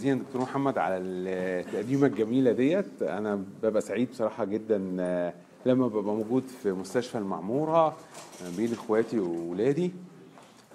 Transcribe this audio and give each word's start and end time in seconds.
جزيلا 0.00 0.18
دكتور 0.18 0.42
محمد 0.42 0.78
على 0.78 0.96
التقديمة 0.96 2.06
الجميلة 2.06 2.52
ديت. 2.52 3.02
أنا 3.02 3.44
ببقى 3.62 3.82
سعيد 3.82 4.10
بصراحة 4.10 4.44
جدا 4.44 4.96
آه، 5.00 5.32
لما 5.66 5.88
ببقى 5.88 6.14
موجود 6.14 6.44
في 6.62 6.72
مستشفى 6.72 7.18
المعموره 7.18 7.86
آه، 7.86 8.56
بين 8.56 8.72
إخواتي 8.72 9.18
واولادي 9.18 9.92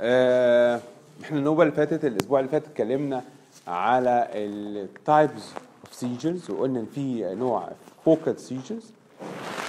آه، 0.01 0.79
إحنا 1.23 1.37
النوبة 1.39 1.63
اللي 1.63 1.73
فاتت 1.73 2.05
الأسبوع 2.05 2.39
اللي 2.39 2.51
فات 2.51 2.65
اتكلمنا 2.67 3.23
على 3.67 4.27
ال 4.33 4.53
types 4.53 5.53
of 5.85 5.93
seizures 5.93 6.51
وقلنا 6.51 6.79
إن 6.79 6.85
في 6.85 7.35
نوع 7.35 7.69
focal 8.05 8.39
seizures 8.39 8.91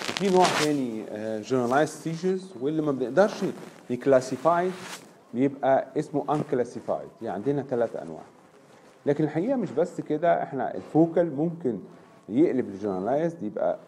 في 0.00 0.30
نوع 0.30 0.46
تاني 0.64 1.04
generalized 1.40 1.88
seizures 1.88 2.44
واللي 2.60 2.82
ما 2.82 2.92
بنقدرش 2.92 3.44
ن 3.90 3.99
classify 3.99 4.70
بيبقى 5.34 5.86
اسمه 5.96 6.24
unclassified 6.34 7.08
يعني 7.22 7.34
عندنا 7.34 7.62
ثلاث 7.62 7.96
أنواع. 7.96 8.22
لكن 9.06 9.24
الحقيقة 9.24 9.56
مش 9.56 9.70
بس 9.70 10.00
كده 10.00 10.42
إحنا 10.42 10.74
ال 10.74 10.85
focal 10.85 11.36
ممكن 11.36 11.78
يقلب 12.28 12.68
ل 12.68 12.75
generalized 12.75 13.42
يبقى 13.42 13.78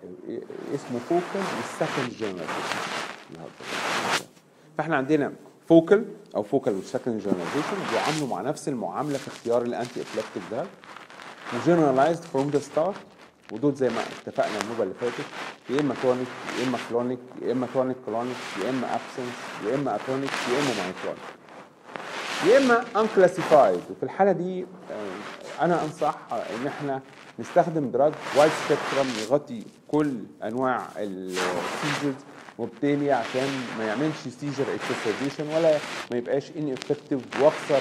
اسمه 0.75 0.99
focal 0.99 1.43
with 1.57 1.73
secondary 1.73 2.11
generalization 2.19 2.79
فإحنا 4.79 4.97
عندنا 4.97 5.33
focal 5.69 6.05
أو 6.37 6.43
focal 6.43 6.75
with 6.75 6.88
secondary 6.88 7.19
generalization 7.21 7.77
بيعاملوا 7.93 8.29
مع 8.29 8.41
نفس 8.41 8.69
المعاملة 8.69 9.19
في 9.19 9.29
اختيار 9.29 9.63
ال 9.63 10.01
antiepileptic 10.01 10.43
drug 10.51 10.67
و 11.55 11.60
generalized 11.60 12.23
from 12.23 12.49
the 12.51 12.59
start 12.59 12.97
ودول 13.53 13.75
زي 13.75 13.89
ما 13.89 14.01
اتفقنا 14.01 14.61
النوبه 14.63 14.83
اللي 14.83 14.95
فاتت 14.95 15.25
يا 15.71 15.81
إما 15.81 15.95
tonic 16.03 16.27
يا 16.61 16.67
إما 16.69 16.79
clonic 16.91 17.19
يا 17.43 17.53
إما 17.53 17.67
tonic 17.75 17.97
clonic 18.07 18.37
يا 18.65 18.71
إما 18.71 18.87
absence 18.95 19.35
يا 19.67 19.75
إما 19.75 19.97
atonic 19.97 20.31
يا 20.33 20.59
إما 20.59 20.85
myoclonic 20.85 21.38
يا 22.47 22.59
إما 22.59 22.85
unclassified 22.97 23.81
وفي 23.91 24.03
الحالة 24.03 24.33
دي 24.33 24.67
آه، 24.91 25.65
أنا 25.65 25.85
أنصح 25.85 26.17
إن 26.33 26.67
إحنا 26.67 27.01
نستخدم 27.39 27.91
drug 27.91 28.13
wide 28.37 28.51
spectrum 28.67 29.07
يغطي 29.23 29.63
كل 29.89 30.15
أنواع 30.45 30.83
ال 30.97 31.10
seizures 31.10 32.15
وبالتالي 32.59 33.13
عشان 33.13 33.49
ما 33.79 33.85
يعملش 33.85 34.17
seizure 34.41 34.65
exacerbation 34.75 35.57
ولا 35.57 35.79
ما 36.11 36.17
يبقاش 36.17 36.51
ineffective 36.57 37.21
واخسر 37.43 37.81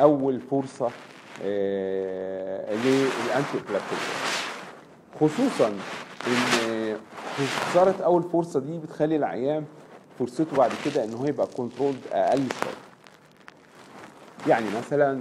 أول 0.00 0.40
فرصة 0.50 0.90
آه، 1.42 2.74
لل 2.74 3.02
anti 3.02 3.58
خصوصا 5.20 5.68
إن 6.26 6.96
خسارة 7.70 8.04
أول 8.04 8.22
فرصة 8.22 8.60
دي 8.60 8.78
بتخلي 8.78 9.16
العيان 9.16 9.64
فرصته 10.18 10.56
بعد 10.56 10.70
كده 10.84 11.04
إن 11.04 11.14
هو 11.14 11.26
يبقى 11.26 11.46
controlled 11.46 11.94
أقل 12.12 12.38
شوية. 12.62 12.83
يعني 14.48 14.66
مثلا 14.78 15.20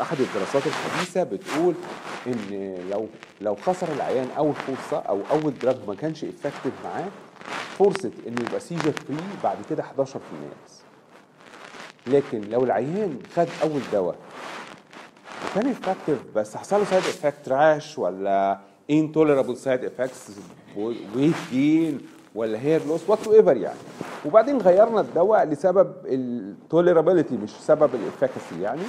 أحد 0.00 0.20
الدراسات 0.20 0.62
الحديثة 0.66 1.22
بتقول 1.22 1.74
إن 2.26 2.74
لو 2.90 3.08
لو 3.40 3.54
خسر 3.56 3.92
العيان 3.92 4.28
أول 4.38 4.54
فرصة 4.54 4.98
أو 4.98 5.20
أول 5.30 5.58
drug 5.62 5.76
ما 5.88 5.94
كانش 5.94 6.24
effective 6.24 6.72
معاه 6.84 7.08
فرصة 7.78 8.10
إنه 8.26 8.36
يبقى 8.48 8.60
seizure 8.60 8.92
free 8.92 9.16
بعد 9.44 9.56
كده 9.70 9.82
11% 9.82 10.04
بس. 10.66 10.78
لكن 12.06 12.40
لو 12.50 12.64
العيان 12.64 13.18
خد 13.36 13.46
أول 13.62 13.80
دواء 13.92 14.16
وكان 15.50 15.66
effective 15.70 16.18
بس 16.36 16.56
حصل 16.56 16.78
له 16.78 16.84
side 16.84 17.02
effect 17.04 17.48
rash 17.48 17.98
ولا 17.98 18.58
intolerable 18.90 19.56
side 19.56 19.84
effects 19.84 20.30
weight 20.76 21.34
gain 21.50 22.00
ولا 22.34 22.58
hair 22.60 22.86
loss 22.86 23.10
whatever 23.10 23.56
يعني. 23.56 23.78
وبعدين 24.26 24.58
غيرنا 24.58 25.00
الدواء 25.00 25.44
لسبب 25.44 25.92
ال 26.06 26.16
tolerability 26.16 27.36
مش 27.36 27.50
سبب 27.50 27.94
ال 27.94 28.01
efficacy 28.01 28.60
يعني. 28.62 28.82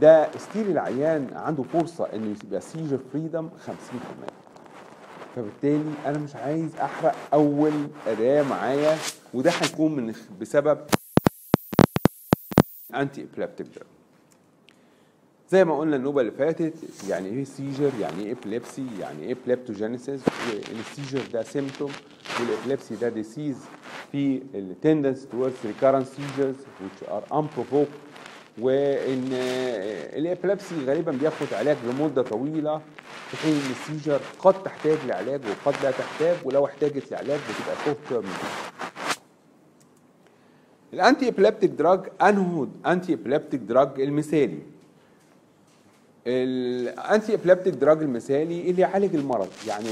ده 0.00 0.28
still 0.38 0.70
العيان 0.70 1.28
عنده 1.34 1.62
فرصة 1.62 2.04
إنه 2.14 2.36
يبقى 2.44 2.60
seizure 2.60 2.98
freedom 3.12 3.48
50% 3.66 3.70
فبالتالي 5.36 5.90
أنا 6.06 6.18
مش 6.18 6.36
عايز 6.36 6.76
أحرق 6.76 7.14
أول 7.32 7.72
أداة 8.06 8.42
معايا 8.42 8.96
وده 9.34 9.50
هيكون 9.50 9.96
من 9.96 10.14
بسبب 10.40 10.78
anti 12.94 13.26
epileptic 13.34 13.66
drug 13.66 13.86
زي 15.50 15.64
ما 15.64 15.78
قلنا 15.78 15.96
النوبة 15.96 16.20
اللي 16.20 16.32
فاتت 16.32 16.74
يعني 17.08 17.28
إيه 17.28 17.44
seizure 17.44 17.90
يعني 18.00 18.24
إيه 18.26 18.32
epilepsy 18.32 18.86
يعني 19.00 19.22
إيه 19.22 19.36
epileptogenesis 19.46 20.20
ال 20.70 20.76
seizure 20.76 21.22
ده 21.32 21.42
symptom 21.42 21.90
وال 22.40 22.51
epilepsy 22.51 22.94
ده 22.96 23.08
disease 23.08 23.56
في 24.12 24.42
ال 24.54 24.62
tendency 24.62 25.26
towards 25.32 25.66
recurrent 25.66 26.06
seizures 26.06 26.56
which 26.80 27.08
are 27.10 27.34
unprovoked 27.38 27.96
وإن 28.58 29.28
ال 30.16 30.24
epilepsy 30.24 30.84
غالبا 30.86 31.12
بياخد 31.12 31.46
علاج 31.54 31.76
لمدة 31.90 32.22
طويلة 32.22 32.80
في 33.30 33.36
حين 33.36 33.52
إن 33.54 33.70
ال 33.70 33.76
seizure 33.76 34.20
قد 34.38 34.62
تحتاج 34.62 34.98
لعلاج 35.08 35.40
وقد 35.46 35.74
لا 35.82 35.90
تحتاج 35.90 36.36
ولو 36.44 36.66
احتاجت 36.66 37.12
لعلاج 37.12 37.40
بتبقى 37.40 37.76
short 37.84 37.96
term 38.08 38.24
ال 40.94 41.01
anti 41.01 41.28
epileptic 41.28 41.70
drug 41.70 42.00
أنهو 42.22 42.66
anti 42.86 43.14
epileptic 43.14 43.60
drug 43.60 44.00
المثالي؟ 44.00 44.58
ال 46.26 46.48
anti 46.48 47.34
epileptic 47.34 47.74
drug 47.74 48.02
المثالي 48.02 48.70
اللي 48.70 48.82
يعالج 48.82 49.14
المرض 49.14 49.48
يعني 49.68 49.88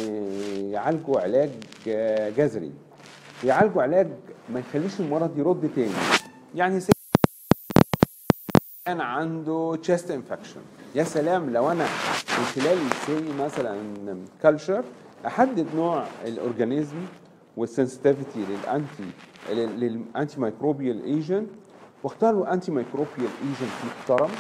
يعالجه 0.73 1.21
علاج 1.21 1.51
جذري. 2.37 2.73
يعالجه 3.45 3.83
علاج 3.83 4.09
ما 4.53 4.61
يخليش 4.61 5.01
المرض 5.01 5.39
يرد 5.39 5.71
تاني. 5.77 5.91
يعني 6.55 6.81
say 6.81 6.93
كان 8.87 9.01
عنده 9.01 9.79
chest 9.83 10.11
infection 10.11 10.61
يا 10.95 11.05
سلام 11.05 11.51
لو 11.51 11.71
أنا 11.71 11.85
من 12.39 12.45
خلال 12.45 12.79
say 13.07 13.33
مثلا 13.45 13.77
culture 14.43 14.85
أحدد 15.27 15.67
نوع 15.77 16.05
ال 16.25 16.34
organism 16.34 17.07
وال 17.57 17.70
sensitivity 17.70 18.45
لل 18.49 18.69
anti 18.69 19.11
لل 19.53 19.82
anti 19.82 20.41
microbial 20.41 21.05
agent 21.05 21.49
واختار 22.03 22.35
له 22.35 22.53
anti 22.53 22.73
microbial 22.73 23.31
agent 23.43 23.73
محترم. 23.87 24.31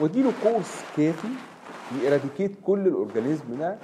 واديله 0.00 0.32
course 0.42 0.80
كافي 0.96 1.28
ي 2.02 2.07
eradicate 2.07 2.52
كل 2.66 2.86
ال 2.86 2.94
organism 2.94 3.58
ده 3.58 3.78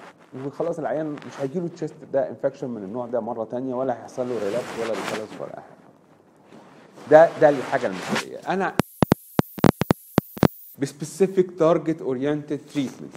وخلاص 0.47 0.79
العيان 0.79 1.07
مش 1.13 1.41
هيجي 1.41 1.61
له 1.61 1.69
chest 1.69 1.95
ده 2.13 2.29
infection 2.31 2.71
من 2.71 2.83
النوع 2.83 3.07
ده 3.07 3.21
مرة 3.21 3.45
تانية 3.45 3.75
ولا 3.75 3.99
هيحصل 3.99 4.29
له 4.29 4.39
relapse 4.45 4.65
ولا 4.81 4.89
recurrence 4.91 5.41
ولا 5.41 5.53
حاجة. 5.53 5.77
ده 7.11 7.29
ده 7.41 7.49
الحاجة 7.49 7.87
المثالية. 7.87 8.39
أنا 8.49 8.75
ب 10.79 10.88
specific 10.88 11.59
target 11.59 12.03
oriented 12.03 12.61
treatment 12.75 13.15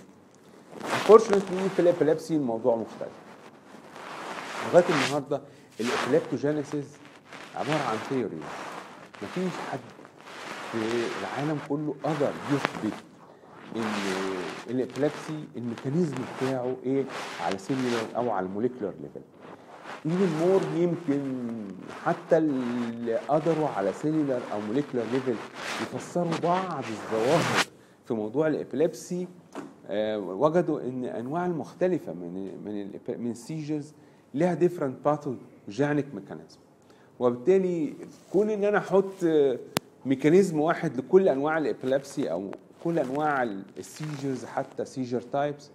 unfortunately 0.82 1.70
في 1.76 1.80
ال 1.80 1.86
epilepsy 1.86 2.36
الموضوع 2.36 2.76
مختلف. 2.76 3.12
لغاية 4.74 4.86
النهارده 4.90 5.42
ال 5.80 5.86
epileptogenesis 5.86 6.86
عبارة 7.56 7.84
عن 7.92 7.98
theory 8.10 8.38
مفيش 9.24 9.52
حد 9.72 9.80
العالم 10.76 11.58
كله 11.70 11.96
قدر 12.04 12.32
يثبت 12.54 12.94
إن 13.76 13.84
ال 14.70 14.78
epilepsy 14.78 15.44
ال 15.58 15.63
mechanism 15.63 16.16
بتاعه 16.38 16.76
إيه؟ 16.86 17.06
على 17.46 17.58
cellular 17.58 18.08
أو 18.16 18.30
على 18.32 18.46
ال 18.46 18.50
molecular 18.50 18.94
level 19.02 19.22
even 20.06 20.48
more 20.48 20.62
يمكن 20.76 21.22
حتى 22.06 22.38
اللي 22.38 23.16
قدروا 23.18 23.68
على 23.68 23.94
cellular 23.94 24.40
أو 24.54 24.62
molecular 24.62 25.04
level 25.14 25.36
يفسروا 25.82 26.38
بعض 26.44 26.84
الظواهر 26.84 27.66
في 28.06 28.14
موضوع 28.14 28.48
ال 28.48 28.56
epilepsy 28.56 29.28
آه 29.88 30.18
وجدوا 30.20 30.82
إن 30.82 31.06
أنواع 31.06 31.46
المختلفه 31.46 32.14
من 32.14 32.34
من 32.66 33.00
من 33.20 33.32
ال 33.32 33.39
seizures 33.39 33.94
لها 34.34 34.54
different 34.54 34.96
pathogenic 35.06 36.06
mechanism 36.16 36.60
وبالتالي 37.20 37.94
كون 38.34 38.50
إن 38.50 38.64
أنا 38.64 38.78
أحط 38.78 39.14
mechanism 40.06 40.60
واحد 40.60 40.98
لكل 40.98 41.30
أنواع 41.30 41.58
ال 41.58 41.66
epilepsy 41.66 42.32
أو 42.32 42.52
كل 42.84 43.00
أنواع 43.00 43.44
ال 43.78 43.85
seizures 43.85 44.46
حتى 44.46 44.86
seizure 44.86 45.22
types 45.22 45.70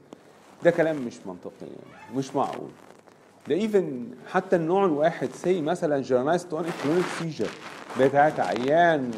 ده 0.64 0.70
كلام 0.70 0.96
مش 1.06 1.14
منطقي 1.26 1.52
يعني 1.60 2.16
مش 2.18 2.36
معقول. 2.36 2.70
ده 3.48 3.54
even 3.54 4.06
حتى 4.32 4.56
النوع 4.56 4.84
الواحد 4.84 5.28
say 5.34 5.60
مثلا 5.62 6.02
generalized 6.02 6.46
tonic 6.46 6.72
clonic 6.82 7.04
seizure 7.18 7.48
بتاعت 8.00 8.40
عيان 8.40 9.10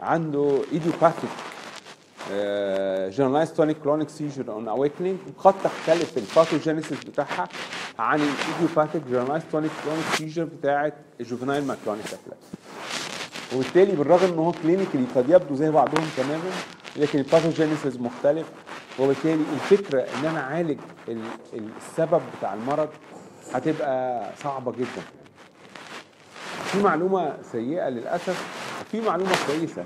عنده 0.00 0.60
idiopathic 0.72 1.30
generalized 3.16 3.52
tonic 3.52 3.76
clonic 3.78 4.08
seizure 4.08 4.52
on 4.52 4.68
awakening 4.68 5.18
قد 5.38 5.54
تختلف 5.64 6.18
ال 6.18 6.25
pathogenesis 6.25 7.04
بتاعها 7.04 7.48
عن 7.98 8.20
ال 8.20 8.27
idiopathic 8.27 9.02
generalized 9.10 9.42
tonic 9.52 9.70
clonic 9.84 10.04
seizure 10.14 10.44
بتاعت 10.44 10.94
ال 11.20 11.25
juvenile 11.25 11.64
myoclonic 11.64 12.04
epilepsy 12.06 12.57
وبالتالي 13.54 13.92
بالرغم 13.96 14.32
إن 14.32 14.38
هو 14.38 14.52
clinically 14.52 15.04
قد 15.16 15.28
يبدو 15.30 15.54
زي 15.54 15.70
بعضهم 15.70 16.04
تماما 16.16 16.50
لكن 16.96 17.18
ال 17.18 17.24
pathogenesis 17.24 17.96
مختلف. 18.00 18.46
وبالتالي 18.98 19.42
الفكرة 19.54 20.00
إن 20.00 20.24
أنا 20.26 20.40
أعالج 20.40 20.78
السبب 21.54 22.20
بتاع 22.38 22.54
المرض 22.54 22.88
هتبقى 23.54 24.26
صعبة 24.42 24.72
جدا. 24.72 25.02
في 26.64 26.82
معلومة 26.82 27.36
سيئة 27.52 27.88
للأسف 27.88 28.46
وفي 28.80 29.00
معلومة 29.00 29.30
كويسة. 29.46 29.84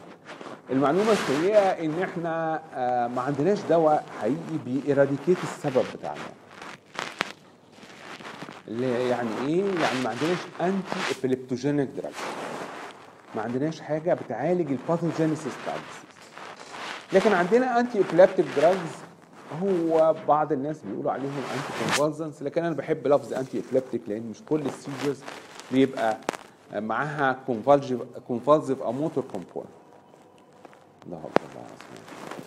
المعلومة 0.70 1.12
السيئة 1.12 1.58
إن 1.84 2.02
إحنا 2.02 2.62
آه، 2.74 3.06
ما 3.08 3.22
عندناش 3.22 3.58
دواء 3.70 4.04
حقيقي 4.20 4.58
بي 4.66 4.79
eradicate 4.79 5.36
السبب 5.42 5.84
بتاعنا. 5.94 6.20
اللي 8.68 9.08
يعني 9.08 9.28
إيه؟ 9.46 9.62
يعني 9.64 10.00
ما 10.04 10.10
عندناش 10.10 10.38
anti 10.60 11.18
epileptogenic 11.18 11.88
drug 11.88 12.12
ما 13.36 13.42
عندناش 13.42 13.80
حاجة 13.80 14.14
بتعالج 14.14 14.70
ال 14.70 14.76
pathogenesis 14.76 15.52
بتاع 15.62 15.74
ال 15.74 15.78
disease. 15.78 16.12
لكن 17.12 17.32
عندنا 17.32 17.80
anti 17.80 18.00
epileptic 18.00 18.46
drugs 18.56 18.78
هو 19.62 20.14
بعض 20.28 20.52
الناس 20.52 20.82
بيقولوا 20.82 21.12
عليهم 21.12 21.32
anti 21.54 21.84
convulsants 21.84 22.42
لكن 22.42 22.64
أنا 22.64 22.74
بحب 22.74 23.06
لفظ 23.08 23.32
anti 23.32 23.58
epileptic 23.58 24.02
لأن 24.08 24.30
مش 24.30 24.42
كل 24.48 24.60
ال 24.60 24.67
seizures 24.67 25.20
بيبقى 25.72 26.16
معاها 26.74 27.36
convulsive 28.28 28.82
أو 28.82 28.92
motor 28.92 29.24
component 29.32 29.68
الله 31.06 31.18
أكبر. 31.18 31.64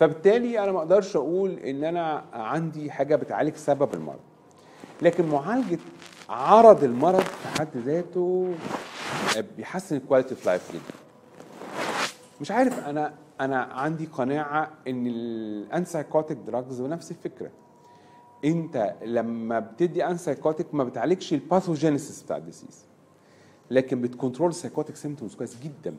فبالتالي 0.00 0.62
أنا 0.64 0.72
ما 0.72 0.78
أقدرش 0.78 1.16
أقول 1.16 1.50
إن 1.58 1.84
أنا 1.84 2.24
عندي 2.32 2.90
حاجة 2.90 3.16
بتعالج 3.16 3.54
سبب 3.56 3.94
المرض. 3.94 4.18
لكن 5.02 5.28
معالجة 5.28 5.78
عرض 6.28 6.84
المرض 6.84 7.20
في 7.20 7.48
حد 7.60 7.68
ذاته 7.76 8.54
بيحسن 9.56 9.96
ال 9.96 10.00
quality 10.00 10.30
of 10.34 10.46
life 10.46 10.72
جدا. 10.72 10.98
مش 12.40 12.50
عارف 12.50 12.78
أنا 12.78 13.14
أنا 13.40 13.62
عندي 13.62 14.06
قناعة 14.06 14.70
إن 14.88 15.06
ال 15.06 15.15
antipsychotic 15.15 16.38
drugs 16.38 16.82
نفس 16.82 17.10
الفكرة. 17.10 17.50
أنت 18.44 18.94
لما 19.04 19.58
بتدي 19.60 20.06
antipsychotic 20.06 20.74
ما 20.74 20.84
بتعالجش 20.84 21.32
ال 21.32 21.39
pathogenesis 21.39 22.22
بتاع 22.22 22.36
ال 22.36 22.42
disease 22.42 22.84
لكن 23.70 24.00
بت 24.00 24.11
control 24.11 24.50
ال 24.50 24.55
psychotic 24.55 24.96
symptoms 24.96 25.34
كويس 25.34 25.56
جدا. 25.62 25.94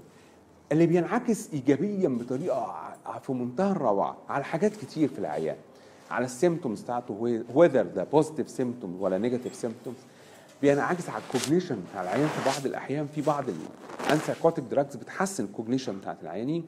اللي 0.72 0.88
بينعكس 0.88 1.54
ايجابيا 1.54 2.10
بطريقة 2.10 2.94
في 3.22 3.32
منتهى 3.34 3.72
الروعة 3.72 4.18
على 4.30 4.44
حاجات 4.44 4.76
كتير 4.76 5.10
في 5.10 5.20
العيان 5.20 5.56
على 6.12 6.26
ال 6.26 6.32
symptoms 6.32 6.82
بتاعته 6.82 7.44
whether 7.54 7.84
ده 7.86 8.04
positive 8.04 8.50
symptoms 8.50 9.02
ولا 9.02 9.18
negative 9.18 9.56
symptoms 9.56 9.98
بينعكس 10.62 11.10
على 11.10 11.24
ال 11.28 11.33
cognition 11.33 11.78
بتاع 11.92 12.02
العيان 12.04 12.28
في 12.28 12.46
بعض 12.50 12.66
الأحيان. 12.66 13.08
في 13.16 13.22
بعض 13.22 13.44
ال 14.08 14.12
antipsychotic 14.12 14.64
drugs 14.64 14.96
بتحسن 14.96 15.44
ال 15.44 15.49
cognition 15.49 15.98
بتاعت 16.00 16.18
العيانين. 16.24 16.66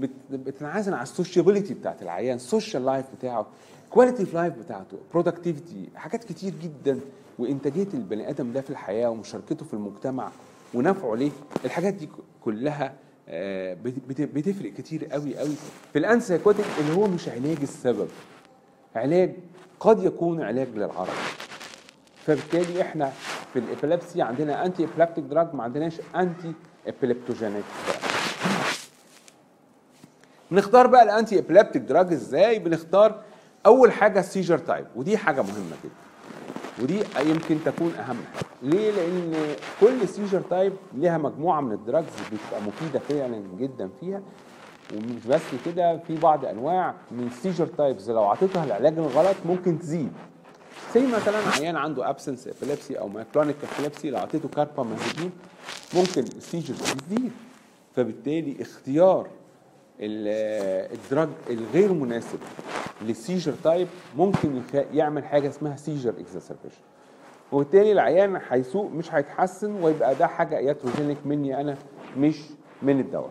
بت- 0.00 0.10
بتنعكس 0.30 0.88
على 0.88 1.02
ال 1.02 1.08
sociability 1.08 1.74
بتاعت 1.74 2.02
العيان 2.02 2.36
ال 2.36 2.43
social 2.43 2.84
life 2.84 3.06
بتاعه 3.18 3.46
quality 3.90 4.22
of 4.22 4.34
life 4.34 4.54
بتاعته 4.58 4.96
productivity 5.12 5.88
حاجات 5.96 6.24
كتير 6.24 6.52
جدا. 6.62 7.00
وإنتاجية 7.38 7.88
البني 7.94 8.30
آدم 8.30 8.52
ده 8.52 8.60
في 8.60 8.70
الحياة 8.70 9.08
ومشاركته 9.10 9.64
في 9.64 9.74
المجتمع 9.74 10.30
ونفعه 10.74 11.14
ليه؟ 11.14 11.30
الحاجات 11.64 11.94
دي 11.94 12.08
كلها 12.44 12.94
آه، 13.28 13.74
بت- 13.74 13.94
بت- 14.08 14.20
بتفرق 14.34 14.72
كتير 14.72 15.04
قوي 15.04 15.38
قوي. 15.38 15.54
في 15.92 15.98
ال 15.98 16.03
antipsychotic 16.03 16.64
اللي 16.80 16.92
هو 16.96 17.06
مش 17.06 17.28
علاج 17.28 17.56
السبب 17.62 18.08
علاج 18.96 19.32
قد 19.80 20.02
يكون 20.04 20.42
علاج 20.42 20.68
للعرض 20.74 21.08
فبالتالي 22.26 22.82
إحنا 22.82 23.12
في 23.52 23.58
ال 23.58 23.65
epilepsy 23.65 24.22
عندنا 24.22 24.66
antiepileptic 24.66 25.24
drug 25.24 25.54
ما 25.54 25.62
عندناش 25.62 26.00
antiepileptogenic 26.16 27.64
drug 27.86 27.96
بنختار 30.50 30.86
بقى 30.86 31.02
ال 31.02 31.38
antiepileptic 31.38 31.82
drug 31.82 32.12
إزاي؟ 32.12 32.58
بنختار 32.58 33.20
أول 33.66 33.92
حاجة 33.92 34.20
ال 34.20 34.25
seizure 34.25 34.58
type 34.58 34.86
ودي 34.96 35.18
حاجة 35.18 35.42
مهمة 35.42 35.76
جدا. 35.84 35.94
ودي 36.82 37.02
يمكن 37.30 37.58
تكون 37.64 37.94
أهم 37.94 38.16
حاجة. 38.34 38.46
ليه؟ 38.62 38.90
لأن 38.90 39.32
كل 39.80 40.08
seizure 40.08 40.40
type 40.40 40.72
ليها 40.94 41.18
مجموعة 41.18 41.60
من 41.60 41.72
ال 41.72 41.78
drugs 41.78 42.06
بتبقى 42.32 42.62
مفيدة 42.66 42.98
فعلا 42.98 43.42
جدا 43.58 43.90
فيها. 44.00 44.22
ومش 44.94 45.26
بس 45.28 45.40
كده 45.66 45.98
في 45.98 46.16
بعض 46.16 46.44
أنواع 46.44 46.94
من 47.10 47.26
ال 47.26 47.31
seizure 47.31 47.66
types 47.66 48.10
لو 48.10 48.24
عطيتها 48.24 48.64
العلاج 48.64 48.98
الغلط 48.98 49.36
ممكن 49.46 49.78
تزيد. 49.78 50.12
زي 50.94 51.06
مثلا 51.06 51.38
عيان 51.60 51.76
عنده 51.76 52.10
absence 52.10 52.48
epilepsy 52.48 52.98
أو 52.98 53.08
myoclonic 53.08 53.56
epilepsy 53.74 54.10
لو 54.10 54.18
أعطيته 54.18 54.48
كاربامازيبين 54.48 55.30
ممكن 55.94 56.22
ال 56.22 56.28
seizure 56.28 56.74
تزيد 56.74 57.32
فبالتالي 57.96 58.62
اختيار 58.62 59.26
ال- 60.00 60.92
ال 60.98 61.04
drug 61.04 61.28
الغير 61.50 61.92
مناسب 61.92 62.38
لل 63.02 63.13
seizure 63.13 63.52
type 63.64 63.88
ممكن 64.16 64.62
يعمل 64.92 65.24
حاجة 65.24 65.48
اسمها 65.48 65.76
seizure 65.76 66.14
exacerbation 66.20 66.80
وبالتالي 67.52 67.92
العيان 67.92 68.40
هيسوء 68.50 68.90
مش 68.90 69.14
هيتحسن 69.14 69.82
ويبقى 69.82 70.14
ده 70.14 70.26
حاجة 70.26 70.58
iatrogenic 70.58 71.18
مني 71.24 71.60
أنا 71.60 71.76
مش 72.18 72.36
من 72.82 73.00
الدواء. 73.00 73.30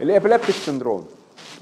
ال 0.00 0.05
epileptic 0.05 0.54
syndrome 0.54 1.06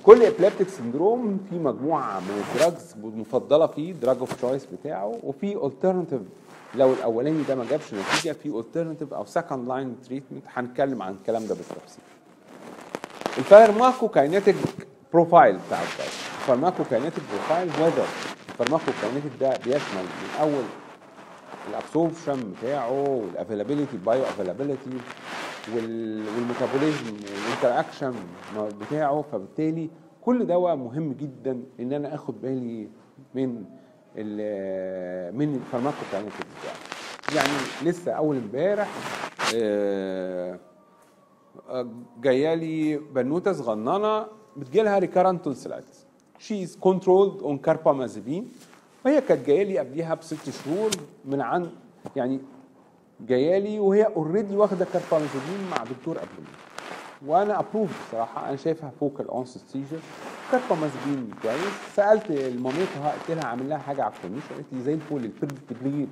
كل 0.05 0.23
epileptic 0.23 0.69
syndrome 0.69 1.41
في 1.51 1.59
مجموعة 1.59 2.21
من 2.21 2.45
ال 2.55 2.61
drugs 2.61 2.95
المفضله 3.05 3.67
فيه 3.67 3.93
drug 3.93 4.17
of 4.19 4.33
choice 4.37 4.67
بتاعه 4.67 5.19
وفي 5.23 5.57
alternative 5.67 6.21
لو 6.75 6.93
الأولاني 6.93 7.43
ده 7.43 7.55
ما 7.55 7.65
جابش 7.71 7.95
نتيجة 7.95 8.33
في 8.33 8.47
alternative 8.49 9.15
أو 9.15 9.25
second 9.25 9.69
line 9.69 9.97
treatment 10.09 10.45
هنتكلم 10.55 11.03
عن 11.03 11.13
الكلام 11.13 11.47
ده 11.47 11.55
بالتفصيل. 11.55 12.03
ال 13.39 13.46
pharmacokinetic 13.46 14.57
profile 15.13 15.59
بتاع 15.67 15.79
الدواء 15.83 16.09
ال 16.41 16.46
pharmacokinetic 16.46 17.23
profile 17.33 17.69
whether 17.69 18.07
ال 18.49 18.54
pharmacokinetic 18.54 19.33
ده 19.41 19.51
بيشمل 19.65 20.03
من 20.03 20.39
أول 20.41 20.63
ال 21.71 21.78
absorption 21.78 22.53
بتاعه 22.63 22.91
وال 23.03 23.97
availability 23.97 24.23
bioavailability 24.23 24.91
وال 25.75 25.97
metabolism 25.97 27.07
وال 27.07 27.23
interaction 27.23 28.15
بتاعه 28.59 29.23
فبالتالي 29.33 29.91
كل 30.23 30.47
دواء 30.47 30.77
مهم 30.77 31.13
جدا 31.13 31.63
إن 31.81 31.93
أنا 31.93 32.15
آخد 32.15 32.41
بالي 32.43 32.89
من 33.35 33.65
من 35.37 35.55
ال 35.55 35.60
pharmacokinetic 35.60 36.47
بتاعه. 36.61 36.77
يعني 37.37 37.59
لسه 37.91 38.13
أول 38.13 38.37
امبارح 38.37 38.89
آه، 39.55 40.59
جاية 42.23 42.55
لي 42.55 42.97
بنوتة 42.97 43.53
صغننة 43.53 44.27
بتجيلها 44.57 44.99
recurrent 44.99 45.45
tonsillitis 45.45 46.07
she 46.39 46.63
is 46.63 46.77
controlled 46.77 47.43
on 47.43 47.59
carbamazepine 47.59 48.49
وهي 49.05 49.21
كانت 49.21 49.47
جاية 49.47 49.65
لي 49.65 49.79
قبليها 49.79 50.15
بست 50.15 50.51
شهور 50.51 50.91
من 51.25 51.41
عند 51.41 51.71
يعني 52.17 52.41
جاية 53.29 53.59
لي 53.59 53.79
وهي 53.79 54.05
already 54.05 54.57
واخدة 54.57 54.87
كاربامازيبين 54.93 55.71
مع 55.71 55.85
دكتور 55.85 56.19
قبل. 56.19 56.45
وأنا 57.27 57.61
approve 57.61 57.91
بصراحة. 58.09 58.49
أنا 58.49 58.57
شايفها 58.57 58.91
focal 59.01 59.29
onset 59.29 59.61
seizure 59.73 59.99
carbamazepine 60.53 61.31
كويس 61.43 61.95
سألت 61.97 62.31
مامتها 62.59 63.13
قلت 63.13 63.31
لها 63.31 63.45
عامل 63.45 63.69
لها 63.69 63.79
حاجة 63.79 64.03
على 64.03 64.13
الكورنيش. 64.17 64.45
قالت 64.55 64.67
لي 64.73 64.83
زي 64.83 64.95
الفل 64.95 65.31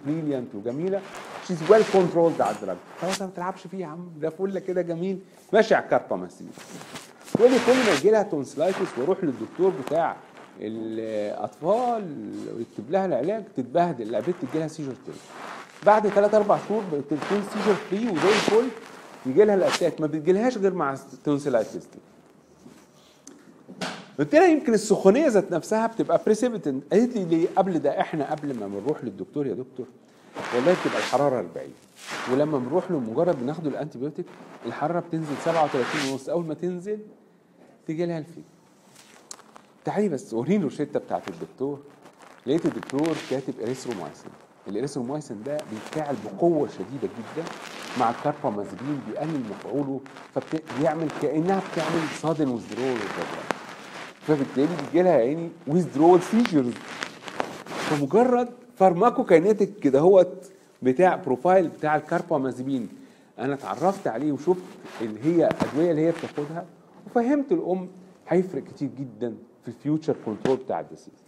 brilliant 0.07 0.55
وجميلة. 0.55 1.01
she's 1.47 1.71
well 1.71 1.83
controlled 1.93 2.41
على 2.41 2.57
ال 2.57 2.61
drug 2.61 2.77
خلاص 3.01 3.23
ما 3.23 3.31
تلعبش 3.37 3.67
فيه 3.67 3.79
يا 3.79 3.87
عم 3.87 4.11
ده 4.21 4.31
فل 4.31 4.59
كده 4.59 4.83
جميل. 4.83 5.19
ماشي 5.53 5.75
على 5.75 5.85
الكاربامازيبين 5.85 6.53
تقول 7.35 7.51
لي 7.51 7.57
كل 7.67 7.73
ما 7.73 7.93
يجي 7.99 8.11
لها 8.11 8.23
tonsillitis 8.23 8.99
وأروح 8.99 9.19
للدكتور 9.25 9.73
بتاع 9.87 10.17
الأطفال 10.61 12.33
ويكتب 12.57 12.91
لها 12.91 13.07
العلاج 13.07 13.45
تتبهدل. 13.57 14.15
البنت 14.15 14.37
تجي 14.43 14.59
لها 14.59 14.69
seizure 14.69 14.93
تاني 15.07 15.19
بعد 15.87 16.09
3 16.09 16.37
4 16.37 16.61
شهور 16.69 16.83
بتكون 16.93 17.19
seizure 17.29 17.75
free 17.91 18.09
وزي 18.09 18.29
الفل 18.29 18.69
يجي 19.27 19.45
لها 19.45 19.55
ال 19.55 19.61
attack. 19.61 20.01
ما 20.01 20.07
بتجيلهاش 20.07 20.59
غير 20.59 20.75
مع 20.75 20.93
ال 20.93 21.00
tonsillitis 21.00 21.75
دي 21.75 21.81
قلت 24.19 24.35
لها 24.35 24.47
يمكن 24.47 24.75
السخونية 24.75 25.29
ذات 25.29 25.53
نفسها 25.53 25.87
بتبقى 25.87 26.21
precipitant 26.27 26.85
قالت 26.93 27.17
لي 27.17 27.25
ليه 27.25 27.49
قبل 27.57 27.79
ده؟ 27.79 28.01
إحنا 28.01 28.31
قبل 28.31 28.59
ما 28.59 28.69
بنروح 28.69 29.05
للدكتور 29.05 29.47
يا 29.47 29.55
دكتور 29.55 29.87
والله 30.55 30.73
بتبقى 30.83 30.99
الحرارة 30.99 31.39
40 31.39 31.67
ولما 32.33 32.59
بنروح 32.59 32.91
له 32.91 32.99
مجرد 32.99 33.41
بناخده 33.41 33.71
ال 33.71 33.99
antibiotic 33.99 34.27
الحرارة 34.67 35.01
بتنزل 35.01 35.35
37 35.45 36.11
ونص. 36.13 36.29
أول 36.29 36.45
ما 36.47 36.55
تنزل 36.55 36.99
تيجي 37.87 38.07
لها 38.07 38.19
الفيل. 38.19 38.45
تعالي 39.85 40.09
بس 40.09 40.35
وريني 40.35 40.57
الروشتة 40.57 41.01
بتاعت 41.01 41.23
الدكتور. 41.29 41.79
لقيت 42.47 42.67
الدكتور 42.67 43.17
كاتب 43.31 43.55
erythromycin 43.63 44.31
ال 44.69 44.75
erythromycin 44.75 45.43
ده 45.47 45.59
بيتفاعل 45.71 46.17
بقوة 46.25 46.69
شديدة 46.69 47.09
جدا 47.19 47.45
مع 48.01 48.11
الكاربامازيبين 48.11 49.01
بيقلل 49.09 49.43
مفعوله 49.51 50.01
فبيعمل 50.35 51.09
كأنها 51.23 51.63
بتعمل 51.73 52.03
sudden 52.21 52.49
withdrawal 52.49 52.97
فبالتالي 54.27 54.69
بيجي 54.87 55.03
لها 55.03 55.13
يا 55.13 55.19
عيني 55.21 55.49
withdrawal 55.67 56.23
seizures 56.23 56.73
فمجرد 57.69 58.49
pharmacokinetic 58.77 59.79
كده 59.79 60.01
هوت 60.01 60.51
بتاع 60.83 61.17
profile 61.17 61.69
بتاع 61.69 61.97
الكاربامازيبين 61.97 62.89
أنا 63.39 63.55
اتعرفت 63.55 64.07
عليه 64.07 64.33
وشفت 64.33 64.63
اللي 65.01 65.21
هي 65.25 65.49
الأدوية 65.49 65.91
اللي 65.91 66.07
هي 66.07 66.11
بتاخدها 66.11 66.65
وفهمت 67.07 67.53
الأم 67.53 67.89
هيفرق 68.29 68.63
كتير 68.65 68.89
جدا 68.99 69.35
في 69.63 69.69
ال 69.69 69.76
future 69.76 70.17
control 70.27 70.57
بتاع 70.57 70.81
ال 70.81 70.86
disease. 70.86 71.28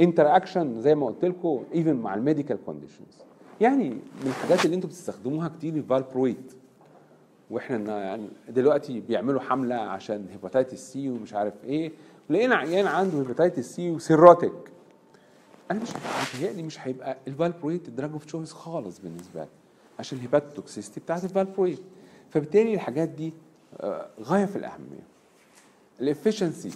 interaction 0.00 0.80
زي 0.80 0.94
ما 0.94 1.06
قلت 1.06 1.24
لكم 1.24 1.64
even 1.74 1.96
مع 1.96 2.14
ال 2.14 2.20
medical 2.20 2.58
conditions 2.66 3.18
يعني 3.60 3.88
من 3.90 4.26
الحاجات 4.26 4.64
اللي 4.64 4.76
أنتم 4.76 4.88
بتستخدموها 4.88 5.48
كتير 5.48 5.74
ال 5.74 5.82
valproate 5.82 6.52
وإحنا 7.50 7.76
إن- 7.86 7.88
يعني 7.90 8.28
دلوقتي 8.48 9.00
بيعملوا 9.00 9.40
حملة 9.40 9.74
عشان 9.74 10.26
hepatitis 10.32 10.92
C 10.92 11.10
ومش 11.10 11.34
عارف 11.34 11.54
إيه. 11.64 11.92
لقينا 12.30 12.54
عيان 12.54 12.86
عنده 12.86 13.18
hepatitis 13.18 13.64
C 13.74 13.90
و 13.90 13.96
cirrhotic. 13.96 14.52
أنا 15.70 15.80
مش 15.82 15.88
متهيألي 16.34 16.62
مش 16.62 16.80
هيبقى 16.86 17.16
ال 17.28 17.34
valproate 17.34 17.88
ال 17.88 17.93
drug 17.93 18.12
of 18.12 18.24
choice 18.24 18.52
خالص 18.52 18.98
بالنسبة 18.98 19.40
لي. 19.40 19.48
عشان 19.98 20.18
ال 20.18 20.24
hepatotoxicity 20.24 21.00
بتاعت 21.00 21.24
ال 21.24 21.30
valproate 21.30 21.80
فبالتالي 22.30 22.74
الحاجات 22.74 23.08
دي 23.08 23.32
آه، 23.80 24.06
غاية 24.22 24.44
في 24.44 24.56
الأهمية. 24.56 25.04
الافشنسي 26.00 26.70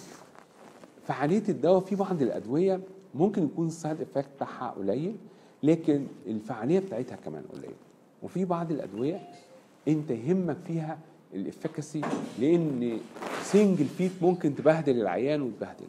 فعالية 1.06 1.42
الدواء 1.48 1.80
في 1.80 1.96
بعض 1.96 2.22
الأدوية 2.22 2.80
ممكن 3.14 3.44
يكون 3.44 3.66
ال 3.66 3.73
side 3.73 4.00
effect 4.00 4.28
بتاعها 4.36 4.70
قليل 4.70 5.16
لكن 5.62 6.06
الفعالية 6.26 6.78
بتاعتها 6.78 7.16
كمان 7.16 7.42
قليلة 7.52 7.74
وفي 8.22 8.44
بعض 8.44 8.70
الأدوية 8.72 9.28
أنت 9.88 10.10
يهمك 10.10 10.56
فيها 10.66 10.98
ال 11.34 11.41
efficacy 11.41 12.00
لأن 12.38 12.98
single 13.42 13.84
fit 13.84 14.12
ممكن 14.22 14.54
تبهدل 14.54 15.00
العيان 15.00 15.42
وتبهدل 15.42 15.86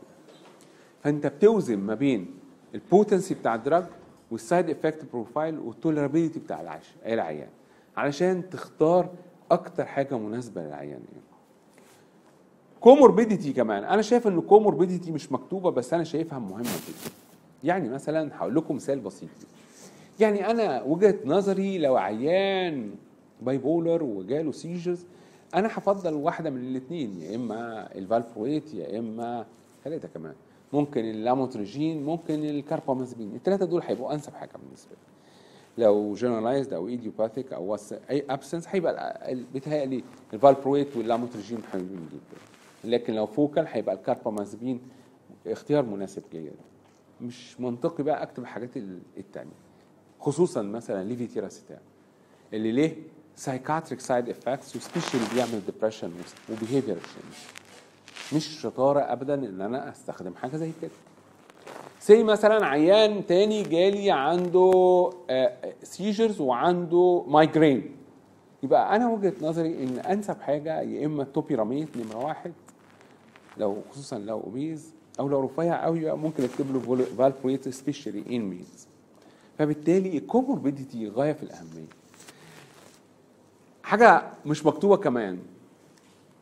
فأنت 1.03 1.27
بتوزن 1.27 1.77
ما 1.77 1.93
بين 1.95 2.27
ال 2.75 2.83
potency 2.83 3.33
بتاع 3.33 3.55
ال 3.55 3.61
drug 3.61 3.83
وال 4.31 4.44
side 4.44 4.69
effect 4.69 5.05
profile 5.13 5.59
وال 5.59 5.71
tolerability 5.71 6.39
بتاع 6.39 6.79
العيان 7.05 7.49
علشان 7.97 8.49
تختار 8.49 9.09
أكتر 9.51 9.85
حاجة 9.85 10.17
مناسبة 10.17 10.61
للعيان 10.61 10.89
يعني. 10.91 11.25
comorbidity 12.85 13.53
كمان. 13.53 13.83
أنا 13.83 14.01
شايف 14.01 14.27
إن 14.27 14.41
comorbidity 14.41 15.11
مش 15.11 15.31
مكتوبة 15.31 15.71
بس 15.71 15.93
أنا 15.93 16.03
شايفها 16.03 16.39
مهمة 16.39 16.63
جدا. 16.63 17.11
يعني 17.63 17.89
مثلا 17.89 18.31
هقول 18.37 18.55
لكم 18.55 18.75
مثال 18.75 18.99
بسيط. 18.99 19.29
يعني 20.19 20.51
أنا 20.51 20.83
وجهة 20.83 21.15
نظري 21.25 21.77
لو 21.77 21.95
عيان 21.97 22.91
bipolar 23.41 24.03
وجاله 24.03 24.51
seizures 24.51 25.05
أنا 25.55 25.67
هفضل 25.67 26.13
واحدة 26.13 26.49
من 26.49 26.57
الاثنين 26.57 27.21
يا 27.21 27.35
إما 27.35 27.89
ال 27.95 28.03
valproate 28.03 28.73
يا 28.73 28.99
إما 28.99 29.45
ثلاثة 29.83 30.07
كمان. 30.07 30.33
ممكن 30.73 31.05
اللاموتريجين 31.05 32.05
ممكن 32.05 32.45
الكاربامازبين 32.45 33.35
الثلاثه 33.35 33.65
دول 33.65 33.81
هيبقوا 33.85 34.13
أنسب 34.13 34.33
حاجة 34.33 34.51
بالنسبة 34.63 34.91
لي. 34.91 35.83
لو 35.83 36.13
generalized 36.13 36.73
أو 36.73 36.87
idiopathic 36.87 37.53
أو 37.53 37.77
أي 38.09 38.25
absence 38.29 38.65
هيبقى 38.67 39.35
بيتهيألي 39.53 40.03
ال 40.33 40.40
valproate 40.40 40.97
وال 40.97 41.07
lamotrigine 41.07 41.59
حلوين 41.71 42.09
جدا. 42.11 42.41
لكن 42.85 43.13
لو 43.13 43.25
focal 43.25 43.65
هيبقى 43.67 43.95
الكاربامازبين 43.95 44.81
اختيار 45.47 45.85
مناسب 45.85 46.23
جدا 46.33 46.51
مش 47.21 47.59
منطقي 47.61 48.03
بقى 48.03 48.23
أكتب 48.23 48.43
الحاجات 48.43 48.77
ال- 48.77 48.99
التانية. 49.17 49.51
خصوصا 50.19 50.61
مثلا 50.61 51.03
levetiracetam 51.03 51.79
اللي 52.53 52.71
ليه 52.71 52.95
psychiatric 53.35 53.99
side 53.99 54.29
effects 54.29 54.75
و 54.75 54.79
especially 54.79 55.19
بيعمل 55.35 55.61
depression 55.65 56.11
و 56.51 56.56
behavior 56.56 56.95
change 56.97 57.33
مش 58.35 58.61
شطارة 58.61 58.99
ابدا 58.99 59.33
إن 59.33 59.61
أنا 59.61 59.89
أستخدم 59.91 60.35
حاجة 60.35 60.57
زي 60.57 60.71
كده. 60.81 60.91
say 61.99 62.23
مثلا 62.23 62.65
عيان 62.65 63.25
تاني 63.25 63.63
جالي 63.63 64.11
عنده 64.11 65.09
seizures 65.83 66.41
وعنده 66.41 67.23
migraine 67.27 67.95
يبقى 68.63 68.95
أنا 68.95 69.09
وجهة 69.09 69.33
نظري 69.41 69.83
إن 69.83 69.99
أنسب 69.99 70.41
حاجة 70.41 70.81
يا 70.81 71.05
إما 71.05 71.23
ال 71.23 71.29
topiramate 71.29 71.87
نمرة 71.95 72.25
واحد 72.25 72.53
لو 73.57 73.77
خصوصا 73.91 74.19
لو 74.19 74.39
obese 74.39 74.93
أو 75.19 75.27
لو 75.29 75.39
رفيع 75.45 75.83
قوي 75.85 76.11
ممكن 76.11 76.43
أكتب 76.43 76.73
له 76.73 77.05
valproate 77.17 77.69
especially 77.69 78.35
in 78.35 78.41
males 78.41 78.87
فبالتالي 79.57 80.17
ال 80.17 80.25
comorbidity 80.25 81.07
غاية 81.09 81.33
في 81.33 81.43
الأهمية. 81.43 81.87
حاجة 83.83 84.23
مش 84.45 84.65
مكتوبة 84.65 84.97
كمان. 84.97 85.39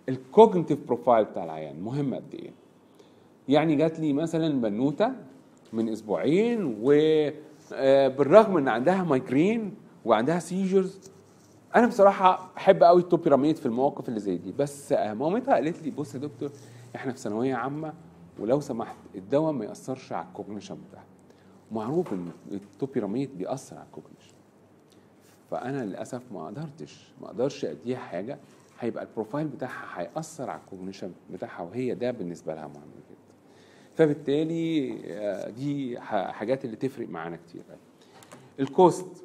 ال 0.09 0.16
cognitive 0.16 0.79
profile 0.87 1.25
بتاع 1.25 1.43
العيان 1.43 1.81
مهم 1.81 2.13
قد 2.15 2.33
إيه؟ 2.33 2.51
يعني 3.49 3.75
جات 3.75 3.99
لي 3.99 4.13
مثلا 4.13 4.61
بنوتة 4.61 5.11
من 5.73 5.89
أسبوعين 5.89 6.77
وبالرغم 6.81 8.57
إن 8.57 8.67
عندها 8.67 9.03
migraine 9.03 9.75
وعندها 10.05 10.39
seizures 10.39 10.99
أنا 11.75 11.87
بصراحة 11.87 12.51
أحب 12.57 12.83
قوي 12.83 13.01
ال 13.01 13.06
topiramate 13.06 13.57
في 13.57 13.65
المواقف 13.65 14.09
اللي 14.09 14.19
زي 14.19 14.37
دي. 14.37 14.51
بس 14.51 14.91
آه، 14.91 15.13
مامتها 15.13 15.53
قالت 15.53 15.81
لي 15.83 15.91
بص 15.91 16.15
يا 16.15 16.19
دكتور 16.19 16.51
إحنا 16.95 17.11
في 17.11 17.17
ثانوية 17.19 17.55
عامة 17.55 17.93
ولو 18.39 18.59
سمحت 18.59 18.95
الدواء 19.15 19.51
ما 19.53 19.65
يأثرش 19.65 20.13
على 20.13 20.27
ال 20.27 20.32
cognition 20.32 20.77
بتاعها 20.89 21.05
معروف 21.71 22.13
إن 22.13 22.31
ال 22.51 22.59
topiramate 22.59 23.37
بيأثر 23.37 23.75
على 23.77 23.85
ال 23.85 23.90
cognition 23.90 24.33
فأنا 25.51 25.85
للأسف 25.85 26.21
ما 26.31 26.47
قدرتش 26.47 27.13
ما 27.21 27.27
أقدرش 27.27 27.65
أديها 27.65 27.97
حاجة. 27.99 28.37
هيبقى 28.79 29.03
ال 29.03 29.09
profile 29.09 29.47
بتاعها 29.47 30.01
هيأثر 30.01 30.49
على 30.49 30.61
ال 30.61 30.66
cognition 30.66 31.11
بتاعها 31.33 31.61
وهي 31.63 31.95
ده 31.95 32.11
بالنسبة 32.11 32.55
لها 32.55 32.67
مهم 32.67 32.91
جدا. 33.09 33.33
فبالتالي 33.95 34.97
آه، 35.07 35.49
دي 35.49 35.99
حاجات 36.09 36.65
اللي 36.65 36.75
تفرق 36.75 37.09
معانا 37.09 37.35
كتير. 37.47 37.61
ال 38.59 38.72
cost 38.72 39.23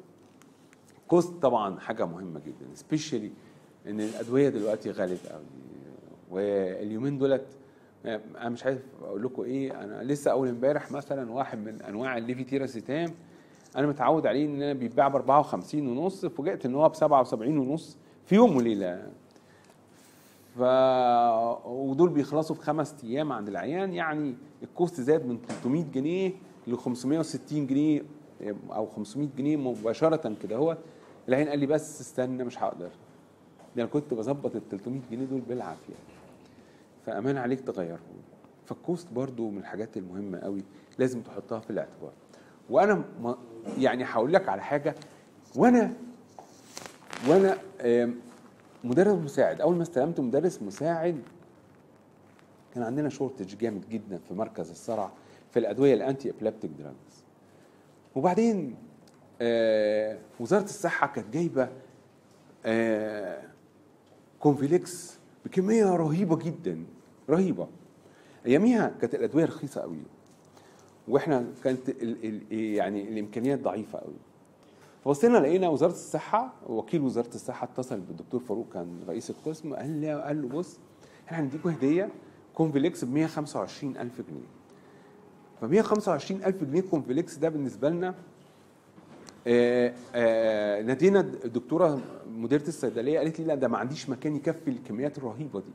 cost 1.07 1.33
طبعا 1.41 1.79
حاجة 1.79 2.05
مهمة 2.05 2.39
جدا 2.39 2.75
especially 2.75 3.31
إن 3.87 4.01
الأدوية 4.01 4.49
دلوقتي 4.49 4.91
غالية 4.91 5.17
قوي 5.31 5.43
واليومين 6.31 7.17
دولت 7.17 7.45
آه، 8.05 8.21
أنا 8.37 8.49
مش 8.49 8.65
عارف 8.65 8.81
أقول 9.03 9.23
لكم 9.23 9.41
إيه 9.43 9.83
أنا 9.83 10.03
لسه 10.03 10.31
أول 10.31 10.47
امبارح 10.47 10.91
مثلا 10.91 11.31
واحد 11.31 11.57
من 11.57 11.81
أنواع 11.81 12.17
ال 12.17 12.24
levetiracetam 12.24 13.13
أنا 13.75 13.87
متعود 13.87 14.27
عليه 14.27 14.45
إن 14.45 14.61
أنا 14.61 14.73
بيتباع 14.73 15.07
ب 15.07 15.15
54 15.15 15.87
ونص 15.87 16.25
فوجئت 16.25 16.65
إن 16.65 16.75
هو 16.75 16.89
ب 16.89 16.95
77 16.95 17.57
ونص 17.57 17.97
في 18.25 18.35
يوم 18.35 18.55
وليلة. 18.57 19.11
ف 20.57 20.61
ودول 21.65 22.09
بيخلصوا 22.09 22.55
في 22.55 22.61
خمس 22.61 23.03
أيام 23.03 23.31
عند 23.31 23.47
العيان 23.47 23.93
يعني 23.93 24.35
ال 24.63 24.71
cost 24.71 25.01
زاد 25.01 25.25
من 25.25 25.37
300 25.47 25.83
جنيه 25.83 26.31
ل 26.67 26.75
560 26.77 27.67
جنيه 27.67 28.01
أو 28.71 28.85
500 28.85 29.29
جنيه 29.37 29.57
مباشرة 29.57 30.35
كده 30.43 30.55
هو 30.55 30.77
العيان 31.27 31.49
قال 31.49 31.59
لي 31.59 31.65
بس 31.65 32.01
استنى 32.01 32.43
مش 32.43 32.63
هقدر. 32.63 32.89
ده 33.75 33.83
أنا 33.83 33.91
كنت 33.91 34.13
بظبط 34.13 34.55
ال 34.55 34.69
300 34.69 35.01
جنيه 35.11 35.25
دول 35.25 35.41
بالعافية. 35.41 35.93
فأمانة 37.09 37.37
عليك 37.37 37.61
تغيرهم 37.61 38.21
فال 38.65 38.81
cost 38.81 39.13
برضو 39.13 39.49
من 39.49 39.57
الحاجات 39.57 39.97
المهمة 39.97 40.39
قوي 40.39 40.63
لازم 40.99 41.21
تحطها 41.21 41.59
في 41.59 41.69
الاعتبار. 41.69 42.11
وأنا 42.69 43.03
يعني 43.77 44.03
هقول 44.03 44.33
لك 44.33 44.49
على 44.49 44.61
حاجة. 44.61 44.95
وأنا 45.55 45.93
وأنا 47.27 47.57
مدرس 48.83 49.13
مساعد. 49.17 49.61
أول 49.61 49.75
ما 49.75 49.83
استلمت 49.83 50.19
مدرس 50.19 50.61
مساعد 50.61 51.21
كان 52.73 52.83
عندنا 52.83 53.09
shortage 53.09 53.57
جامد 53.57 53.89
جدا 53.89 54.17
في 54.27 54.33
مركز 54.33 54.69
الصرع 54.69 55.11
في 55.51 55.59
الأدوية 55.59 55.93
ال 55.93 56.29
antiepileptic 56.29 56.71
drugs 56.71 57.23
وبعدين 58.15 58.75
آه 59.41 60.17
وزارة 60.39 60.63
الصحة 60.63 61.07
كانت 61.07 61.33
جايبة 61.33 61.69
آه 62.65 63.41
Convulex 64.39 65.19
بكمية 65.45 65.85
رهيبة 65.95 66.37
جدا. 66.37 66.83
رهيبة. 67.29 67.67
أياميها 68.45 68.91
كانت 69.01 69.15
الأدوية 69.15 69.45
رخيصة 69.45 69.81
قوي 69.81 69.97
وإحنا 71.07 71.45
كانت 71.63 71.89
ال 71.89 72.25
ال 72.25 72.53
يعني 72.53 73.09
الإمكانيات 73.09 73.59
ضعيفة 73.59 73.99
قوي 73.99 74.13
فبصينا 75.05 75.37
لقينا 75.37 75.69
وزارة 75.69 75.91
الصحة 75.91 76.53
وكيل 76.67 77.01
وزارة 77.01 77.29
الصحة 77.35 77.65
اتصل 77.65 77.99
بالدكتور 77.99 78.39
فاروق 78.39 78.67
كان 78.73 78.99
رئيس 79.07 79.29
القسم 79.29 79.73
قال 79.73 80.01
له 80.01 80.15
قال 80.21 80.41
له 80.41 80.47
بص 80.47 80.79
إحنا 81.27 81.39
هنديكوا 81.39 81.71
هدية 81.71 82.09
Convulex 82.53 83.05
ب 83.05 83.25
125000 83.25 84.21
جنيه. 84.21 84.47
ف 85.61 85.65
125000 85.65 86.63
جنيه 86.63 86.81
Convulex 86.81 87.35
ده 87.37 87.49
بالنسبة 87.49 87.89
لنا 87.89 88.15
آه، 89.47 89.93
آه، 90.15 90.81
نادينا 90.81 91.19
الدكتورة 91.19 91.99
مديرة 92.31 92.67
الصيدلية 92.67 93.17
قالت 93.19 93.39
لي 93.39 93.45
لا 93.45 93.55
ده 93.55 93.67
ما 93.67 93.77
عنديش 93.77 94.09
مكان 94.09 94.35
يكفي 94.35 94.69
الكميات 94.69 95.17
الرهيبة 95.17 95.59
دي. 95.59 95.71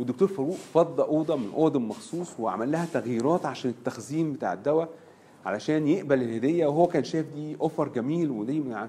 والدكتور 0.00 0.28
فاروق 0.28 0.56
فضى 0.56 1.02
أوضة 1.02 1.36
من 1.36 1.50
أوض 1.54 1.76
مخصوص 1.76 2.40
وعمل 2.40 2.72
لها 2.72 2.86
تغييرات 2.92 3.46
عشان 3.46 3.70
التخزين 3.70 4.32
بتاع 4.32 4.52
الدواء 4.52 4.88
علشان 5.46 5.88
يقبل 5.88 6.22
الهدية 6.22 6.66
وهو 6.66 6.86
كان 6.86 7.04
شايف 7.04 7.26
دي 7.34 7.56
اوفر 7.60 7.88
جميل 7.88 8.30
ودي 8.30 8.60
من 8.60 8.88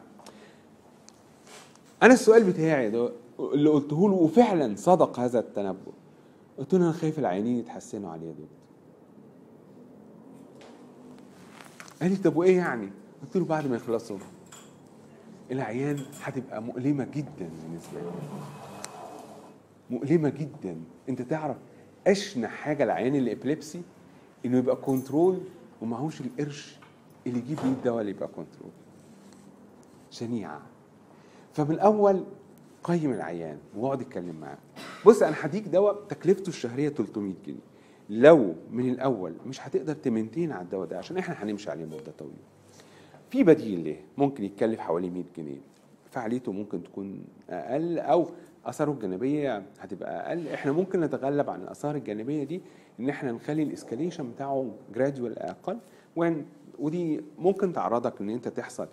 أنا 2.04 2.14
السؤال 2.14 2.44
بتاعي 2.44 2.90
ده 2.90 3.12
اللي 3.40 3.70
قلته 3.70 4.10
له 4.10 4.16
وفعلا 4.16 4.76
صدق 4.76 5.20
هذا 5.20 5.40
التنبؤ. 5.40 5.92
قلت 6.58 6.74
له 6.74 6.80
أنا 6.84 6.92
خايف 6.92 7.20
العيانين 7.20 7.58
يتحسنوا 7.60 8.12
عليه 8.12 8.28
يا 8.28 8.32
دكتور. 8.32 8.48
قال 12.02 12.12
لي 12.12 12.18
طب 12.18 12.36
وإيه 12.36 12.58
يعني؟ 12.58 12.90
قلت 13.24 13.38
له 13.38 13.46
بعد 13.46 13.68
ما 13.68 13.76
يخلصوا. 13.76 14.18
العيان 15.52 16.00
هتبقى 16.22 16.62
مؤلمة 16.62 17.04
جدا 17.04 17.50
بالنسبة 17.64 18.00
له 18.02 18.12
مؤلمة 19.90 20.30
جدا. 20.30 20.78
انت 21.12 21.22
تعرف 21.22 21.58
اشنع 22.08 22.48
حاجة 22.48 22.84
العيان 22.84 23.16
ال 23.16 23.22
epilepsy؟ 23.22 23.82
إنه 24.46 24.58
يبقى 24.58 24.76
controlled 24.76 25.40
ومعهوش 25.82 26.22
القرش 26.22 26.76
اللي 27.28 27.40
يجيب 27.40 27.58
بيه 27.64 27.70
الدواء 27.70 28.02
اللي 28.02 28.12
يبقى 28.12 28.28
controlled. 28.28 28.72
شنيعه 30.12 30.62
فمن 31.54 31.72
الأول 31.72 32.24
قيم 32.84 33.12
العيان 33.14 33.58
واقعد 33.78 34.02
اتكلم 34.02 34.36
معاه. 34.42 34.58
بص 35.06 35.22
أنا 35.22 35.36
هديك 35.42 35.68
دواء 35.68 35.96
تكلفته 36.10 36.50
الشهرية 36.50 36.90
300 36.90 37.34
جنيه. 37.48 37.58
لو 38.10 38.56
من 38.72 38.90
الأول 38.90 39.34
مش 39.48 39.68
هتقدر 39.68 39.94
تـ 39.94 40.00
maintain 40.00 40.52
على 40.52 40.62
الدواء 40.62 40.88
ده 40.88 40.98
عشان 40.98 41.18
إحنا 41.18 41.44
هنمشي 41.44 41.72
عليه 41.72 41.86
مدة 41.86 42.12
طويلة. 42.20 42.36
في 43.30 43.44
بديل 43.44 43.80
ليه؟ 43.80 44.00
ممكن 44.18 44.44
يتكلف 44.44 44.80
حوالي 44.80 45.10
100 45.10 45.24
جنيه. 45.38 45.58
فعاليته 46.12 46.52
ممكن 46.52 46.84
تكون 46.84 47.24
أقل 47.50 48.00
أو 48.00 48.28
اثاره 48.66 48.92
الجانبية 48.92 49.64
هتبقى 49.80 50.28
أقل. 50.30 50.48
إحنا 50.48 50.72
ممكن 50.72 51.00
نتغلب 51.02 51.50
عن 51.50 51.62
الأثار 51.62 51.96
الجانبية 51.96 52.44
دي 52.44 52.62
إن 53.00 53.10
إحنا 53.10 53.32
نخلي 53.32 53.64
ال 53.64 53.70
escalation 53.70 54.32
بتاعه 54.32 54.72
gradual 54.96 55.40
أقل. 55.40 55.78
وين 56.16 56.46
ودي 56.80 57.22
ممكن 57.40 57.74
تعرضك 57.74 58.22
إن 58.22 58.30
أنت 58.30 58.48
تحصل 58.48 58.88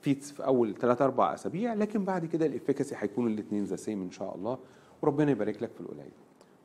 fits 0.00 0.32
في 0.32 0.44
أول 0.44 0.74
3 0.74 1.04
4 1.04 1.34
أسابيع 1.34 1.74
لكن 1.74 2.04
بعد 2.04 2.26
كده 2.26 2.46
ال 2.46 2.51
efficacy 2.51 2.94
هيكون 2.98 3.26
الاثنين 3.26 3.64
the 3.64 3.76
same 3.76 4.02
إن 4.02 4.10
شاء 4.10 4.34
الله. 4.36 4.58
وربنا 5.02 5.30
يبارك 5.30 5.62
لك 5.62 5.70
في 5.72 5.80
القليل. 5.80 6.10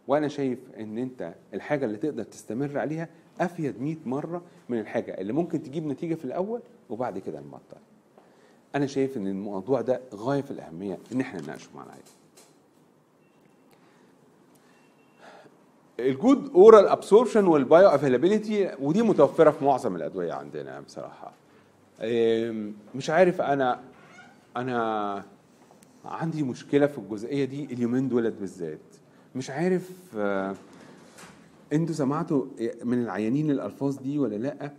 وأنا 0.08 0.28
شايف 0.28 0.60
إن 0.80 0.98
أنت 0.98 1.34
الحاجة 1.54 1.86
اللي 1.86 1.98
تقدر 1.98 2.24
تستمر 2.24 2.78
عليها 2.80 3.10
أفيد 3.42 3.82
100 3.82 3.96
مرة 4.06 4.42
من 4.70 4.80
الحاجة 4.80 5.12
اللي 5.22 5.34
ممكن 5.34 5.64
تجيب 5.64 5.86
نتيجة 5.88 6.16
في 6.16 6.26
الأول 6.26 6.62
وبعد 6.90 7.20
كده 7.20 7.40
نبطل 7.40 7.78
أنا 8.76 8.86
شايف 8.86 9.18
إن 9.18 9.28
الموضوع 9.28 9.82
ده 9.82 10.02
غاية 10.14 10.42
في 10.42 10.52
الأهمية 10.52 10.98
إن 11.14 11.22
إحنا 11.22 11.42
نناقشه 11.42 11.70
مع 11.76 11.84
العيان 11.84 12.04
ال 16.00 16.10
good 16.10 16.52
oral 16.56 16.88
absorption 16.88 17.48
وال 17.48 17.88
bioavailability 17.88 18.72
ودي 18.82 19.02
متوفرة 19.02 19.52
في 19.52 19.66
معظم 19.66 19.96
الأدوية 19.96 20.34
عندنا 20.34 20.80
بصراحة. 20.80 21.32
مش 22.96 23.10
عارف 23.10 23.42
أنا 23.42 23.80
أنا 24.58 25.24
عندي 26.06 26.44
مشكلة 26.44 26.88
في 26.88 26.98
الجزئية 26.98 27.46
دي 27.46 27.66
اليومين 27.66 28.10
دولت 28.10 28.34
بالذات. 28.40 28.80
مش 29.36 29.50
عارف 29.50 29.90
آه، 30.18 30.56
أنتوا 31.74 31.96
سمعتوا 31.96 32.46
من 32.84 33.04
العيانين 33.04 33.52
الألفاظ 33.52 33.98
دي 33.98 34.20
ولا 34.20 34.36
لأ؟ 34.36 34.72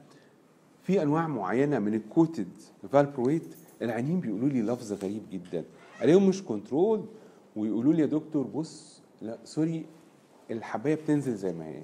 في 0.82 1.02
أنواع 1.02 1.28
معينة 1.28 1.78
من 1.78 1.94
ال 1.94 2.02
coated 2.02 2.49
valproate 2.92 3.54
العيانين 3.82 4.20
بيقولوا 4.20 4.48
لي 4.48 4.62
لفظ 4.62 4.92
غريب 5.04 5.22
جدا. 5.32 5.64
عليهم 6.00 6.28
مش 6.28 6.42
controlled 6.44 7.04
ويقولوا 7.56 7.92
لي 7.92 8.00
يا 8.02 8.06
دكتور 8.06 8.46
بص 8.46 9.02
لا 9.22 9.38
sorry 9.44 9.87
الحباية 10.50 10.95
بتنزل 10.95 11.35
زي 11.35 11.52
ما 11.52 11.67
هي. 11.67 11.83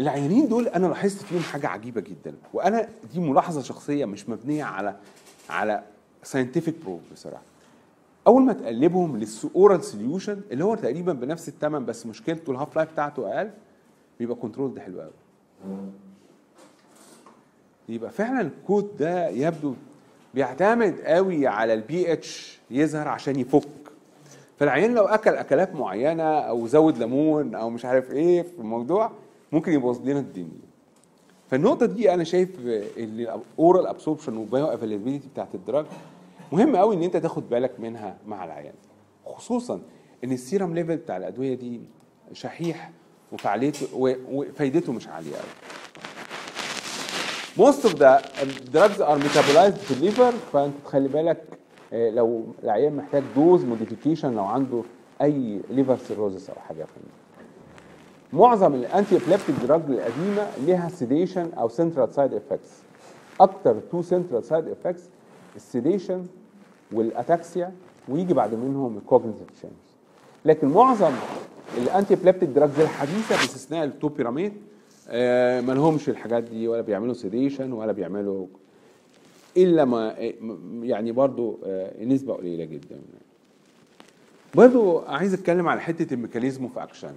العيانين 0.00 0.48
دول 0.48 0.68
أنا 0.68 0.86
لاحظت 0.86 1.22
فيهم 1.22 1.40
حاجة 1.42 1.68
عجيبة 1.68 2.00
جدا 2.00 2.34
وأنا 2.54 2.88
دي 3.12 3.20
ملاحظة 3.20 3.62
شخصية 3.62 4.04
مش 4.04 4.28
مبنية 4.28 4.64
على 4.64 4.96
على 5.50 5.82
scientific 6.22 6.74
proof 6.84 7.00
بصراحة. 7.12 7.42
أول 8.26 8.42
ما 8.42 8.52
تقلبهم 8.52 9.16
لل 9.16 9.39
oral 9.39 9.84
solution 9.84 10.40
اللي 10.50 10.64
هو 10.64 10.74
تقريبا 10.74 11.12
بنفس 11.12 11.48
الثمن 11.48 11.84
بس 11.86 12.06
مشكلته 12.06 12.50
ال 12.50 12.55
half 12.55 12.76
life 12.76 12.92
بتاعته 12.92 13.34
أقل 13.38 13.50
بيبقى 14.18 14.36
controlled 14.36 14.74
ده 14.74 14.80
حلو 14.80 15.00
قوي 15.00 15.10
يبقى 17.88 18.10
فعلا 18.10 18.40
ال 18.40 18.51
coat 18.51 18.96
ده 18.96 19.28
يبدو 19.28 19.74
بيعتمد 20.34 21.00
قوي 21.00 21.46
على 21.46 21.74
البي 21.74 22.12
اتش 22.12 22.58
يظهر 22.70 23.08
عشان 23.08 23.38
يفك. 23.40 23.68
فالعيان 24.60 24.94
لو 24.94 25.04
أكل 25.04 25.30
أكلات 25.34 25.74
معينة 25.74 26.22
أو 26.22 26.66
زود 26.66 26.98
ليمون 26.98 27.54
أو 27.54 27.70
مش 27.70 27.84
عارف 27.84 28.10
إيه 28.12 28.42
في 28.42 28.58
الموضوع 28.58 29.10
ممكن 29.52 29.72
يبوظ 29.72 30.00
لنا 30.08 30.18
الدنيا 30.18 30.70
فالنقطة 31.50 31.86
دي 31.86 32.14
أنا 32.14 32.24
شايف 32.24 32.48
إن 32.98 33.20
ال 33.58 33.64
oral 33.64 33.86
absorption 33.86 34.36
وال 34.36 34.66
bioavailability 34.66 35.28
بتاعت 35.28 35.54
ال 35.54 35.60
drug 35.60 35.86
مهم 36.52 36.76
قوي 36.76 36.94
إن 36.96 37.02
أنت 37.02 37.16
تاخد 37.16 37.48
بالك 37.50 37.80
منها 37.80 38.16
مع 38.26 38.44
العيان. 38.44 38.74
خصوصا 39.26 39.80
إن 40.24 40.32
ال 40.32 40.39
serum 40.39 40.74
level 40.74 40.96
بتاع 40.96 41.16
الأدوية 41.16 41.54
دي 41.54 41.80
شحيح 42.32 42.90
وفعاليته 43.32 43.86
وفايدته 44.32 44.92
مش 44.92 45.08
عالية 45.08 45.32
قوي 45.36 45.50
most 47.68 47.78
of 47.84 47.90
the 47.90 48.22
drugs 48.74 49.00
are 49.00 49.18
metabolized 49.18 49.78
في 49.78 49.90
ال 49.90 49.97
liver 49.97 50.32
فأنت 50.52 50.74
تخلي 50.84 51.08
بالك 51.08 51.44
لو 51.92 52.44
العيان 52.62 52.96
محتاج 52.96 53.22
dose 53.36 53.64
modification 53.64 54.34
لو 54.34 54.44
عنده 54.44 54.82
أي 55.22 55.60
liver 55.70 55.96
cirrhosis 55.96 56.50
أو 56.50 56.56
حاجة 56.68 56.84
في 56.84 57.00
معظم 58.32 58.74
ال 58.74 59.16
antiepileptic 59.16 59.54
drug 59.66 59.80
القديمة 59.88 60.46
ليها 60.66 60.88
sedation 60.88 61.52
أو 61.52 61.68
central 61.68 62.12
side 62.12 62.34
effects 62.34 62.82
أكتر 63.40 63.76
two 63.90 64.02
central 64.02 64.44
side 64.44 64.68
effects 64.68 65.02
ال 65.56 65.64
sedation 65.64 66.26
وال 66.92 67.12
ataxia 67.12 67.72
ويجي 68.08 68.34
بعد 68.34 68.54
منهم 68.54 68.96
ال 68.96 69.01
cognitive 69.01 69.50
change 69.50 69.72
لكن 70.44 70.68
معظم 70.68 71.12
ال 71.78 72.14
antiepileptic 72.14 72.48
drugs 72.48 72.80
الحديثة 72.80 73.28
باستثناء 73.36 73.84
ال 73.84 73.90
topiramate 73.90 74.52
آه 75.08 75.60
ما 75.60 75.72
لهمش 75.72 76.08
الحاجات 76.08 76.42
دي 76.42 76.68
ولا 76.68 76.80
بيعملوا 76.80 77.14
sedation 77.14 77.72
ولا 77.72 77.92
بيعملوا 77.92 78.46
إلا 79.56 79.84
ما 79.84 80.12
يعني 80.82 81.12
برضو 81.12 81.58
آه 81.64 82.04
نسبة 82.04 82.34
قليلة 82.34 82.64
جدا. 82.64 83.00
برضو 84.54 84.98
عايز 84.98 85.34
أتكلم 85.34 85.68
على 85.68 85.80
حتة 85.80 86.14
ال 86.14 86.19
mechanism 86.19 86.62
of 86.62 86.78
action. 86.78 87.12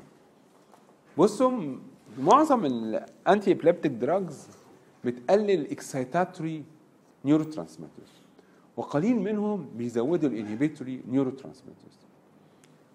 بصوا 1.18 1.52
معظم 2.20 2.66
ال 2.66 3.52
antiepileptic 3.52 3.92
drugs 3.92 4.48
بتقلل 5.06 5.72
excitatory 5.72 6.64
neurotransmitters 7.26 8.12
وقليل 8.78 9.16
منهم 9.16 9.68
بيزودوا 9.76 10.30
ال 10.30 11.02
inhibitory 11.12 11.30
neurotransmitters 11.30 11.98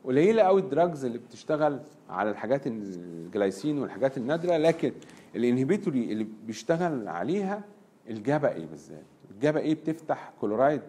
قليلة 0.04 0.42
قوي 0.42 0.60
ال 0.60 0.68
drugs 0.68 1.04
اللي 1.04 1.18
بتشتغل 1.18 1.80
على 2.10 2.30
الحاجات 2.30 2.66
الجلايسين 2.66 3.78
والحاجات 3.78 4.18
النادرة 4.18 4.56
لكن 4.56 4.92
ال 5.36 5.43
inhibitory 5.43 6.12
اللي 6.12 6.26
بيشتغل 6.46 7.08
عليها 7.08 7.64
ال 8.10 8.19
GABA 8.19 8.54
A 8.54 8.66
بالذات؟ 8.66 9.04
ال 9.30 9.36
GABA 9.36 9.60
A 9.60 9.74
بتفتح 9.74 10.32
chloride 10.40 10.80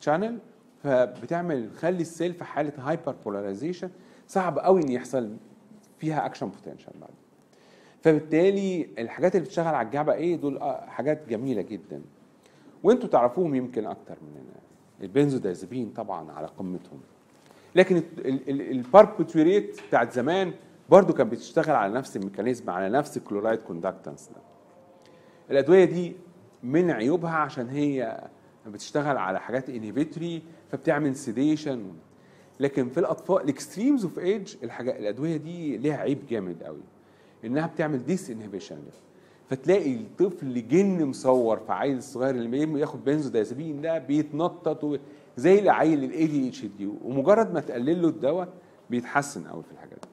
channel 0.00 0.38
فبتعمل 0.82 1.70
تخلي 1.74 2.00
ال 2.00 2.06
cell 2.06 2.32
في 2.34 2.44
حالة 2.44 2.72
hyperpolarization 2.78 3.90
صعب 4.28 4.58
قوي 4.58 4.82
إن 4.82 4.88
يحصل 4.88 5.36
فيها 5.98 6.26
action 6.26 6.48
potential 6.48 6.92
بعد. 7.00 7.10
فبالتالي 8.02 8.88
الحاجات 8.98 9.34
اللي 9.36 9.44
بتشتغل 9.44 9.74
على 9.74 9.86
ال 9.86 9.91
GABA 9.91 10.12
A 10.12 10.36
دول 10.36 10.58
آه 10.58 10.86
حاجات 10.86 11.28
جميلة 11.28 11.62
جدا. 11.62 12.02
وأنتوا 12.82 13.08
تعرفوهم 13.08 13.54
يمكن 13.54 13.86
أكتر 13.86 14.16
مننا 14.22 14.60
البنزودازبين 15.02 15.90
طبعا 15.90 16.32
على 16.32 16.46
قمتهم. 16.46 17.00
لكن 17.74 18.02
الباربيتوريت 18.48 19.80
بتاعت 19.88 20.12
زمان 20.12 20.52
برضو 20.88 21.12
كانت 21.12 21.32
بتشتغل 21.32 21.76
على 21.76 21.94
نفس 21.94 22.16
ال 22.16 22.21
mechanism 22.21 22.70
على 22.70 22.88
نفس 22.88 23.16
ال 23.16 23.21
chloride 23.21 23.58
conductance 23.62 24.28
ده. 24.28 24.40
الأدوية 25.50 25.84
دي 25.84 26.16
من 26.62 26.90
عيوبها 26.90 27.30
عشان 27.34 27.68
هي 27.68 28.24
بتشتغل 28.66 29.16
على 29.16 29.40
حاجات 29.40 29.68
inhibitory 29.70 30.42
فبتعمل 30.72 31.16
sedation 31.16 31.82
لكن 32.60 32.88
في 32.88 33.00
الأطفال 33.00 33.42
ال 33.42 33.49
extremes 33.49 34.04
of 34.04 34.18
age 34.18 34.54
الحاجات 34.62 34.96
الأدوية 34.96 35.36
دي 35.36 35.76
ليها 35.76 35.96
عيب 35.96 36.18
جامد 36.30 36.62
قوي. 36.62 36.80
إنها 37.44 37.66
بتعمل 37.66 38.04
disinhibition 38.04 38.78
فتلاقي 39.50 39.94
الطفل 39.94 40.68
جن 40.68 41.04
مصور 41.04 41.58
في 41.58 41.72
عيل 41.72 41.96
الصغير 41.96 42.34
اللي 42.34 42.80
ياخد 42.80 43.04
بنزودازبين 43.04 43.80
ده 43.80 43.98
بيتنطط 43.98 45.00
زي 45.36 45.58
العيل 45.58 46.04
ال 46.04 46.26
ADHD 46.26 46.86
ومجرد 47.04 47.54
ما 47.54 47.60
تقلل 47.60 48.02
له 48.02 48.08
الدواء 48.08 48.48
بيتحسن 48.90 49.44
قوي 49.46 49.62
في 49.62 49.72
الحاجات 49.72 49.98
دي. 50.02 50.08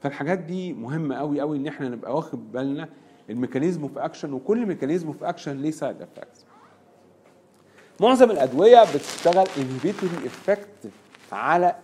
فالحاجات 0.00 0.38
دي 0.38 0.72
مهمة 0.72 1.14
قوي 1.16 1.40
قوي 1.40 1.56
إن 1.56 1.66
إحنا 1.66 1.88
نبقى 1.88 2.14
واخد 2.16 2.52
بالنا 2.52 2.88
ال 3.30 3.35
mechanism 3.35 3.82
of 3.82 3.98
action 3.98 4.32
وكل 4.32 4.66
mechanism 4.66 5.06
of 5.06 5.24
action 5.24 5.56
ليه 5.56 5.70
side 5.70 6.02
effects 6.02 6.44
معظم 8.00 8.30
الأدوية 8.30 8.82
بتشتغل 8.94 9.46
inhibitory 9.58 10.12
effect 10.26 10.90
على 11.32 11.76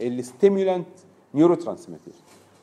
ال 0.00 0.86
stimulant 1.34 1.54
neurotransmitter 1.54 2.12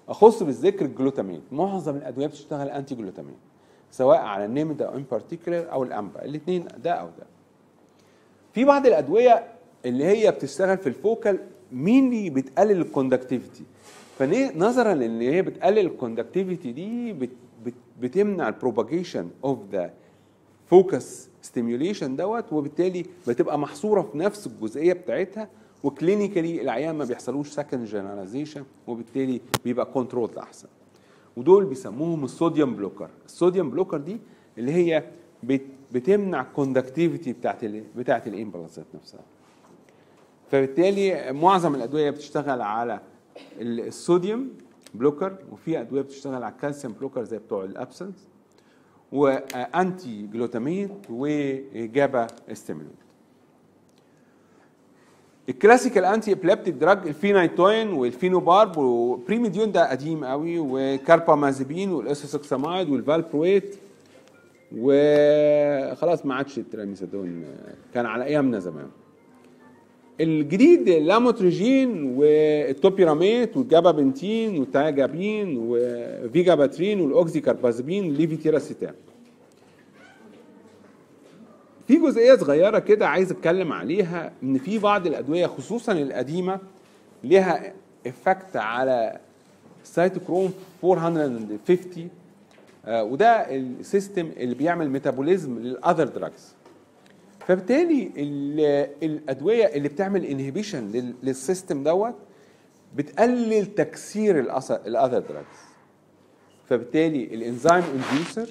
أخص 0.10 0.44
بالذكر 0.44 0.86
ال 0.86 0.91
glutamate 0.91 1.42
معظم 1.52 1.96
الأدوية 1.96 2.28
بتشتغل 2.28 2.70
anti 2.70 2.96
glutamate 2.96 3.36
سواء 3.92 4.18
على 4.18 4.46
ال 4.46 4.54
NMDA 4.54 4.86
أو 4.86 4.96
in 4.98 5.04
particular 5.12 5.72
أو 5.72 5.84
ال 5.84 5.92
AMPA 5.92 6.26
الاثنين 6.26 6.66
ده 6.84 6.92
أو 6.92 7.06
ده. 7.08 7.26
في 8.54 8.66
بعض 8.66 8.86
الأدوية 8.86 9.44
اللي 9.86 10.06
هي 10.06 10.32
بتشتغل 10.32 10.78
في 10.78 10.88
ال 10.88 10.96
focal 10.96 11.40
مين 11.72 12.14
اللي 12.14 12.30
بتقلل 12.30 12.82
ال 12.82 12.88
conductivity 12.88 13.64
فنظرا 14.20 14.94
لأن 14.94 15.22
هي 15.22 15.42
بتقلل 15.42 15.80
ال 15.80 15.87
conductivity 15.87 16.72
دي 16.72 17.14
بت 17.14 17.30
بتمنع 18.02 18.48
ال 18.48 18.54
propagation 18.54 19.30
of 19.44 19.60
the 19.72 19.94
focus 20.68 21.30
stimulation 21.42 22.16
دوت 22.16 22.54
وبالتالي 22.54 23.06
بتبقى 23.28 23.60
محصورة 23.60 24.02
في 24.02 24.18
نفس 24.18 24.48
الجزئية 24.48 24.94
بتاعتها 24.94 25.50
و 25.84 25.91
clinically 25.91 26.62
العيان 26.62 26.96
ما 26.96 27.06
بيحصلوش 27.06 27.50
second 27.50 27.86
generalization 27.86 28.64
وبالتالي 28.88 29.42
بيبقى 29.66 29.86
control 29.86 30.38
أحسن. 30.38 30.68
ودول 31.38 31.66
بيسموهم 31.66 32.24
ال 32.24 32.31
sodium 32.31 32.76
blocker 32.76 33.10
ال 33.26 33.32
sodium 33.32 33.70
blocker 33.70 33.98
دي 33.98 34.18
اللي 34.58 34.72
هي 34.72 35.04
بت- 35.44 35.62
بتمنع 35.92 36.42
ال 36.42 36.49
conductivity 36.49 37.34
بتاعت 37.34 37.64
ال 37.64 37.84
بتاعت 37.96 38.28
ال 38.28 38.34
impulseات 38.34 38.86
نفسها. 38.96 39.20
فبالتالي 40.52 41.34
معظم 41.34 41.76
الأدوية 41.76 42.10
بتشتغل 42.10 42.62
على 42.62 43.00
ال 43.60 43.73
sodium 43.73 44.50
blocker 44.94 45.36
وفي 45.52 45.82
أدوية 45.82 46.02
بتشتغل 46.02 46.44
على 46.44 46.54
ال 46.54 46.59
calcium 46.59 46.94
blocker 46.94 47.24
زي 47.24 47.38
بتوع 47.38 47.64
ال 47.64 47.72
absence 47.72 48.28
و 49.12 49.34
anti 49.34 50.22
glutamate 50.34 50.92
و 51.10 51.33
GABA 51.33 52.28
stimulant 52.54 52.94
ال 55.50 55.55
classical 55.55 56.06
antiepileptic 56.06 56.74
drug 56.74 57.08
ال 57.08 57.16
phenytoin 57.16 57.90
وال 57.94 58.09
phenobarb 58.09 58.78
و 58.78 58.87
primidone 58.87 59.72
ده 59.72 59.90
قديم 59.92 60.26
قوي 60.26 60.60
و 60.60 60.69
carbamazepine 60.69 61.92
وال 61.92 62.06
ethosuximide 62.06 62.90
وال 62.90 63.05
valproate 63.05 63.76
وخلاص 64.78 66.26
ما 66.26 66.36
عادش 66.36 66.58
ال 66.58 66.64
trimethadione 66.64 67.46
كان 67.94 68.06
على 68.06 68.24
أيامنا 68.24 68.60
زمان. 68.60 68.90
الجديد 70.22 70.88
اللاموتريجين 70.90 72.04
والتوبيراميت 72.18 73.58
والجابابنتين 73.58 74.60
والتاجابين 74.60 75.58
وفيجاباترين 75.60 77.02
والاوكزي 77.02 77.40
كاربازبين 77.40 78.06
والليفيتيراسيتام 78.06 78.94
في 81.88 81.96
جزئية 81.98 82.36
صغيرة 82.36 82.80
كده 82.80 83.08
عايز 83.08 83.32
أتكلم 83.32 83.74
عليها 83.74 84.32
إن 84.44 84.58
في 84.58 84.80
بعض 84.80 85.08
الأدوية 85.08 85.46
خصوصا 85.48 85.92
القديمة 85.92 86.60
ليها 87.24 87.74
effect 88.08 88.56
على 88.56 89.20
سايتوكروم 89.84 90.54
450 90.84 92.10
آه 92.86 93.04
وده 93.04 93.56
ال 93.56 93.66
system 93.66 94.30
اللي 94.38 94.56
بيعمل 94.56 94.90
metabolism 94.90 95.60
لل 95.60 95.73
other 95.73 96.06
drugs 96.08 96.54
فبالتالي 97.48 98.12
الأدوية 99.04 99.66
اللي 99.66 99.90
بتعمل 99.90 100.26
inhibition 100.26 101.14
لل 101.24 101.39
system 101.39 101.84
دوت 101.84 102.16
بتقلل 102.96 103.66
تكسير 103.66 104.40
ال 104.86 104.91
other 104.91 105.20
drugs 105.20 105.58
فبالتالي 106.70 107.24
ال 107.24 107.31
enzyme 107.31 107.72
inducer 107.84 108.50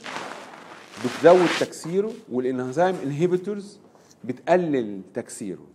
بتزود 1.05 1.49
تكسيره 1.61 2.13
وال 2.33 2.48
enzyme 2.48 2.95
inhibitors 3.05 3.79
بتقلل 4.25 5.01
تكسيره. 5.15 5.67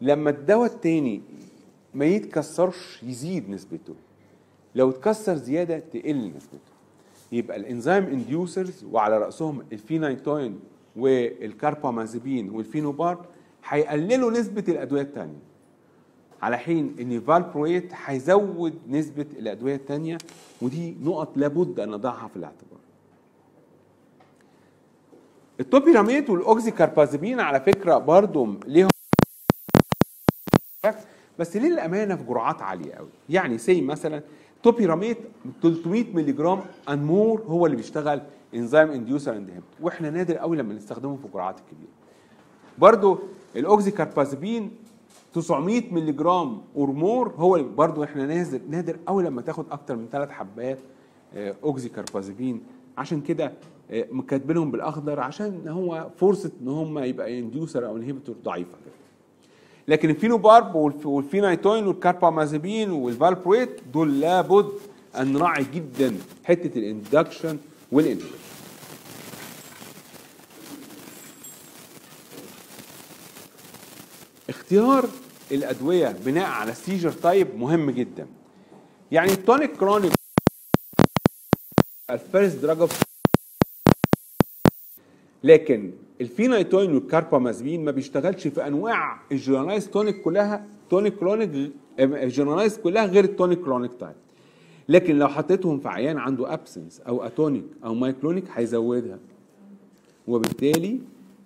لما 0.00 0.30
الدواء 0.30 0.66
التاني 0.66 1.22
ما 1.94 2.04
يتكسرش 2.04 3.02
يزيد 3.02 3.50
نسبته. 3.50 3.94
لو 4.74 4.90
اتكسر 4.90 5.36
زيادة 5.36 5.78
تقل 5.78 6.32
نسبته. 6.36 6.72
يبقى 7.32 7.56
ال 7.56 7.63
enzyme 7.63 8.04
inducers 8.04 8.84
وعلى 8.92 9.18
رأسهم 9.18 9.64
الفينايتوين 9.72 10.60
وال 10.96 11.16
carbamazepine 11.16 12.50
وال 12.50 12.64
phenobarb 12.64 13.26
هيقللوا 13.68 14.30
نسبة 14.30 14.64
الأدوية 14.68 15.02
الثانية 15.02 15.38
على 16.42 16.56
حين 16.58 16.96
إن 17.00 17.20
valproate 17.20 17.92
هيزود 18.04 18.78
نسبة 18.88 19.26
الأدوية 19.38 19.74
الثانية 19.74 20.18
ودي 20.62 20.96
نقط 21.02 21.36
لابد 21.36 21.80
أن 21.80 21.90
نضعها 21.90 22.28
في 22.28 22.36
الاعتبار. 22.36 22.78
ال 25.60 25.66
topiramate 25.66 26.30
وال 26.30 26.70
oxcarbazepine 26.70 27.40
على 27.40 27.60
فكرة 27.60 27.98
برضو 27.98 28.48
ليهم 28.66 28.88
بس 31.38 31.56
ليه 31.56 31.68
الامانه 31.68 32.16
في 32.16 32.22
جرعات 32.24 32.62
عالية 32.62 32.94
قوي 32.94 33.08
يعني 33.28 33.58
say 33.58 33.80
مثلا 33.80 34.22
topiramate 34.64 35.18
300 35.62 36.04
مللي 36.14 36.32
جرام 36.32 36.60
and 36.88 37.04
more 37.04 37.42
هو 37.46 37.66
اللي 37.66 37.76
بيشتغل 37.76 38.20
enzyme 38.54 38.90
inducer 38.90 39.36
and 39.36 39.62
وإحنا 39.80 40.10
نادر 40.10 40.36
قوي 40.36 40.56
لما 40.56 40.74
نستخدمه 40.74 41.16
في 41.16 41.24
الجرعات 41.24 41.58
الكبيرة. 41.58 41.90
برضو 42.78 43.18
ال 43.56 43.90
oxcarbazepine 43.90 44.70
900 45.34 45.94
مللي 45.94 46.12
جرام 46.12 46.62
or 46.76 46.90
more 46.90 47.32
هو 47.36 47.62
برضو 47.62 48.04
إحنا 48.04 48.26
نادر 48.26 48.60
نادر 48.68 48.96
قوي 49.06 49.22
لما 49.24 49.42
تاخد 49.42 49.64
أكتر 49.70 49.96
من 49.96 50.06
ثلاث 50.12 50.30
حبات 50.30 50.78
oxcarbazepine 51.36 52.62
عشان 52.98 53.20
كده 53.20 53.52
كاتبينهم 54.28 54.70
بالأخضر 54.70 55.20
عشان 55.20 55.68
هو 55.68 56.10
فرصة 56.16 56.50
إن 56.62 56.68
هم 56.68 56.98
يبقى 56.98 57.38
inducer 57.38 57.86
أو 57.86 57.96
inhibitor 57.96 58.34
ضعيفة 58.44 58.76
كده. 58.84 58.94
لكن 59.88 60.10
الفينوبارب 60.10 60.74
والفينايتوين 61.04 61.86
والكاربامازيبين 61.86 62.90
والفالبرويت 62.90 63.80
دول 63.92 64.20
لابد 64.20 64.68
أن 65.16 65.32
نراعي 65.32 65.66
جدا 65.74 66.18
حتة 66.44 66.78
ال 66.78 66.86
induction 66.86 67.58
وال 67.92 67.99
inhibition 67.99 68.34
اختيار 74.48 75.08
الأدوية 75.52 76.08
بناء 76.08 76.46
على 76.46 76.70
ال 76.72 76.77
seizure 76.77 77.12
type 77.12 77.56
مهم 77.58 77.90
جدا. 77.90 78.26
يعني 79.12 79.32
ال 79.32 79.39
tonic 79.39 79.76
clonic 79.76 80.12
ال 82.10 82.18
first 82.18 82.56
drug 82.56 82.88
لكن 85.44 85.92
ال 86.20 86.27
phenytoin 86.27 86.94
وال 86.94 87.06
carbamazepine 87.06 87.84
ما 87.84 87.90
بيشتغلش 87.90 88.46
في 88.48 88.66
أنواع 88.66 89.20
ال 89.32 89.37
generalized 89.37 89.90
tonic 89.90 90.22
كلها 90.22 90.66
tonic 90.90 91.14
clonic 91.14 91.72
الجيرانايز 91.98 92.78
كلها 92.78 93.06
غير 93.06 93.24
ال 93.24 93.30
tonic 93.30 93.60
clonic 93.60 93.90
type. 94.00 94.14
لكن 94.88 95.18
لو 95.18 95.28
حطيتهم 95.28 95.78
في 95.80 95.88
عيان 95.88 96.18
عنده 96.18 96.54
absence 96.54 97.00
أو 97.00 97.22
atonic 97.22 97.64
أو 97.84 97.94
myoclonic 97.94 98.44
هيزودها. 98.54 99.18
وبالتالي 100.28 100.98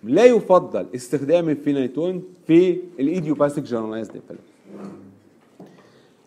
لا 0.05 0.25
يفضل 0.25 0.87
استخدام 0.95 1.49
الفينايتون 1.49 2.23
في 2.47 2.79
ال 3.01 3.07
idiopathic 3.07 3.65
generalized 3.65 4.11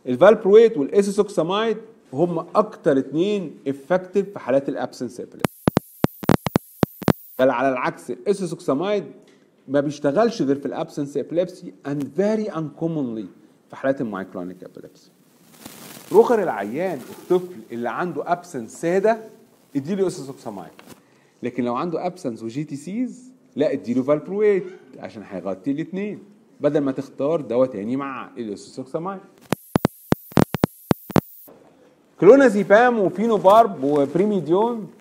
ال 0.07 0.14
valproate 0.14 0.77
وال 0.77 0.92
ethosuximide 0.92 1.77
هم 2.13 2.39
أكتر 2.55 2.97
اتنين 2.97 3.55
effective 3.67 4.29
في 4.29 4.39
حالات 4.39 4.69
ال 4.69 4.76
absence 4.76 5.21
بل 7.41 7.49
على 7.49 7.69
العكس 7.69 8.11
ال 8.11 8.18
ethosuximide 8.18 9.03
ما 9.67 9.79
بيشتغلش 9.79 10.41
غير 10.41 10.55
في 10.55 10.65
ال 10.65 10.72
absence 10.72 11.17
epilepsy 11.17 11.73
and 11.87 12.11
very 12.15 12.43
uncommonly 12.43 13.27
في 13.69 13.75
حالات 13.75 14.01
ال 14.01 14.08
myoclonic 14.08 14.63
epilepsy 14.63 15.11
رخر 16.13 16.43
العيان 16.43 16.99
الطفل 17.09 17.55
اللي 17.71 17.89
عنده 17.89 18.31
absence 18.31 18.81
سادة 18.81 19.17
اديله 19.75 20.07
ethosuximide 20.07 20.71
لكن 21.43 21.63
لو 21.63 21.75
عنده 21.75 22.05
absence 22.05 22.38
و 22.39 22.43
GTCs 22.43 23.31
لا 23.55 23.71
اديله 23.71 24.03
valproate 24.03 24.65
عشان 24.99 25.23
هيغطي 25.23 25.71
الاثنين 25.71 26.23
بدل 26.59 26.79
ما 26.79 26.91
تختار 26.91 27.41
دواء 27.41 27.67
تاني 27.67 27.95
مع 27.95 28.29
ال 28.37 28.44
ethosuximide 28.44 29.21
clonazepam 32.19 32.99
و 32.99 33.08
phenobarb 33.08 33.83
و 33.83 33.95
primidone 33.95 35.00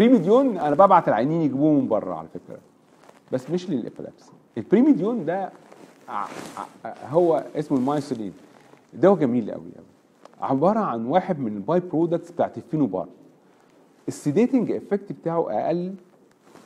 primidone 0.00 0.58
أنا 0.58 0.74
ببعت 0.74 1.08
العيانين 1.08 1.40
يجيبوه 1.40 1.80
من 1.80 1.88
بره 1.88 2.14
على 2.14 2.28
فكرة. 2.28 2.58
بس 3.32 3.50
مش 3.50 3.70
لل 3.70 3.82
epilepsy 3.82 4.32
ال 4.58 4.65
primidone 4.65 5.24
ده 5.24 5.52
هو 7.08 7.44
اسمه 7.56 7.78
ال 7.78 7.83
Mysoline. 7.83 8.32
دواء 8.94 9.18
جميل 9.18 9.50
قوي 9.50 9.62
قوي. 9.76 9.86
عبارة 10.50 10.78
عن 10.78 11.06
واحد 11.06 11.38
من 11.38 11.56
ال 11.56 11.80
by-products 11.80 12.30
بتاعت 12.30 12.56
ال 12.56 12.61
phenobarb 12.61 13.08
ال 14.08 14.15
sedating 14.15 14.70
effect 14.70 15.12
بتاعه 15.12 15.50
أقل 15.50 15.94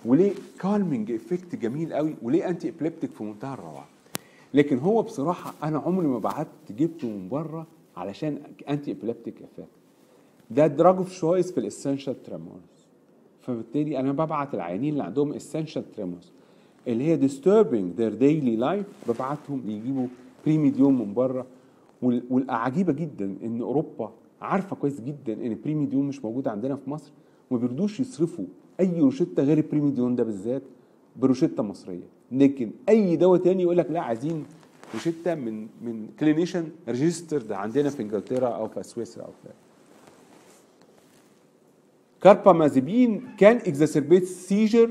وليه 0.05 0.33
calming 0.61 1.13
effect 1.13 1.55
جميل 1.57 1.95
قوي 1.95 2.15
وليه 2.23 2.49
antiepileptic 2.49 3.11
في 3.11 3.25
منتهى 3.25 3.55
الروعة. 3.55 3.87
لكن 4.55 4.79
هو 4.79 5.03
بصراحة 5.03 5.55
أنا 5.63 5.79
عمري 5.79 6.07
ما 6.07 6.19
بعت 6.19 6.47
جبته 6.71 7.09
من 7.09 7.29
بره 7.29 7.67
علشان 7.97 8.39
antiepileptic 8.69 9.35
effect 9.43 9.69
ده 10.51 10.67
drug 10.67 10.97
of 10.97 11.13
choice 11.13 11.53
في 11.53 11.59
ال 11.61 11.67
essential 11.67 12.23
tremors 12.23 12.74
فبالتالي 13.47 14.01
أنا 14.01 14.13
ببعت 14.13 14.55
العيانين 14.55 14.93
اللي 14.93 15.03
عندهم 15.05 15.33
essential 15.33 15.93
tremors 15.93 16.33
اللي 16.89 17.05
هي 17.05 17.29
disturbing 17.29 17.99
their 17.99 18.13
daily 18.21 18.61
life 18.65 19.11
ببعتهم 19.11 19.63
يجيبوا 19.67 20.07
primidone 20.47 21.01
من 21.01 21.15
بره. 21.15 21.47
والعجيبة 22.03 22.93
جدا 22.93 23.37
إن 23.43 23.61
أوروبا 23.61 24.13
عارفة 24.43 24.77
كويس 24.77 25.01
جدا 25.01 25.33
إن 25.33 25.53
ال 25.53 25.58
primidone 25.58 26.09
مش 26.09 26.25
موجود 26.25 26.49
عندنا 26.49 26.77
في 26.77 26.91
مصر. 26.91 27.13
وما 27.51 27.61
بيرضوش 27.61 28.01
يصرفوا 28.01 28.45
أي 28.81 29.01
روشتة 29.01 29.43
غير 29.43 29.59
ال 29.59 29.65
primidone 29.65 30.17
ده 30.17 30.25
بالذات 30.25 30.63
بروشتة 31.17 31.63
مصرية. 31.63 32.07
لكن 32.33 32.71
أي 32.89 33.17
دواء 33.17 33.41
تاني 33.41 33.63
يقول 33.63 33.79
لك 33.79 33.91
لا 33.91 34.01
عايزين 34.01 34.45
روشتة 34.95 35.35
من 35.35 35.67
من 35.83 36.09
clinician 36.21 36.65
registered 36.89 37.53
عندنا 37.53 37.91
في 37.91 38.03
إنجلترا 38.03 38.49
أو 38.49 38.69
في 38.69 38.83
سويسرا 38.83 39.23
أو 39.25 39.31
في 39.43 39.49
carbamazepine 42.25 43.23
can 43.39 43.57
exacerbate 43.57 44.25
seizure 44.25 44.91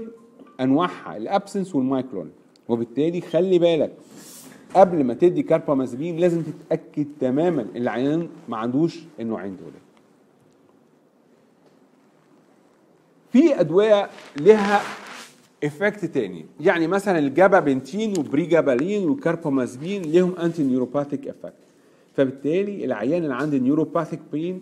أنواعها 0.62 1.18
ال 1.18 1.25
absence 1.25 1.76
وال 1.76 1.85
myoclonic. 1.85 2.32
وبالتالي 2.68 3.22
خلي 3.22 3.60
بالك 3.60 3.94
قبل 4.76 5.04
ما 5.04 5.14
تدي 5.14 5.44
كاربامازيبين 5.44 6.18
لازم 6.18 6.42
تتأكد 6.42 7.08
تماما 7.20 7.62
ان 7.62 7.68
العيان 7.82 8.30
ما 8.50 8.58
عندوش 8.58 9.00
النوعين 9.20 9.58
دول. 9.58 9.72
في 13.32 13.60
أدوية 13.60 14.10
لها 14.38 14.82
effect 15.64 16.06
تاني 16.06 16.46
يعني 16.60 16.88
مثلا 16.88 17.20
ال 17.20 17.29
gabapentin 17.29 18.20
و 18.20 18.28
pregabalin 18.28 19.10
وال 19.10 19.22
carbamazepine 19.22 20.02
ليهم 20.02 20.36
anti-neuropathic 20.36 21.28
effect 21.28 21.54
فبالتالي 22.18 22.86
العيان 22.86 23.24
اللي 23.24 23.36
عنده 23.36 23.58
neuropathic 23.58 24.20
pain 24.32 24.62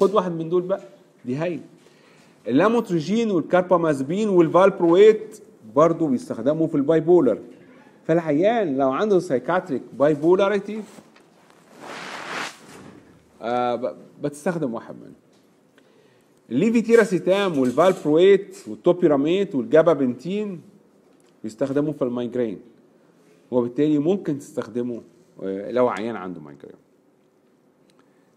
خد 0.00 0.14
واحد 0.14 0.32
من 0.32 0.48
دول 0.48 0.62
بقى 0.62 0.80
دي 1.24 1.36
هاي 1.36 1.60
ال 2.48 2.55
lamotrigine 2.55 3.30
وال 3.30 3.43
carbamazepine 3.43 4.28
وال 4.28 4.49
valproate 4.49 5.42
برضو 5.74 6.06
بيستخدموا 6.06 6.66
في 6.66 6.74
ال 6.74 7.00
bipolar 7.00 7.38
فالعيان 8.04 8.76
لو 8.76 8.90
عنده 8.90 9.18
psychiatric 9.18 9.82
bipolarity 9.98 10.82
آه 13.42 13.96
بتستخدم 14.22 14.74
واحد 14.74 14.94
منهم. 14.94 15.12
الليفيتيراسيتام 16.50 17.58
والفالبرويت 17.58 18.56
والتوبيراميت 18.68 19.54
والجابابنتين 19.54 20.60
بيستخدموا 21.42 21.92
في 21.92 22.02
ال 22.02 22.08
migraine. 22.08 22.60
وبالتالي 23.50 23.98
ممكن 23.98 24.38
تستخدمه 24.38 25.02
آه، 25.42 25.70
لو 25.70 25.88
عيان 25.88 26.16
عنده 26.16 26.40
migraine. 26.40 26.76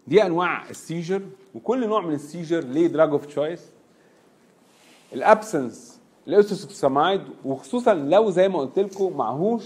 دي 0.06 0.22
أنواع 0.22 0.70
ال 0.70 0.77
seizure 0.77 1.22
وكل 1.54 1.88
نوع 1.88 2.06
من 2.06 2.14
ال 2.14 2.20
seizure 2.20 2.60
ليه 2.64 2.86
drug 2.86 3.10
of 3.10 3.26
choice 3.26 3.71
ال 5.14 5.25
absence 5.25 6.00
ال 6.28 6.35
ethosuximide 6.35 7.20
وخصوصا 7.44 7.94
لو 7.94 8.30
زي 8.30 8.48
ما 8.48 8.58
قلت 8.58 8.78
لكم 8.78 9.16
معهوش 9.16 9.64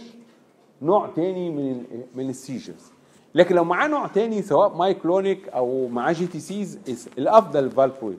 نوع 0.83 1.07
تاني 1.17 1.51
من 1.51 1.83
من 2.15 2.31
ال 2.31 2.38
seizures 2.38 2.93
لكن 3.35 3.55
لو 3.55 3.65
معاه 3.65 3.89
نوع 3.89 4.07
تاني 4.07 4.43
سواء 4.43 4.75
myoclonic 4.77 5.49
أو 5.49 5.89
معاه 5.89 6.13
GTCs 6.13 6.79
الأفضل 7.19 7.65
ال 7.65 7.70
valproate 7.70 8.19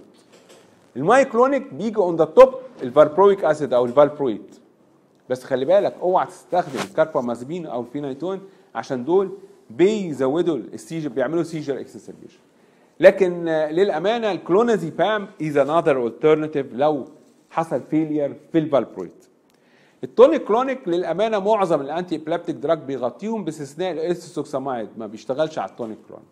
ال 0.95 1.03
myoclonic 1.03 1.73
بيجي 1.73 1.97
on 1.97 2.15
the 2.15 2.25
top 2.25 2.53
ال 2.83 2.90
valproic 2.90 3.43
acid 3.43 3.73
أو 3.73 3.85
ال 3.85 3.92
valproate 3.92 4.55
بس 5.29 5.43
خلي 5.43 5.65
بالك 5.65 5.95
أوعى 6.01 6.25
تستخدم 6.25 6.79
الكاربامازبين 6.89 7.65
أو 7.65 7.81
الفينايتون 7.81 8.41
عشان 8.75 9.05
دول 9.05 9.31
بيزودوا 9.69 10.57
ال 10.57 10.64
seizure 10.64 11.09
بيعملوا 11.09 11.43
seizure 11.43 11.79
exacerbation 11.79 12.39
لكن 12.99 13.47
آه، 13.47 13.71
للأمانة 13.71 14.31
ال 14.31 14.40
clonazepam 14.40 15.27
is 15.41 15.57
another 15.57 16.09
alternative 16.09 16.73
لو 16.73 17.05
حصل 17.49 17.81
failure 17.89 18.35
في 18.51 18.57
ال 18.57 18.63
valproate. 18.63 19.25
ال 20.03 20.43
tonic-clonic 20.43 20.87
للأمانة 20.87 21.39
معظم 21.39 21.81
ال 21.81 22.15
antiepileptic 22.15 22.55
drug 22.55 22.79
بيغطيهم 22.79 23.45
باستثناء 23.45 23.91
ال 23.91 23.99
ethosuximide 23.99 24.89
ما 24.97 25.07
بيشتغلش 25.07 25.59
على 25.59 25.69
ال 25.69 25.97
tonic-clonic 26.07 26.27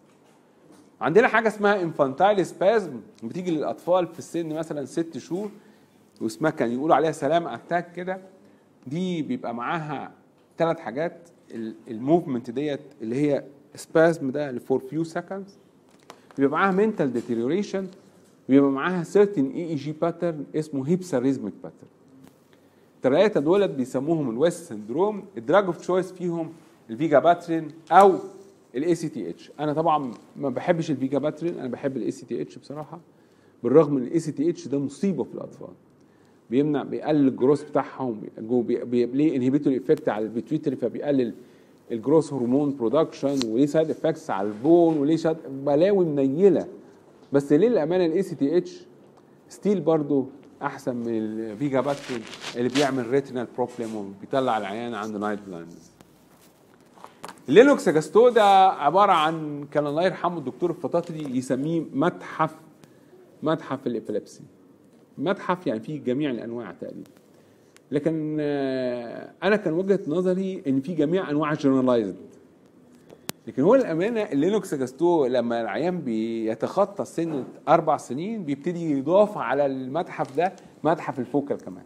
عندنا 1.01 1.27
حاجة 1.27 1.47
اسمها 1.47 1.81
infantile 1.81 2.45
spasm 2.45 2.99
بتيجي 3.23 3.51
للأطفال 3.51 4.07
في 4.07 4.19
السن 4.19 4.53
مثلا 4.53 4.85
ست 4.85 5.17
شهور 5.17 5.51
واسمها 6.21 6.51
كان 6.51 6.71
يقولوا 6.71 6.95
عليها 6.95 7.11
salaam 7.11 7.47
attack 7.47 7.91
كده 7.91 8.17
دي 8.87 9.21
بيبقى 9.21 9.55
معاها 9.55 10.11
ثلاث 10.57 10.79
حاجات 10.79 11.29
ال 11.87 11.94
movement 11.94 12.49
ديت 12.51 12.81
اللي 13.01 13.15
هي 13.15 13.43
spasm 13.75 14.31
ده 14.31 14.59
for 14.59 14.79
few 14.79 15.03
seconds 15.03 15.57
بيبقى 16.37 16.59
معاها 16.59 16.71
mental 16.71 17.13
deterioration 17.13 17.87
بيبقى 18.49 18.71
معاها 18.71 19.03
certain 19.03 19.51
EEG 19.51 19.91
pattern 20.01 20.43
اسمه 20.55 20.87
hypsarrhythmic 20.87 21.53
pattern 21.63 21.87
الثلاثه 22.97 23.39
دولت 23.39 23.69
بيسموهم 23.69 24.29
ال 24.29 24.36
West 24.36 24.63
syndrome 24.69 25.23
ال 25.37 25.43
drug 25.43 25.65
of 25.65 25.77
choice 25.77 26.11
فيهم 26.11 26.49
ال 26.89 27.19
vigabatrin 27.19 27.67
أو 27.91 28.13
ال 28.75 28.95
ACTH 28.95 29.51
أنا 29.59 29.73
طبعا 29.73 30.11
ما 30.37 30.49
بحبش 30.49 30.91
ال 30.91 31.17
vigabatrin 31.17 31.59
أنا 31.59 31.67
بحب 31.67 31.97
ال 31.97 32.11
ACTH 32.11 32.57
بصراحة 32.57 32.99
بالرغم 33.63 33.93
من 33.93 34.03
ال 34.03 34.19
ACTH 34.19 34.67
ده 34.67 34.79
مصيبة 34.79 35.23
في 35.23 35.33
الأطفال. 35.35 35.67
بيمنع 36.49 36.83
بيقلل 36.83 37.27
الجروس 37.27 37.63
بتاعهم 37.63 38.21
ليه 38.91 39.35
inhibitory 39.35 39.77
effect 39.77 40.09
على 40.09 40.25
ال 40.25 40.30
pituitary 40.30 40.75
فبيقلل 40.75 41.33
ال 41.91 41.97
growth 41.97 42.33
hormone 42.33 42.75
production 42.75 43.39
وليه 43.51 43.65
side 43.65 43.89
effects 43.89 44.29
على 44.29 44.47
ال 44.47 44.57
bone 44.57 44.97
وليه 44.97 45.17
بلاوي 45.65 46.05
منيلة. 46.05 46.67
بس 47.35 47.53
ليه 47.53 47.67
الأمانة 47.67 48.05
ال 48.05 48.23
ACTH 48.23 48.57
still 48.57 49.81
برضو 49.81 50.27
أحسن 50.61 50.95
من 50.95 51.17
ال 51.17 51.81
vigabatrin 51.81 52.21
اللي 52.55 52.69
بيعمل 52.69 53.09
retinal 53.09 53.47
problem 53.57 53.95
وبيطلع 53.95 54.57
العيان 54.57 54.93
عنده 54.93 55.19
night 55.19 55.39
blindness 55.47 55.91
ال 57.49 57.87
Lennox-Gastaut 57.87 58.29
ده 58.29 58.43
عبارة 58.69 59.11
عن 59.11 59.65
كان 59.71 59.87
الله 59.87 60.03
يرحمه 60.03 60.37
الدكتور 60.37 60.69
الفطاطري 60.69 61.37
يسميه 61.37 61.85
متحف 61.93 62.55
متحف 63.43 63.87
ال 63.87 63.93
epilepsy 63.93 64.43
متحف 65.17 65.67
يعني 65.67 65.79
فيه 65.79 66.03
جميع 66.03 66.29
الأنواع 66.31 66.71
تقريبا. 66.71 67.09
لكن 67.91 68.37
آه، 68.39 69.31
أنا 69.43 69.55
كان 69.55 69.73
وجهة 69.73 69.99
نظري 70.07 70.63
إن 70.67 70.81
في 70.81 70.93
جميع 70.93 71.29
أنواع 71.29 71.53
generalized 71.53 72.15
لكن 73.47 73.61
هو 73.63 73.75
الأمانة 73.75 74.21
ال 74.21 74.73
Lennox-Gastaut 74.73 75.25
لما 75.25 75.61
العيان 75.61 76.01
بيتخطى 76.01 77.05
سن 77.05 77.43
أربع 77.69 77.97
سنين 77.97 78.43
بيبتدي 78.45 78.91
يضاف 78.91 79.37
على 79.37 79.65
المتحف 79.65 80.35
ده 80.37 80.53
متحف 80.83 81.19
ال 81.19 81.25
focal 81.25 81.57
كمان. 81.57 81.83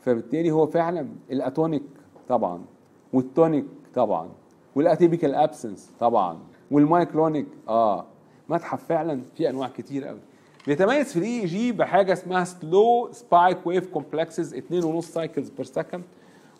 فبالتالي 0.00 0.50
هو 0.50 0.66
فعلا 0.66 1.08
ال 1.30 1.37
atonic 1.37 1.82
طبعا 2.28 2.62
وال 3.12 3.27
tonic 3.27 3.64
طبعا 3.94 4.28
وال 4.74 4.86
atypical 4.86 5.34
absence 5.34 5.90
طبعا 6.00 6.38
وال 6.70 6.84
myoclonic 6.84 7.46
آه 7.68 8.04
متحف 8.48 8.84
فعلا 8.84 9.20
فيه 9.36 9.50
أنواع 9.50 9.68
كتير 9.68 10.04
قوي. 10.04 10.18
بيتميز 10.66 11.12
في 11.12 11.18
ال 11.18 11.46
EEG 11.46 11.72
بحاجة 11.72 12.12
اسمها 12.12 12.44
slow 12.44 13.08
spike 13.12 13.66
wave 13.66 13.86
complexes 13.86 14.54
2.5 14.54 15.00
cycles 15.00 15.50
per 15.50 15.64
second 15.64 16.02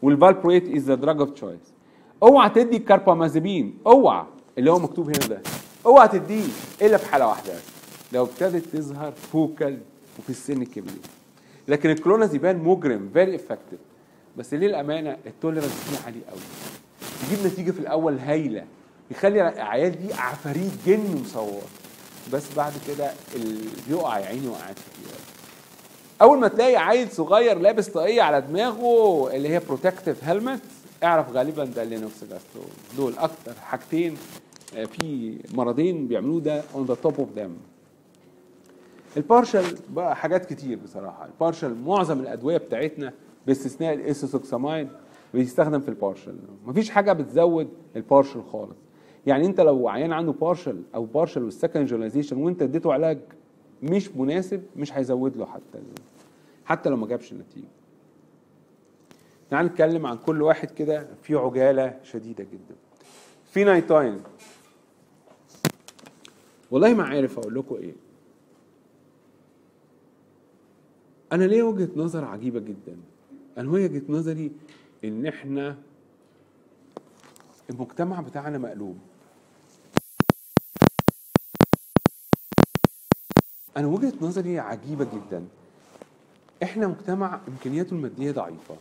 وال 0.02 0.14
valproate 0.14 0.68
is 0.76 0.83
the 0.85 0.94
drug 0.94 1.20
of 1.20 1.30
choice 1.30 1.74
اوعى 2.22 2.50
تدي 2.50 2.76
الكاربامازيبين 2.76 3.78
اوعى 3.87 4.24
اللي 4.59 4.70
هو 4.72 4.78
مكتوب 4.78 5.06
هنا 5.09 5.26
ده. 5.26 5.40
اوعى 5.87 6.09
تديه 6.09 6.44
إلا 6.83 6.96
في 6.96 7.06
حاله 7.12 7.26
واحدة. 7.26 7.52
لو 8.12 8.24
ابتدت 8.24 8.64
تظهر 8.76 9.12
focal 9.33 9.78
وفي 10.18 10.30
السن 10.30 10.62
الكبير 10.62 11.00
لكن 11.68 11.90
الكلونازيبان 11.90 12.59
مجرم 12.59 13.11
very 13.12 13.37
effective 13.37 13.78
بس 14.37 14.54
ليه 14.54 14.66
الامانه 14.66 15.16
ال 15.26 15.31
tolerance 15.31 15.72
فيه 15.72 16.06
عالي 16.06 16.20
قوي. 16.30 16.40
يجيب 17.26 17.46
نتيجة 17.46 17.70
في 17.70 17.78
الأول 17.80 18.18
هايلة. 18.18 18.64
يخلي 19.11 19.48
العيال 19.48 20.06
دي 20.06 20.14
عفاريت 20.14 20.70
جن 20.87 21.20
مصور. 21.24 21.62
بس 22.33 22.44
بعد 22.56 22.72
كده 22.88 23.11
ال- 23.37 23.68
بيقع 23.88 24.18
يا 24.18 24.26
عيني 24.26 24.48
وقعات 24.48 24.74
كتير. 24.76 25.14
أول 26.22 26.38
ما 26.38 26.48
تلاقي 26.48 26.76
عيل 26.76 27.11
صغير 27.12 27.59
لابس 27.59 27.88
طاقية 27.88 28.22
على 28.22 28.40
دماغه 28.40 29.30
اللي 29.37 29.48
هي 29.48 29.59
protective 29.68 30.24
helmet 30.24 30.61
اعرف 31.04 31.32
غالبا 31.32 31.64
ده 31.64 31.84
Lennox-Gastaut 31.85 32.62
دول 32.96 33.12
أكتر 33.18 33.52
حاجتين 33.54 34.16
آه، 34.76 34.84
في 34.84 35.38
مرضين 35.54 36.08
بيعملوه 36.08 36.40
ده 36.40 36.62
on 36.74 36.85
the 36.87 36.94
top 36.94 37.14
of 37.20 37.28
them 37.37 37.56
ال 39.16 39.22
partial 39.22 39.64
بقى 39.90 40.16
حاجات 40.16 40.52
كتير 40.52 40.78
بصراحة. 40.84 41.26
ال 41.26 41.33
partial 41.33 41.74
معظم 41.74 42.20
الأدوية 42.20 42.56
بتاعتنا 42.58 43.12
باستثناء 43.46 43.94
ال 43.94 44.02
ethosuximide 44.02 44.88
بيستخدم 45.34 45.80
في 45.80 45.88
ال 45.88 45.94
partial. 45.94 46.35
مفيش 46.66 46.90
حاجة 46.90 47.12
بتزود 47.12 47.68
البارشل 47.96 48.42
خالص. 48.42 48.76
يعني 49.26 49.46
أنت 49.46 49.60
لو 49.60 49.88
عيان 49.88 50.12
عنده 50.12 50.32
partial 50.33 50.83
أو 50.94 51.04
partial 51.04 51.42
وال 51.42 51.53
second 51.53 51.87
generalization 51.87 52.37
وأنت 52.36 52.62
اديته 52.62 52.92
علاج 52.92 53.18
مش 53.82 54.10
مناسب 54.16 54.62
مش 54.76 54.92
هيزود 54.92 55.36
له 55.36 55.46
حتى 55.46 55.78
حتى 56.64 56.88
لو 56.88 56.96
ما 56.96 57.06
جابش 57.06 57.32
النتيجة. 57.32 57.68
تعال 59.50 59.66
نتكلم 59.66 60.06
عن 60.06 60.18
كل 60.18 60.42
واحد 60.42 60.70
كده 60.70 61.06
في 61.22 61.34
عجالة 61.34 62.00
شديدة 62.02 62.44
جدا. 62.44 62.74
في 63.52 63.64
نايتاين. 63.64 64.22
والله 66.70 66.94
ما 66.94 67.04
عارف 67.04 67.38
أقول 67.38 67.54
لكم 67.54 67.74
إيه. 67.74 67.94
أنا 71.32 71.44
ليه 71.44 71.62
وجهة 71.62 71.90
نظر 71.96 72.24
عجيبة 72.24 72.60
جدا. 72.60 72.96
أنا 73.58 73.70
وجهة 73.70 74.02
نظري 74.08 74.52
إن 75.04 75.26
إحنا 75.26 75.76
المجتمع 77.70 78.20
بتاعنا 78.20 78.58
مقلوب. 78.58 78.98
أنا 83.76 83.86
وجهة 83.86 84.12
نظري 84.20 84.58
عجيبة 84.58 85.04
جدا. 85.04 85.44
إحنا 86.62 86.86
مجتمع 86.86 87.40
إمكانياته 87.48 87.94
المادية 87.94 88.32
ضعيفة. 88.32 88.76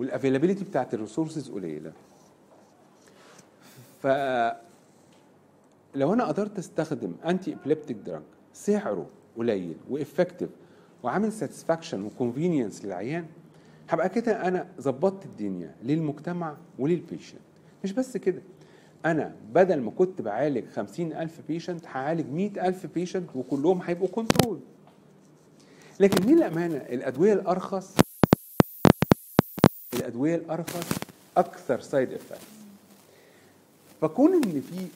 وال 0.00 0.09
availability 0.09 0.64
بتاعت 0.64 0.94
ال 0.94 1.00
resources 1.00 1.50
قليلة. 1.50 1.92
ف 4.02 4.06
لو 5.94 6.12
أنا 6.12 6.24
قدرت 6.24 6.58
أستخدم 6.58 7.12
antiepileptic 7.26 7.96
drug 7.96 8.22
سعره 8.52 9.06
قليل 9.36 9.76
و 9.90 9.96
effective 9.96 10.50
وعامل 11.02 11.32
satisfaction 11.32 12.02
و 12.04 12.11
convenience 12.11 12.84
للعيان 12.84 13.26
هبقى 13.88 14.08
كده 14.08 14.48
أنا 14.48 14.68
ظبطت 14.80 15.24
الدنيا 15.24 15.74
للمجتمع 15.82 16.56
ولل 16.78 16.97
patient 16.97 17.40
مش 17.84 17.92
بس 17.92 18.16
كده 18.16 18.42
أنا 19.06 19.34
بدل 19.54 19.80
ما 19.80 19.90
كنت 19.90 20.22
بعالج 20.22 20.68
خمسين 20.68 21.12
ألف 21.12 21.40
patient 21.48 21.86
هعالج 21.86 22.26
مئة 22.32 22.68
ألف 22.68 22.86
patient 22.86 23.30
وكلهم 23.36 23.82
هيبقوا 23.82 24.08
control 24.08 24.60
لكن 26.00 26.26
مين 26.26 26.38
الأمانة 26.38 26.76
الأدوية 26.76 27.32
الأرخص 27.32 27.94
الأدوية 30.10 30.34
الأرخص 30.34 30.88
أكثر 31.36 31.80
side 31.80 32.12
effects 32.12 32.46
فكون 34.00 34.34
إن 34.34 34.60
في 34.70 34.86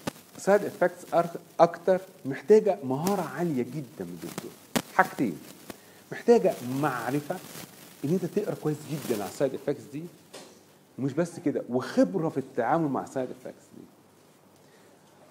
side 0.41 0.65
effects 0.65 1.05
أكتر 1.61 2.01
محتاجة 2.25 2.79
مهارة 2.85 3.23
عالية 3.23 3.63
جدا 3.63 4.05
من 4.05 4.19
الدكتور. 4.23 4.51
حاجتين. 4.95 5.39
محتاجة 6.13 6.53
معرفة 6.81 7.37
إن 8.05 8.11
أنت 8.11 8.25
تقرأ 8.25 8.55
كويس 8.55 8.77
جدا 8.91 9.23
على 9.23 9.31
ال 9.31 9.36
side 9.36 9.55
effects 9.55 9.83
دي. 9.93 10.03
ومش 10.99 11.13
بس 11.13 11.41
كده 11.41 11.63
وخبرة 11.69 12.29
في 12.29 12.39
التعامل 12.39 12.89
مع 12.89 13.03
ال 13.05 13.10
side 13.10 13.29
effects 13.31 13.65
دي. 13.77 13.85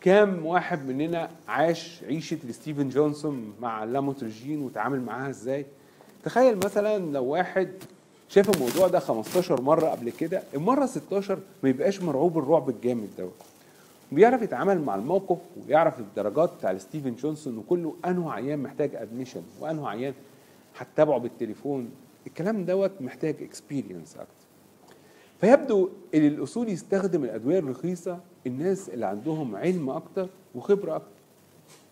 كام 0.02 0.46
واحد 0.46 0.86
مننا 0.88 1.30
عاش 1.48 2.04
عيشة 2.04 2.38
Stevens-Johnson 2.52 3.54
مع 3.62 3.84
اللاموترجين 3.84 4.62
وتعامل 4.62 5.02
معاها 5.02 5.30
إزاي؟ 5.30 5.66
تخيل 6.24 6.58
مثلا 6.58 6.98
لو 6.98 7.24
واحد 7.26 7.72
شاف 8.34 8.50
الموضوع 8.56 8.88
ده 8.88 9.00
15 9.00 9.62
مرة 9.62 9.86
قبل 9.86 10.10
كده؟ 10.10 10.44
المرة 10.54 10.86
16 10.86 11.40
ما 11.64 11.70
يبقاش 11.70 12.02
مرعوب 12.02 12.38
الرعب 12.38 12.70
الجامد 12.70 13.10
دوت 13.18 13.34
بيعرف 14.12 14.42
يتعامل 14.42 14.82
مع 14.82 14.96
الموقف 14.96 15.38
ويعرف 15.68 16.00
الدرجات 16.00 16.54
بتاع 16.60 16.78
Stevens-Johnson 16.78 17.58
وكله 17.58 17.96
انه 18.06 18.32
عيان 18.32 18.60
محتاج 18.60 18.96
admission 18.96 19.42
وانه 19.62 19.90
عيان 19.90 20.14
هتتابعه 20.78 21.18
بالتليفون. 21.18 21.90
الكلام 22.28 22.66
دوت 22.66 22.92
محتاج 23.02 23.36
experience 23.42 24.16
أكتر. 24.16 24.46
فيبدو 25.42 25.90
إن 26.16 26.28
الأصول 26.28 26.70
يستخدم 26.70 27.24
الأدوية 27.24 27.60
الرخيصة 27.60 28.20
الناس 28.48 28.90
اللي 28.90 29.06
عندهم 29.06 29.56
علم 29.56 29.90
أكتر 29.90 30.28
وخبرة 30.56 30.96
أكتر. 30.96 31.08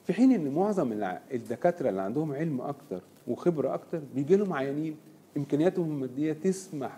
في 0.07 0.13
حين 0.13 0.31
إن 0.31 0.53
معظم 0.55 0.93
الدكاترة 1.33 1.89
اللي 1.89 2.01
عندهم 2.01 2.33
علم 2.33 2.61
أكتر 2.61 3.01
وخبرة 3.27 3.73
أكتر 3.73 4.01
بيجي 4.15 4.35
لهم 4.35 4.53
عيانين 4.53 4.95
إمكانياتهم 5.37 5.91
المادية 5.91 6.33
تسمح 6.33 6.97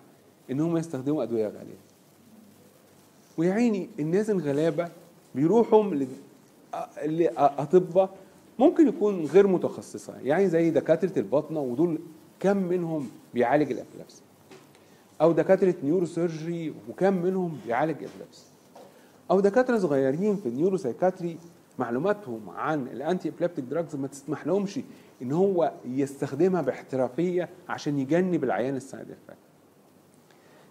ان 0.52 0.60
هم 0.60 0.78
يستخدموا 0.78 1.24
أدوية 1.24 1.48
غالية. 1.48 1.78
ويا 3.38 3.54
عيني 3.54 3.89
الناس 4.00 4.30
الغلابة 4.30 4.89
بيروحوا 5.36 5.93
لأطباء 7.06 8.10
ممكن 8.60 8.88
يكون 8.88 9.26
غير 9.26 9.48
متخصصة 9.48 10.13
يعني 10.24 10.50
زي 10.50 10.69
دكاترة 10.69 11.19
الباطنه 11.19 11.60
ودول 11.60 12.00
كم 12.39 12.58
منهم 12.58 13.10
بيعالج 13.34 13.72
ال 13.71 13.77
epilepsy 13.77 14.21
أو 15.22 15.32
دكاترة 15.32 15.76
neurosurgery 15.84 16.73
وكم 16.89 17.13
منهم 17.13 17.58
بيعالج 17.65 17.96
epilepsy 17.95 18.45
أو 19.32 19.39
دكاترة 19.39 19.78
صغيرين 19.78 20.36
في 20.36 20.50
ال 20.49 20.78
neuropsychiatry 20.78 21.38
معلوماتهم 21.80 22.50
عن 22.50 22.88
ال 22.88 23.30
antiepileptic 23.30 23.65
drugs 23.65 23.95
ما 23.96 24.08
تسمح 24.08 24.48
لهمش 24.48 24.80
إن 25.21 25.32
هو 25.32 25.71
يستخدمها 25.86 26.62
باحترافية 26.62 27.49
عشان 27.69 27.99
يجنب 27.99 28.43
العيان 28.43 28.76
ال 28.76 28.81
side 28.81 29.02
effect 29.12 29.38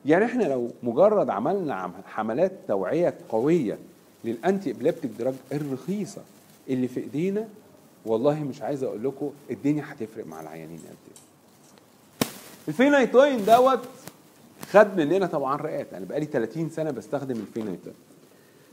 يعني 0.07 0.25
إحنا 0.25 0.45
لو 0.45 0.71
مجرد 0.83 1.31
عملنا 1.31 1.75
عم- 1.75 1.93
حملات 2.07 2.53
توعية 2.69 3.15
قوية 3.29 3.79
لل 4.25 4.71
antiepileptic 4.71 5.11
drug 5.19 5.35
الرخيصة 5.53 6.23
اللي 6.69 6.89
في 6.89 7.01
إيدينا 7.01 7.49
والله 8.07 8.41
مش 8.45 8.63
عايز 8.63 8.83
أقول 8.83 9.05
لكم 9.05 9.31
الدنيا 9.51 9.85
هتفرق 9.87 10.27
مع 10.27 10.41
العيانين 10.41 10.79
قد 10.79 10.85
إيه 11.09 11.23
الفينايتوين 12.69 13.45
دوت 13.45 13.81
خد 14.71 14.97
مننا 14.97 15.27
طبعا 15.27 15.57
رئات 15.57 15.95
أنا 15.95 16.05
بقالي 16.05 16.27
30 16.27 16.71
سنة 16.71 16.91
بستخدم 16.91 17.37
ال 17.37 17.42
phenytoin 17.42 17.95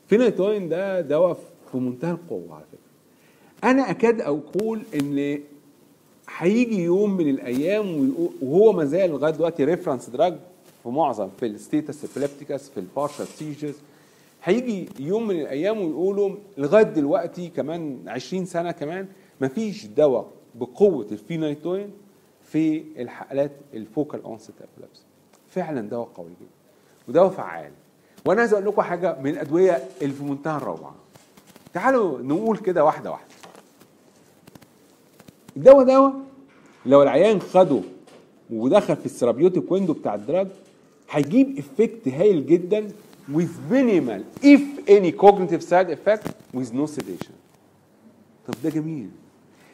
ال 0.06 0.12
phenytoin 0.12 0.70
ده 0.70 1.02
دواء 1.02 1.38
في 1.72 1.78
منتهى 1.78 2.12
القوة 2.12 2.56
على 2.56 2.64
فكرة. 2.72 3.70
أنا 3.72 3.90
أكاد 3.92 4.22
أقول 4.22 4.82
إن 4.96 5.40
هيجي 6.38 6.84
يوم 6.84 7.18
من 7.18 7.30
الأيام 7.30 8.14
وهو 8.42 8.72
ما 8.72 8.86
زال 8.86 9.10
لغاية 9.10 9.32
دلوقتي 9.34 9.64
reference 9.64 10.10
drug 10.10 10.36
في 10.84 10.90
معظم 10.90 11.30
في 11.40 11.46
ال 11.46 11.56
status 11.56 12.18
epilepticus 12.18 12.70
في 12.70 12.80
ال 12.80 12.86
partial 12.86 13.28
seizures 13.28 13.76
هيجي 14.44 14.90
يوم 15.00 15.28
من 15.28 15.40
الأيام 15.42 15.78
ويقولوا 15.82 16.32
لغاية 16.58 16.84
دلوقتي 16.84 17.50
كمان 17.50 18.00
20 18.08 18.46
سنة 18.46 18.72
كمان 18.72 19.08
مفيش 19.42 19.86
دواء 19.86 20.26
بقوة 20.56 21.08
الفينايتوين 21.12 21.92
في 22.44 22.84
الحالات 22.98 23.52
ال 23.74 23.82
focal 23.82 24.24
onset 24.24 24.54
epilepsy 24.78 25.02
فعلا 25.50 25.82
دواء 25.90 26.08
قوي 26.16 26.30
جدا 26.30 26.50
ودواء 27.08 27.30
فعال. 27.30 27.72
وأنا 28.26 28.40
عايز 28.40 28.54
أقول 28.54 28.66
لكم 28.66 28.82
حاجة 28.82 29.20
من 29.22 29.30
الأدوية 29.32 29.84
اللي 30.02 30.14
في 30.14 30.24
منتهى 30.24 30.58
الروعة. 30.58 30.96
تعالوا 31.74 32.22
نقول 32.22 32.58
كده 32.58 32.84
واحدة 32.86 33.12
واحدة. 33.12 33.34
الدواء 35.58 35.84
دواء 35.86 36.14
لو 36.86 37.04
العيان 37.04 37.42
خده 37.42 37.82
ودخل 38.50 38.96
في 38.96 39.06
ال 39.06 39.11
therapeutic 39.11 39.72
window 39.72 39.94
بتاع 39.94 40.16
ال 40.16 40.22
drug 40.22 40.48
هيجيب 41.10 41.58
effect 41.58 42.08
هايل 42.08 42.46
جدا 42.46 42.88
with 43.34 43.72
minimal 43.72 44.22
if 44.44 44.62
any 44.90 45.12
cognitive 45.24 45.64
side 45.70 45.90
effect 45.90 46.28
with 46.58 46.74
no 46.74 46.88
sedation. 46.98 47.34
طب 48.48 48.54
ده 48.64 48.70
جميل. 48.70 49.10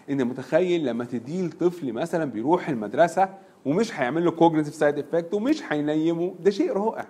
أنت 0.09 0.25
متخيل 0.25 0.85
لما 0.85 1.05
تديه 1.05 1.41
لطفل 1.41 1.93
مثلا 1.93 2.25
بيروح 2.25 2.69
المدرسة 2.69 3.29
ومش 3.65 3.99
هيعمل 3.99 4.25
له 4.25 4.31
cognitive 4.31 4.75
side 4.75 4.99
effect 4.99 5.33
ومش 5.33 5.63
هينيمه 5.69 6.35
ده 6.39 6.51
شيء 6.51 6.71
رائع. 6.71 7.07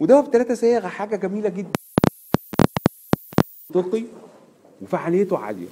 وده 0.00 0.20
بثلاثه 0.20 0.54
صيغه 0.54 0.88
حاجة 0.88 1.16
جميلة 1.16 1.48
جدا. 1.48 1.70
منطقي 3.74 4.04
وفعاليته 4.82 5.38
عالية. 5.38 5.66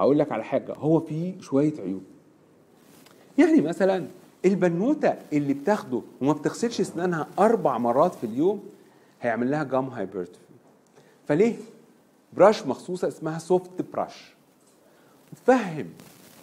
هقول 0.00 0.18
لك 0.18 0.32
على 0.32 0.44
حاجة 0.44 0.74
هو 0.74 1.00
فيه 1.00 1.40
شوية 1.40 1.72
عيوب. 1.80 2.02
يعني 3.38 3.60
مثلا 3.60 4.06
البنوتة 4.44 5.14
اللي 5.32 5.54
بتاخده 5.54 6.02
وما 6.20 6.32
بتغسلش 6.32 6.80
أسنانها 6.80 7.26
أربع 7.38 7.78
مرات 7.78 8.14
في 8.14 8.24
اليوم 8.24 8.62
هيعمل 9.20 9.50
لها 9.50 9.64
gum 9.64 9.88
hypertrophy 9.88 10.40
فليه؟ 11.28 11.54
brush 12.32 12.66
مخصوصة 12.66 13.08
اسمها 13.08 13.38
soft 13.38 13.70
brush 13.92 14.34
تفهم 15.46 15.86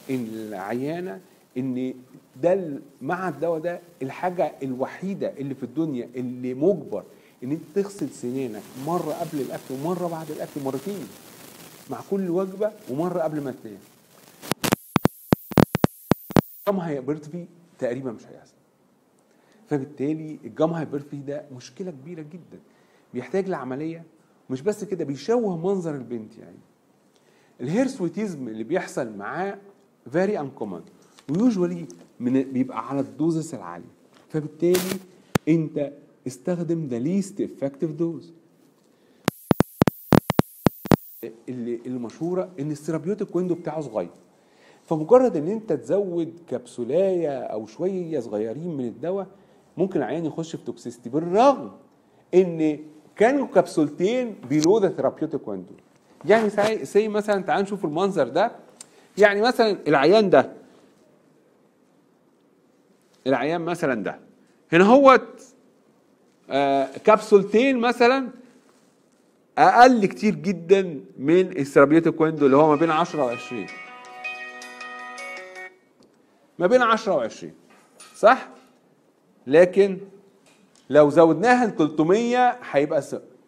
ان 0.10 0.28
العيانة 0.34 1.20
إن 1.58 1.94
ده 2.42 2.80
مع 3.02 3.30
الدواء 3.30 3.60
ده 3.60 3.80
الحاجة 4.02 4.52
الوحيدة 4.64 5.34
اللي 5.38 5.56
في 5.56 5.64
الدنيا 5.64 6.10
اللي 6.16 6.54
مجبر 6.54 7.04
إن 7.44 7.52
أنت 7.52 7.62
تغسل 7.76 8.10
سنانك 8.10 8.62
مرة 8.88 9.14
قبل 9.14 9.42
الأكل 9.42 9.74
ومرة 9.74 10.08
بعد 10.08 10.32
الأكل 10.32 10.62
مرتين. 10.66 11.08
مع 11.90 11.98
كل 12.12 12.30
وجبة 12.30 12.72
ومرة 12.90 13.20
قبل 13.20 13.42
ما 13.44 13.52
تنام. 13.64 13.78
ال 16.68 16.71
gum 16.71 16.80
hypertrophy 16.82 17.46
تقريبا 17.80 18.12
مش 18.12 18.26
هيحصل. 18.28 18.54
فبالتالي 19.70 20.40
ال 20.46 20.52
gum 20.52 20.70
hypertrophy 20.74 21.18
ده 21.18 21.46
مشكلة 21.56 21.92
كبيرة 21.92 22.22
جدا. 22.22 22.60
بيحتاج 23.14 23.50
لعملية 23.50 24.04
مش 24.50 24.62
بس 24.62 24.84
كده 24.84 25.06
بيشوه 25.06 25.58
منظر 25.58 25.96
البنت 25.96 26.38
يعني. 26.38 26.58
ال 27.62 27.70
hirsutism 27.70 28.48
اللي 28.48 28.64
بيحصل 28.64 29.18
معاه 29.18 29.58
very 30.12 30.40
uncommon 30.40 30.82
و 31.30 31.37
usually 31.37 31.88
من 32.20 32.42
بيبقى 32.44 32.90
على 32.90 33.00
ال 33.00 33.09
doses 33.09 33.54
العاليه 33.54 33.90
فبالتالي 34.30 35.00
أنت 35.48 35.92
استخدم 36.28 36.88
the 36.88 37.00
least 37.00 37.42
effective 37.42 37.92
dose 37.92 38.34
اللي 41.50 41.80
المشهورة 41.86 42.50
إن 42.60 42.72
ال 42.72 42.77
therapeutic 42.77 43.36
window 43.36 43.56
بتاعه 43.56 43.82
صغير. 43.82 44.10
فمجرد 44.86 45.38
إن 45.38 45.48
أنت 45.48 45.74
تزود 45.74 46.40
كبسولاية 46.50 47.40
أو 47.40 47.66
شوية 47.66 48.20
صغيرين 48.20 48.78
من 48.78 48.86
الدواء 48.86 49.28
ممكن 49.78 50.00
العيان 50.00 50.26
يخش 50.26 50.56
في 50.56 50.66
toxicity 50.66 51.10
بالرغم 51.10 51.72
إن 52.34 52.80
كانوا 53.16 53.48
كبسولتين 53.48 54.36
below 54.50 54.78
the 54.78 54.90
therapeutic 54.90 55.48
window 55.48 55.74
يعني 56.26 56.50
say 56.86 57.08
مثلا 57.08 57.44
تعال 57.44 57.62
نشوف 57.64 57.86
المنظر 57.86 58.28
ده. 58.28 58.52
يعني 59.18 59.42
مثلا 59.42 59.78
العيان 59.88 60.30
ده. 60.30 60.54
العيان 63.28 63.62
مثلا 63.62 64.04
ده. 64.04 64.20
هنا 64.74 64.84
هوت 64.84 65.42
آه 66.50 66.86
كبسولتين 67.06 67.78
مثلا 67.78 68.30
أقل 69.58 70.06
كتير 70.06 70.36
جدا 70.36 71.00
من 71.18 71.58
ال 71.58 71.63
therapeutic 71.63 72.22
window 72.22 72.46
اللي 72.46 72.58
هو 72.58 72.70
ما 72.70 72.76
بين 72.76 72.92
10 72.92 73.24
و 73.26 73.28
20 73.30 73.66
ما 76.60 76.68
بين 76.68 76.82
10 76.82 77.28
و20 77.30 77.46
صح؟ 78.16 78.50
لكن 79.48 79.98
لو 80.90 81.10
زودناها 81.10 81.66
ل 81.66 81.76
300 81.78 82.56
هيبقى 82.72 83.04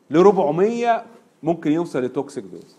ل 0.10 0.18
400 0.18 1.06
ممكن 1.44 1.72
يوصل 1.72 2.04
ل 2.04 2.10
toxic 2.10 2.44
dose 2.44 2.78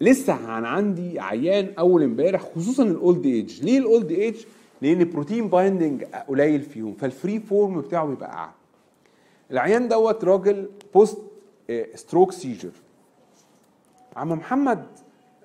لسه 0.00 0.58
أنا 0.58 0.68
عندي 0.68 1.20
عيان 1.20 1.72
أول 1.78 2.02
امبارح 2.02 2.42
خصوصا 2.56 2.82
ال 2.82 2.93
old 2.93 3.26
age 3.26 3.62
ليه 3.64 3.78
ال 3.78 3.86
old 3.86 4.10
age 4.10 4.36
لأن 4.82 5.00
ال 5.00 5.06
protein 5.06 5.48
binding 5.48 6.04
قليل 6.04 6.62
فيهم 6.62 6.94
فال 6.94 7.09
free 7.09 7.40
form 7.40 7.80
بتاعه 7.80 8.06
بيبقى 8.06 8.32
أعلى. 8.32 8.52
العيان 9.50 9.88
دوت 9.88 10.24
راجل 10.24 10.68
post 10.94 11.18
stroke 11.94 12.32
seizure 12.32 12.70
عم 14.16 14.28
محمد 14.32 14.86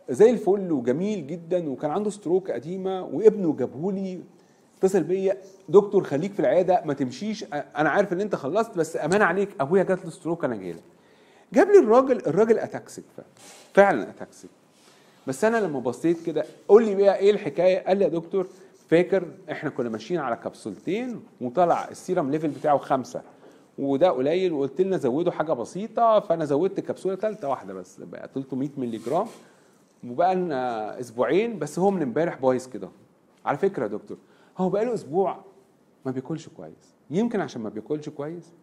زي 0.09 0.30
الفل 0.30 0.71
وجميل 0.71 1.28
جدا 1.28 1.69
وكان 1.69 1.91
عنده 1.91 2.09
stroke 2.09 2.51
قديمة 2.51 3.03
وابنه 3.03 3.53
جابهولي. 3.55 4.19
اتصل 4.78 5.03
بيا 5.03 5.38
دكتور 5.69 6.03
خليك 6.03 6.34
في 6.34 6.39
العيادة 6.39 6.82
ما 6.86 6.93
تمشيش 6.93 7.45
أنا 7.53 7.89
عارف 7.89 8.13
إن 8.13 8.21
أنت 8.21 8.36
خلصت 8.36 8.78
بس 8.78 8.97
أمانة 8.97 9.21
عليك 9.21 9.49
أبويا 9.59 9.84
جات 9.84 10.05
له 10.05 10.11
stroke 10.11 10.45
أنا 10.45 10.55
جاي 10.55 10.76
جاب 11.53 11.67
لي 11.67 11.80
الراجل 11.80 12.17
الراجل 12.28 12.59
ataxic 12.59 13.03
فعلا 13.73 14.09
ataxic 14.09 14.49
بس 15.28 15.43
أنا 15.43 15.57
لما 15.57 15.80
بصيت 15.80 16.26
كده 16.26 16.45
قول 16.67 16.86
لي 16.86 16.95
بقى 16.95 17.17
إيه 17.17 17.32
الحكاية؟ 17.32 17.80
قال 17.88 17.97
لي 17.97 18.03
يا 18.03 18.09
دكتور 18.09 18.47
فاكر 18.89 19.23
إحنا 19.51 19.69
كنا 19.69 19.89
ماشيين 19.89 20.19
على 20.19 20.36
كبسولتين 20.36 21.21
وطلع 21.41 21.88
ال 21.88 21.95
serum 21.95 22.31
level 22.31 22.47
بتاعه 22.47 22.78
خمسة. 22.78 23.21
وده 23.80 24.09
قليل 24.09 24.53
وقلت 24.53 24.82
لنا 24.82 24.97
زودوا 24.97 25.32
حاجة 25.32 25.53
بسيطة 25.53 26.19
فأنا 26.19 26.45
زودت 26.45 26.80
كبسولة 26.80 27.15
ثالثه 27.15 27.49
واحدة 27.49 27.73
بس 27.73 27.99
بقى 28.01 28.30
300 28.34 28.69
مللي 28.78 28.97
جرام 28.97 29.28
وبقى 30.07 30.36
لنا 30.36 30.99
أسبوعين 30.99 31.59
بس 31.59 31.80
هو 31.80 31.91
من 31.91 32.01
امبارح 32.01 32.38
بايظ 32.41 32.67
كده. 32.67 32.89
على 33.45 33.57
فكرة 33.57 33.84
يا 33.84 33.88
دكتور 33.88 34.17
هو 34.57 34.69
بقى 34.69 34.86
له 34.86 34.93
أسبوع 34.93 35.38
ما 36.05 36.11
بياكلش 36.11 36.49
كويس. 36.49 36.95
يمكن 37.09 37.41
عشان 37.41 37.61
ما 37.61 37.69
بياكلش 37.69 38.09
كويس. 38.09 38.53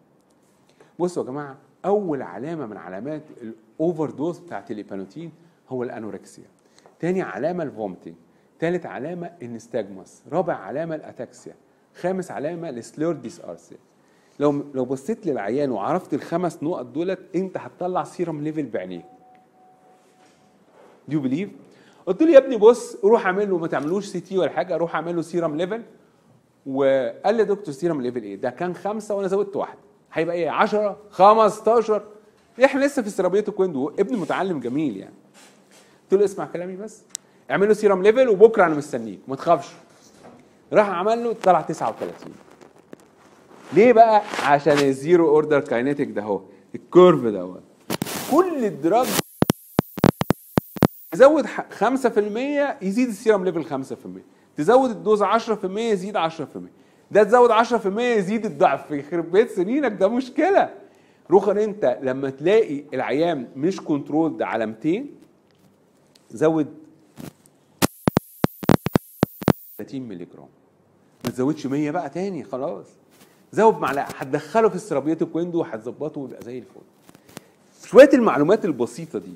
بصوا 0.99 1.23
يا 1.23 1.27
جماعة 1.27 1.57
أول 1.85 2.21
علامة 2.21 2.65
من 2.65 2.77
علامات 2.77 3.23
ال 3.41 4.09
overdose 4.09 4.39
بتاعت 4.39 4.71
الإيبانوتين 4.71 5.31
هو 5.69 5.83
ال 5.83 5.89
anorexia. 5.89 6.45
تاني 6.99 7.21
علامة 7.21 7.63
ال 7.63 7.69
vomiting 7.69 8.15
تالت 8.59 8.85
علامة 8.85 9.31
ال 9.41 9.48
nystagmus. 9.48 10.23
رابع 10.31 10.53
علامة 10.53 10.95
ال 10.95 11.02
ataxia. 11.02 11.55
خامس 11.95 12.31
علامة 12.31 12.69
ال 12.69 13.13
slurred 13.13 13.41
dysarthria 13.41 13.77
لو 14.39 14.63
لو 14.73 14.85
بصيت 14.85 15.25
للعيان 15.27 15.71
وعرفت 15.71 16.13
الخمس 16.13 16.63
نقط 16.63 16.85
دولت 16.85 17.19
انت 17.35 17.57
هتطلع 17.57 18.03
serum 18.03 18.41
level 18.41 18.65
بعينيك. 18.65 19.05
do 21.07 21.19
believe 21.19 21.49
قلت 22.05 22.23
له 22.23 22.31
يا 22.31 22.37
ابني 22.37 22.57
بص 22.57 22.97
روح 23.03 23.25
اعمل 23.25 23.49
له 23.49 23.57
ما 23.57 23.67
تعملوش 23.67 24.05
CT 24.05 24.37
ولا 24.37 24.49
حاجة 24.49 24.77
روح 24.77 24.95
اعمل 24.95 25.15
له 25.15 25.21
serum 25.21 25.55
level. 25.55 25.81
وقال 26.65 27.35
لي 27.35 27.43
دكتور 27.43 27.73
serum 27.73 28.01
level 28.01 28.23
إيه؟ 28.23 28.35
ده 28.35 28.49
كان 28.49 28.75
خمسة 28.75 29.15
وأنا 29.15 29.27
زودت 29.27 29.55
واحدة 29.55 29.79
هيبقى 30.13 30.35
إيه؟ 30.35 30.49
10 30.49 30.97
15 31.09 32.03
إحنا 32.65 32.85
لسه 32.85 33.01
في 33.01 33.09
therapeutic 33.09 33.51
window 33.51 33.89
ابن 33.89 34.17
متعلم 34.17 34.59
جميل 34.59 34.97
يعني. 34.97 35.13
قلت 36.03 36.19
له 36.19 36.25
اسمع 36.25 36.45
كلامي 36.45 36.75
بس. 36.75 37.03
اعمل 37.51 37.67
له 37.67 37.73
serum 37.73 38.03
level 38.03 38.29
وبكرة 38.29 38.65
أنا 38.65 38.75
مستنيك 38.75 39.19
ما 39.27 39.35
تخافش. 39.35 39.69
راح 40.73 40.89
عمل 40.89 41.23
له 41.23 41.33
طلع 41.43 41.61
39 41.61 42.33
ليه 43.75 43.93
بقى؟ 43.93 44.21
عشان 44.43 44.77
ال 44.77 44.87
zero 44.87 45.29
order 45.29 45.59
kinetic 45.59 46.11
ده 46.11 46.21
اهو 46.21 46.41
ال 46.75 46.83
curve 46.83 47.23
دوت. 47.25 47.63
كل 48.31 48.65
ال 48.65 48.73
drug 48.73 49.07
تزود 51.11 51.45
5% 51.45 51.47
يزيد 52.81 53.07
ال 53.07 53.13
serum 53.13 53.45
level 53.45 53.85
5% 53.85 53.95
تزود 54.57 54.89
ال 54.89 54.96
dose 54.96 55.23
10% 55.23 55.65
يزيد 55.77 56.17
10% 56.17 56.19
ده 57.11 57.23
تزود 57.23 57.51
10% 57.51 57.99
يزيد 57.99 58.45
الضعف. 58.45 58.91
يخرب 58.91 59.31
بيت 59.31 59.51
سنينك 59.51 59.91
ده 59.91 60.07
مشكلة. 60.07 60.73
رخر 61.31 61.63
انت 61.63 61.99
لما 62.01 62.29
تلاقي 62.29 62.83
العيان 62.93 63.47
مش 63.55 63.81
controlled 63.81 64.41
على 64.41 64.65
200 64.65 65.05
زود 66.31 66.67
30 69.77 70.01
مللي 70.01 70.25
جرام. 70.25 70.47
ما 71.25 71.31
تزودش 71.31 71.67
100 71.67 71.91
بقى 71.91 72.09
تاني 72.09 72.43
خلاص. 72.43 72.85
زود 73.53 73.79
معلقة. 73.79 74.13
هتدخله 74.17 74.69
في 74.69 74.75
ال 74.75 74.80
therapeutic 74.80 75.35
window 75.35 75.59
وهتظبطه 75.59 76.21
ويبقى 76.21 76.41
زي 76.43 76.57
الفل. 76.57 76.81
شوية 77.85 78.09
المعلومات 78.13 78.65
البسيطة 78.65 79.19
دي 79.19 79.33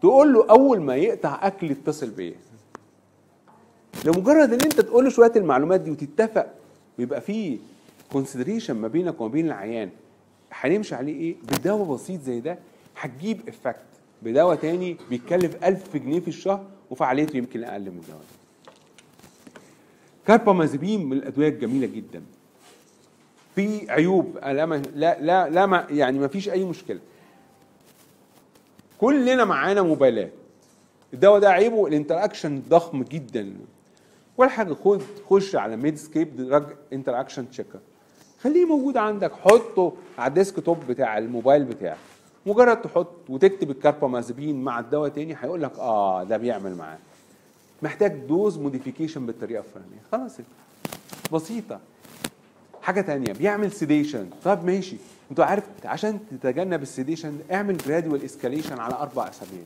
تقول 0.00 0.32
له 0.32 0.46
أول 0.50 0.80
ما 0.80 0.96
يقطع 0.96 1.38
أكل 1.42 1.70
اتصل 1.70 2.10
بيا. 2.10 2.34
لمجرد 4.04 4.52
إن 4.52 4.60
أنت 4.60 4.80
تقول 4.80 5.04
له 5.04 5.10
شوية 5.10 5.32
المعلومات 5.36 5.80
دي 5.80 5.90
وتتفق 5.90 6.46
ويبقى 6.98 7.20
في 7.20 7.58
consideration 8.12 8.74
ما 8.76 8.88
بينك 8.88 9.20
وما 9.20 9.30
بين 9.32 9.46
العيان. 9.46 9.90
هنمشي 10.52 10.94
عليه 10.94 11.20
إيه؟ 11.20 11.36
بدواء 11.42 11.94
بسيط 11.94 12.20
زي 12.20 12.40
ده 12.40 12.58
هتجيب 13.00 13.48
effect 13.48 13.80
بدواء 14.22 14.56
تاني 14.56 14.96
بيتكلف 15.10 15.64
1000 15.64 15.96
جنيه 15.96 16.20
في 16.20 16.28
الشهر 16.28 16.64
وفعاليته 16.90 17.36
يمكن 17.36 17.64
أقل 17.64 17.80
من 17.80 17.86
الدواء 18.02 18.18
ده. 18.20 18.72
كاربامازيبين 20.26 21.06
من 21.06 21.12
الأدوية 21.16 21.48
الجميلة 21.48 21.86
جدا. 21.86 22.22
في 23.54 23.90
عيوب 23.90 24.38
لا 24.42 24.66
لا 24.94 25.20
لا, 25.20 25.48
لا 25.50 25.86
يعني 25.90 26.18
ما 26.18 26.28
فيش 26.28 26.48
أي 26.48 26.64
مشكلة. 26.64 27.00
كلنا 28.98 29.44
معانا 29.44 29.82
موبايلات 29.82 30.32
ده 31.12 31.50
عيبه 31.50 31.86
ال 31.86 31.92
interaction 31.92 32.62
ضخم 32.68 33.02
جدا. 33.02 33.54
ولا 34.38 34.50
حاجة 34.50 34.74
خد 34.74 35.02
خش 35.30 35.56
على 35.56 35.76
Medscape 35.76 36.36
drug 36.36 36.64
interaction 36.92 37.50
checker 37.50 37.78
خليه 38.40 38.64
موجود 38.64 38.96
عندك 38.96 39.32
حطه 39.32 39.92
على 40.18 40.28
ال 40.28 40.64
desktop 40.64 40.78
بتاع 40.88 41.18
الموبايل 41.18 41.64
بتاعك. 41.64 41.98
مجرد 42.46 42.82
تحط 42.82 43.10
وتكتب 43.28 43.70
الكاربامازيبين 43.70 44.62
مع 44.62 44.78
الدواء 44.80 45.10
تاني 45.10 45.36
هيقول 45.40 45.62
لك 45.62 45.78
آه 45.78 46.24
ده 46.24 46.36
بيعمل 46.36 46.74
معاه. 46.74 46.98
محتاج 47.82 48.12
dose 48.12 48.58
modification 48.58 49.26
بالطريقة 49.26 49.60
الفلانية. 49.60 50.00
خلاص 50.12 50.36
بسيطة. 51.32 51.80
حاجة 52.82 53.00
تانية 53.00 53.32
بيعمل 53.32 53.72
sedation 53.72 54.30
طب 54.44 54.64
ماشي. 54.64 54.96
انت 55.30 55.40
عارف 55.40 55.64
عشان 55.84 56.18
تتجنب 56.30 56.82
ال 56.82 56.88
sedation 56.88 57.38
اعمل 57.52 57.76
gradual 57.76 58.24
escalation 58.24 58.78
على 58.78 58.94
أربع 58.94 59.28
أسابيع. 59.28 59.62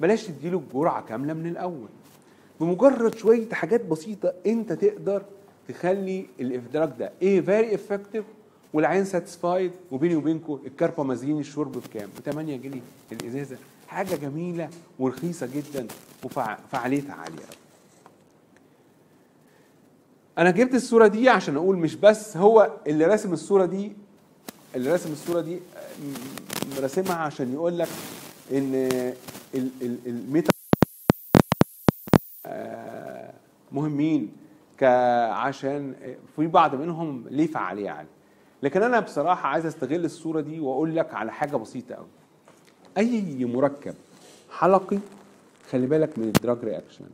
بلاش 0.00 0.26
تديله 0.26 0.58
الجرعة 0.58 1.02
كاملة 1.06 1.32
من 1.34 1.46
الأول. 1.46 1.88
بمجرد 2.60 3.14
شوية 3.14 3.48
حاجات 3.50 3.84
بسيطة 3.84 4.32
انت 4.46 4.72
تقدر 4.72 5.22
تخلي 5.68 6.26
ال 6.40 6.50
drug 6.50 6.92
ده 6.98 7.12
إيه 7.22 7.40
very 7.40 7.74
effective 7.74 8.24
والعيان 8.72 9.04
satisfied 9.04 9.70
وبيني 9.90 10.16
وبينكم 10.16 10.58
الكربامازين 10.66 11.38
الشرب 11.40 11.72
بكام؟ 11.72 12.08
ب 12.18 12.20
8 12.30 12.56
جنيه. 12.56 12.80
الإزازة 13.12 13.56
حاجة 13.88 14.14
جميلة 14.16 14.68
ورخيصة 14.98 15.48
جدا 15.54 15.86
وفعاليتها 16.24 17.14
عالية. 17.14 17.36
قوي. 17.36 17.63
أنا 20.38 20.50
جبت 20.50 20.74
الصورة 20.74 21.06
دي 21.06 21.28
عشان 21.28 21.56
أقول 21.56 21.76
مش 21.76 21.94
بس 21.94 22.36
هو 22.36 22.70
اللي 22.86 23.04
راسم 23.04 23.32
الصورة 23.32 23.64
دي 23.66 23.92
اللي 24.74 24.92
راسم 24.92 25.12
الصورة 25.12 25.40
دي 25.40 25.58
راسمها 26.80 27.14
عشان 27.16 27.52
يقول 27.52 27.78
لك 27.78 27.88
إن 28.52 28.88
الميتا 30.06 30.50
مهمين 33.72 34.32
عشان 35.32 35.94
في 36.36 36.46
بعض 36.46 36.74
منهم 36.74 37.24
ليه 37.30 37.46
فعاليه 37.46 37.90
عاليه 37.90 38.08
لكن 38.62 38.82
أنا 38.82 39.00
بصراحة 39.00 39.48
عايز 39.48 39.66
أستغل 39.66 40.04
الصورة 40.04 40.40
دي 40.40 40.60
وأقول 40.60 40.96
لك 40.96 41.14
على 41.14 41.32
حاجة 41.32 41.56
بسيطة 41.56 41.94
قوي 41.94 42.06
أي 42.98 43.44
مركب 43.44 43.94
حلقي 44.50 44.98
خلي 45.70 45.86
بالك 45.86 46.18
من 46.18 46.24
ال 46.24 46.32
drug 46.32 46.64
reaction. 46.64 47.04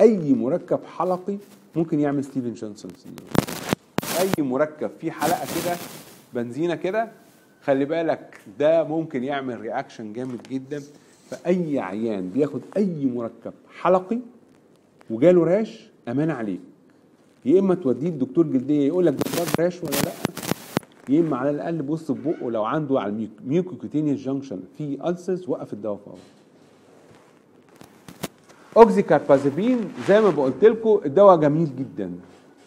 أي 0.00 0.34
مركب 0.34 0.80
حلقي 0.96 1.36
ممكن 1.76 2.00
يعمل 2.00 2.24
Stevens-Johnson 2.24 2.90
syndrome 2.96 3.28
أي 4.20 4.42
مركب 4.42 4.90
فيه 5.00 5.10
حلقة 5.10 5.46
كده 5.64 5.76
بنزينة 6.34 6.74
كده 6.74 7.08
خلي 7.62 7.84
بالك 7.84 8.40
ده 8.58 8.84
ممكن 8.84 9.24
يعمل 9.24 9.60
reaction 9.60 10.12
جامد 10.12 10.42
جدا. 10.50 10.82
فأي 11.30 11.78
عيان 11.78 12.28
بياخد 12.30 12.60
أي 12.76 13.06
مركب 13.14 13.52
حلقي 13.80 14.18
وجاله 15.10 15.44
rash 15.44 15.88
أمانة 16.08 16.30
عليك. 16.30 16.60
يا 17.44 17.60
إما 17.60 17.74
توديه 17.74 18.08
لدكتور 18.08 18.46
جلدية 18.46 18.86
يقول 18.86 19.06
لك 19.06 19.14
ده 19.14 19.64
rash 19.64 19.82
ولا 19.82 19.90
لأ 19.90 20.12
يا 21.08 21.20
إما 21.20 21.36
على 21.36 21.50
الأقل 21.50 21.82
بص 21.82 22.12
في 22.12 22.22
بقه 22.22 22.50
لو 22.50 22.64
عنده 22.64 23.00
على 23.00 23.28
ال 23.44 23.49
mucocutaneous 23.49 24.20
junction 24.20 24.60
في 24.78 24.98
ulcers 25.08 25.48
وقف 25.48 25.72
الدواء 25.72 25.96
فورا. 26.04 26.16
oxcarbazepine 28.78 29.78
زي 30.08 30.20
ما 30.20 30.28
قلت 30.28 30.64
لكم 30.64 31.00
الدواء 31.06 31.36
جميل 31.36 31.76
جدا. 31.76 32.10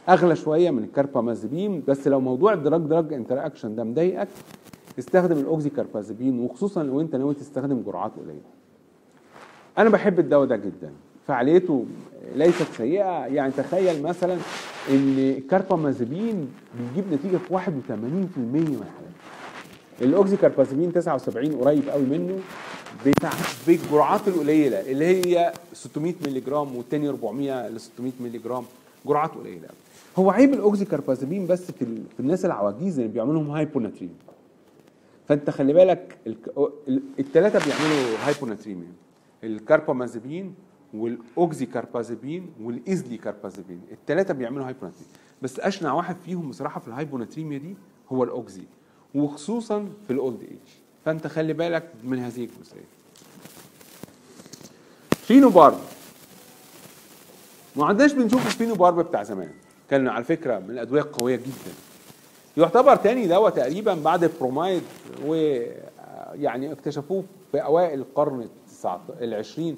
أغلى 0.09 0.35
شوية 0.35 0.71
من 0.71 0.83
الكاربامازيبين 0.83 1.83
بس 1.87 2.07
لو 2.07 2.19
موضوع 2.19 2.53
ال 2.53 2.81
drug 2.81 3.13
drug 3.13 3.45
interaction 3.45 3.75
ده 3.75 3.83
مضايقك 3.83 4.27
استخدم 4.99 5.37
ال 5.37 5.45
oxcarbazepine 5.45 6.39
وخصوصا 6.39 6.83
لو 6.83 7.01
أنت 7.01 7.15
ناوي 7.15 7.33
تستخدم 7.33 7.81
جرعات 7.81 8.11
قليلة. 8.17 8.41
أنا 9.77 9.89
بحب 9.89 10.19
الدواء 10.19 10.45
ده 10.45 10.55
جدا. 10.55 10.91
فعاليته 11.27 11.85
ليست 12.35 12.67
سيئة. 12.77 13.25
يعني 13.25 13.51
تخيل 13.51 14.03
مثلا 14.03 14.33
إن 14.89 15.33
الكاربامازيبين 15.37 16.47
بيجيب 16.79 17.13
نتيجة 17.13 17.37
في 17.37 17.53
81% 17.53 17.59
من 18.37 18.67
الحالات. 18.67 19.11
ال 20.01 20.08
oxcarbazepine 20.08 20.93
79 20.93 21.51
قريب 21.51 21.89
قوي 21.89 22.03
منه. 22.03 22.39
بالجرعات 23.67 24.27
القليلة 24.27 24.79
اللي 24.91 25.05
هي 25.05 25.53
600 25.73 26.13
مللي 26.25 26.39
جرام 26.39 26.75
والتاني 26.75 27.09
400 27.09 27.67
ل 27.69 27.79
600 27.79 28.11
مللي 28.19 28.37
جرام 28.37 28.63
جرعات 29.05 29.31
قليلة. 29.31 29.67
هو 30.19 30.31
عيب 30.31 30.53
ال 30.53 30.60
oxcarbazepine 30.60 31.47
بس 31.47 31.71
في. 31.71 31.85
في 31.85 32.19
الناس 32.19 32.45
العواجيز 32.45 32.99
اللي 32.99 33.11
بيعملوا 33.11 33.33
لهم 33.43 33.49
hyponatremia 33.51 34.13
فأنت 35.27 35.49
خلي 35.49 35.73
بالك 35.73 36.17
الثلاثه 37.19 37.65
بيعملوا 37.65 38.17
hyponatremia 38.25 38.87
الكاربامازيبين 39.43 40.53
وال 40.93 41.65
oxcarbazepine 41.65 42.49
وال 42.61 43.17
eslicarbazepine 43.17 43.81
الثلاثه 43.91 44.33
بيعملوا 44.33 44.65
hyponatremia. 44.67 45.07
بس 45.41 45.59
أشنع 45.59 45.93
واحد 45.93 46.15
فيهم 46.25 46.49
بصراحة 46.49 46.79
في 46.79 46.87
ال 46.87 46.93
hyponatremia 46.93 47.57
دي 47.57 47.75
هو 48.11 48.23
الاوكزي 48.23 48.63
وخصوصا 49.15 49.89
في 50.07 50.13
ال 50.13 50.20
old 50.20 50.41
age 50.41 50.80
فانت 51.05 51.27
خلي 51.27 51.53
بالك 51.53 51.83
من 52.03 52.19
هذه 52.19 52.43
الجزئية. 52.43 52.85
phenobarb 55.27 55.79
ما 57.75 57.85
عندناش 57.85 58.13
بنشوف 58.13 58.47
ال 58.47 58.75
phenobarb 58.75 58.99
بتاع 58.99 59.23
زمان. 59.23 59.51
كان 59.89 60.07
على 60.07 60.23
فكرة 60.23 60.59
من 60.59 60.69
الأدوية 60.69 61.01
القوية 61.01 61.35
جدا. 61.35 61.73
يعتبر 62.57 62.95
تاني 62.95 63.27
دواء 63.27 63.51
تقريبا 63.51 63.93
بعد 63.93 64.23
البرومايد 64.23 64.83
ويعني 65.25 66.71
اكتشفوه 66.71 67.23
في 67.51 67.57
أوائل 67.63 67.99
القرن 67.99 68.49
العشرين 69.21 69.77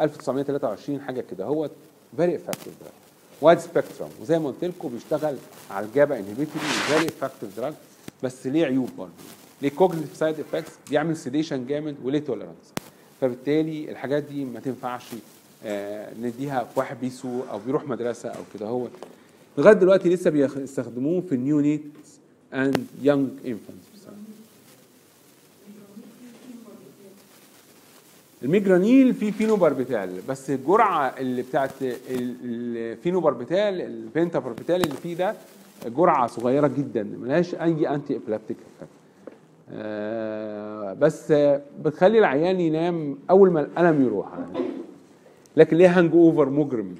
1923 0.00 1.00
حاجة 1.00 1.24
كده. 1.30 1.44
هو 1.44 1.70
very 2.16 2.36
effective 2.36 2.74
drug 2.80 2.92
wide 3.40 3.58
spectrum 3.58 4.08
وزي 4.20 4.38
ما 4.38 4.48
قلت 4.48 4.64
لكم 4.64 4.88
بيشتغل 4.88 5.36
على 5.70 5.86
ال 5.86 5.92
GABA 5.92 6.18
inhibitory 6.18 6.64
very 6.64 7.06
effective 7.06 7.56
drug 7.56 7.74
بس 8.22 8.46
ليه 8.46 8.66
عيوب 8.66 8.90
برضه؟ 8.98 9.12
ليه 9.62 9.68
cognitive 9.70 10.16
side 10.16 10.40
effects 10.40 10.72
بيعمل 10.90 11.16
sedation 11.16 11.66
جامد 11.66 11.96
وليه 12.04 12.18
tolerance 12.18 12.72
فبالتالي 13.20 13.90
الحاجات 13.90 14.22
دي 14.22 14.44
ما 14.44 14.60
تنفعش 14.60 15.04
آه 15.64 16.12
نديها 16.22 16.64
في 16.64 16.80
واحد 16.80 17.00
بيسوق 17.00 17.48
أو 17.50 17.58
بيروح 17.66 17.88
مدرسة 17.88 18.28
أو 18.28 18.40
كده 18.54 18.66
هو. 18.66 18.86
لغاية 19.58 19.74
دلوقتي 19.74 20.08
لسه 20.08 20.30
بيستخدموه 20.30 21.20
في 21.20 21.34
ال 21.34 21.40
neonate 21.40 21.82
and 22.54 22.86
young 23.02 23.28
infants 23.46 23.92
ال 28.42 28.50
Migranil 28.50 29.14
فيه 29.14 29.30
فينوباربيتال 29.30 30.20
بس 30.28 30.50
الجرعة 30.50 31.14
اللي 31.18 31.42
بتاعت 31.42 31.70
ال 32.10 32.22
phenobarbital 32.22 33.80
ال 33.80 33.87
pentobarbital 33.87 34.76
اللي 34.82 34.94
فيه 35.02 35.14
ده 35.16 35.34
جرعة 35.86 36.26
صغيرة 36.26 36.66
جدا 36.66 37.02
ملهاش 37.02 37.54
أي 37.54 37.88
anti 37.94 38.16
epileptic 38.16 38.56
effect 38.56 39.01
بس 40.98 41.32
بتخلي 41.84 42.18
العيان 42.18 42.60
ينام 42.60 43.18
أول 43.30 43.50
ما 43.50 43.60
الألم 43.60 44.04
يروح. 44.04 44.28
لكن 45.56 45.76
ليه 45.76 45.98
hangover 45.98 46.50
مجرم؟ 46.50 46.94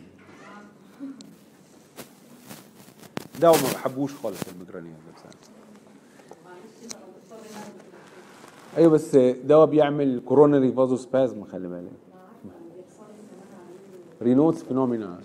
ده 3.40 3.52
ما 3.52 3.56
بحبوش 3.74 4.14
خالص 4.14 4.40
ال 4.54 4.59
Migranil 4.59 4.92
ده 4.92 5.30
أيوه 8.76 8.90
بس 8.90 9.16
دواء 9.16 9.66
بيعمل 9.66 10.22
coronary 10.26 10.72
vasospasm 10.72 11.44
خلي 11.44 11.68
بالك. 11.68 11.92
Raynaud's 14.22 14.62
phenomena. 14.62 15.20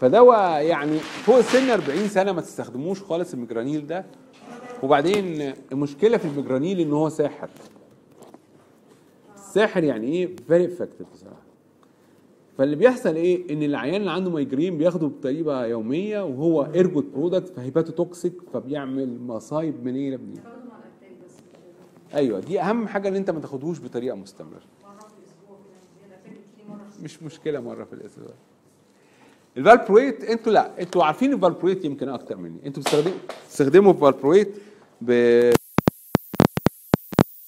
فدواء 0.00 0.62
يعني 0.64 0.98
فوق 0.98 1.36
السن 1.36 1.70
40 1.70 2.08
سنة 2.08 2.32
ما 2.32 2.40
تستخدموش 2.40 3.02
خالص 3.02 3.32
ال 3.34 3.40
Migranil 3.40 3.86
ده. 3.86 4.04
وبعدين 4.82 5.52
المشكلة 5.72 6.16
في 6.16 6.24
ال 6.24 6.30
Migranil 6.30 6.80
إن 6.80 6.92
هو 6.92 7.08
ساحر. 7.08 7.48
الساحر 9.34 9.84
يعني 9.84 10.06
إيه؟ 10.06 10.36
very 10.48 10.64
effective 10.66 11.06
بصراحة. 11.12 11.46
فاللي 12.58 12.76
بيحصل 12.76 13.14
إيه؟ 13.14 13.52
إن 13.52 13.62
العيان 13.62 13.94
اللي 14.00 14.10
عنده 14.10 14.30
migraine 14.30 14.78
بياخده 14.78 15.06
بطريقة 15.06 15.64
يومية 15.66 16.24
وهو 16.24 16.62
ergot 16.74 17.04
product 17.14 17.48
ف 17.48 17.92
hepatotoxic 17.92 18.32
فبيعمل 18.52 19.20
مصايب 19.20 19.84
منين 19.84 20.14
لمنين 20.14 20.40
أيوه 22.14 22.40
دي 22.40 22.60
أهم 22.60 22.88
حاجة 22.88 23.08
إن 23.08 23.16
أنت 23.16 23.30
ما 23.30 23.40
تاخدهوش 23.40 23.80
بطريقة 23.80 24.16
مستمرة. 24.16 24.60
مش 27.02 27.22
مشكلة 27.22 27.60
مرة 27.60 27.84
في 27.84 27.92
الأسبوع. 27.92 28.28
ال 29.56 29.63
valproate 29.63 30.24
أنتوا 30.24 30.52
لا 30.52 30.80
أنتوا 30.82 31.04
عارفين 31.04 31.32
ال 31.32 31.37
valproate 31.37 31.84
يمكن 31.84 32.08
أكتر 32.08 32.36
مني. 32.36 32.66
أنتوا 32.66 32.82
بتستخدموا 32.82 33.16
بتستخدموا 33.46 33.92
ال 33.92 33.98
valproate 33.98 34.54
ب 35.00 35.10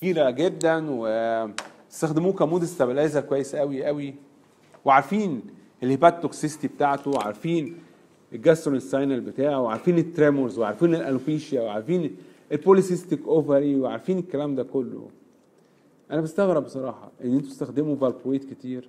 كبيرة 0.00 0.30
جدا 0.30 0.86
وتستخدموه 0.90 2.32
ك 2.32 2.39
mood 2.39 2.64
stabilizer 2.64 3.20
كويس 3.20 3.56
قوي 3.56 3.84
قوي 3.84 4.14
وعارفين 4.84 5.42
ال 5.82 6.22
hepatotoxicity 6.22 6.68
بتاعته 6.68 7.10
وعارفين 7.10 7.76
ال 8.32 8.38
gastrointestinal 8.38 9.20
بتاعه 9.20 9.60
وعارفين 9.60 9.98
ال 9.98 10.06
tremors 10.06 10.58
وعارفين 10.58 10.94
ال 10.94 11.02
alopecia 11.02 11.62
وعارفين 11.62 12.16
ال 12.52 12.59
polycystic 12.59 13.26
ovary 13.26 13.76
وعارفين 13.80 14.18
الكلام 14.18 14.54
ده 14.54 14.62
كله. 14.62 15.08
أنا 16.10 16.20
بستغرب 16.20 16.64
بصراحة 16.64 17.10
إن 17.24 17.34
أنتوا 17.34 17.50
تستخدموا 17.50 17.96
valproate 17.96 18.44
كتير 18.54 18.88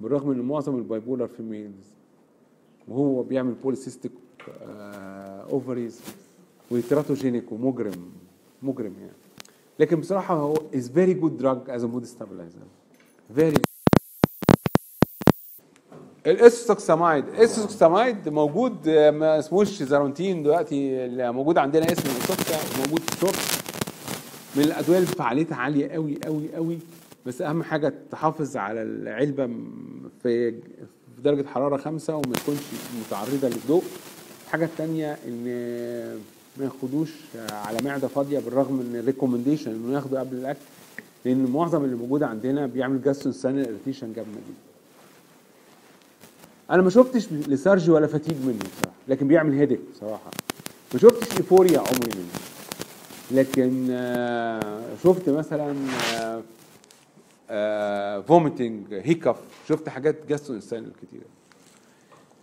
بالرغم 0.00 0.30
إن 0.30 0.40
معظم 0.40 0.76
ال 0.76 0.82
bipolar 0.82 1.28
females 1.28 1.94
وهو 2.88 3.22
بيعمل 3.22 3.54
polycystic 3.54 4.12
ovaries 5.50 6.00
و 6.70 6.77
teratogenic 6.77 7.52
ومجرم 7.52 8.12
مجرم 8.62 8.92
يعني. 9.00 9.12
لكن 9.78 10.00
بصراحة 10.00 10.34
هو 10.34 10.54
is 10.74 10.88
very 10.90 11.14
good 11.14 11.36
drug 11.36 11.58
as 11.68 11.84
mood 11.84 12.04
stabilizer 12.04 12.58
very 13.34 13.62
ال 16.26 16.34
ethosuximide 16.34 17.28
ال 17.28 17.36
ethosuximide 17.36 18.28
موجود 18.28 18.88
ما 18.88 19.38
اسموش 19.38 19.82
Zarontin 19.82 20.42
دلوقتي 20.42 21.08
موجود 21.32 21.58
عندنا 21.58 21.92
اسمه 21.92 22.12
اسوكسا 22.24 22.78
موجود 22.78 23.00
الشرب 23.12 23.34
من 24.56 24.62
الأدوية 24.62 24.96
اللي 24.98 25.06
فعاليتها 25.08 25.56
عالية 25.56 25.88
قوي 25.88 26.18
قوي 26.24 26.54
قوي 26.54 26.78
بس 27.26 27.42
أهم 27.42 27.62
حاجة 27.62 27.94
تحافظ 28.10 28.56
على 28.56 28.82
العلبة 28.82 29.46
في 30.22 30.54
في 31.16 31.22
درجة 31.24 31.46
حرارة 31.48 31.76
خمسة 31.76 32.16
وما 32.16 32.34
تكونش 32.36 32.58
متعرضة 33.06 33.48
للضوء. 33.48 33.82
الحاجة 34.46 34.64
الثانية 34.64 35.18
إن 35.28 35.44
ما 36.58 36.64
ياخدوش 36.64 37.10
على 37.50 37.78
معدة 37.82 38.08
فاضية 38.08 38.38
بالرغم 38.38 38.80
ان 38.80 38.96
ال 39.00 39.05
recommendation 39.05 39.70
إنه 39.70 39.94
ياخدوا 39.94 40.18
قبل 40.20 40.36
الأكل 40.36 40.58
لأن 41.24 41.44
معظم 41.44 41.84
اللي 41.84 41.96
موجود 41.96 42.22
عندنا 42.22 42.66
بيعمل 42.66 43.02
gastrointestinal 43.02 43.68
irritation 43.68 44.06
جامده 44.12 44.30
جدا 44.30 44.64
أنا 46.70 46.82
ما 46.82 46.90
شفتش 46.90 47.32
lethargy 47.32 47.90
ولا 47.90 48.06
fatigue 48.06 48.36
منه 48.44 48.58
بصراحة 48.58 48.96
لكن 49.08 49.28
بيعمل 49.28 49.52
headache 49.58 49.78
بصراحة. 49.94 50.30
ما 50.94 51.00
شفتش 51.00 51.36
euphoria 51.36 51.78
عمري 51.78 52.10
منه. 52.16 52.40
لكن 53.30 53.86
شفت 55.04 55.28
مثلا 55.28 55.74
vomiting 58.28 58.94
hiccup 58.94 59.36
شفت 59.68 59.88
حاجات 59.88 60.26
gastrointestinal 60.28 60.90
كتيره 61.02 61.24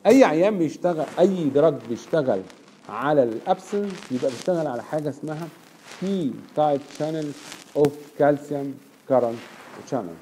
أي 0.06 0.24
عيان 0.24 0.58
بيشتغل 0.58 1.06
أي 1.20 1.49
drug 1.50 1.76
بيشتغل 1.89 2.41
على 2.89 3.24
ال 3.24 3.32
absence 3.32 3.94
يبقى 4.12 4.32
بيشتغل 4.32 4.68
على 4.68 4.84
حاجة 4.84 5.10
اسمها 5.10 5.47
T 6.02 6.34
type 6.56 6.82
channel 7.00 7.32
of 7.76 7.94
calcium 8.20 8.74
current 9.10 9.38
channel 9.92 10.14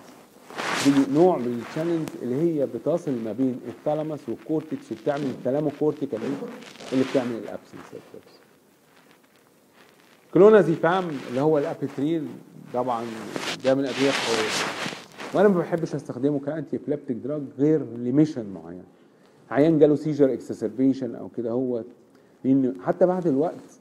دي 0.85 1.13
نوع 1.13 1.37
من 1.37 1.63
ال 1.69 1.73
channels 1.73 2.07
اللي 2.21 2.35
هي 2.61 2.65
بتصل 2.65 3.11
ما 3.11 3.31
بين 3.31 3.59
ال 3.67 3.73
thalamus 3.73 4.19
وال 4.27 4.43
cortex 4.43 4.91
وبتعمل 4.91 5.23
ال 5.25 5.71
thalamocortical 5.79 6.19
اللي 6.93 7.05
بتعمل 7.11 7.35
ال 7.35 7.44
absence 7.44 8.03
clonazepam 10.33 11.07
اللي 11.29 11.41
هو 11.41 11.57
ال 11.57 11.66
Apetryl 11.66 12.27
طبعا 12.73 13.03
ده 13.65 13.75
من 13.75 13.81
الادويه 13.81 14.09
القويه 14.09 14.49
وأنا 15.33 15.47
ما 15.47 15.59
بحبش 15.59 15.95
أستخدمه 15.95 16.39
ك 16.39 16.46
anti 16.46 16.75
epileptic 16.77 17.17
drug 17.17 17.41
غير 17.59 17.79
limitation 17.97 18.45
معين. 18.53 18.83
عيان 19.51 19.79
جاله 19.79 19.95
seizure 19.95 20.33
exacerbation 20.33 21.15
أو 21.15 21.29
كده 21.37 21.51
هو 21.51 21.83
لأن 22.43 22.73
حتى 22.85 23.05
بعد 23.05 23.27
الوقت 23.27 23.79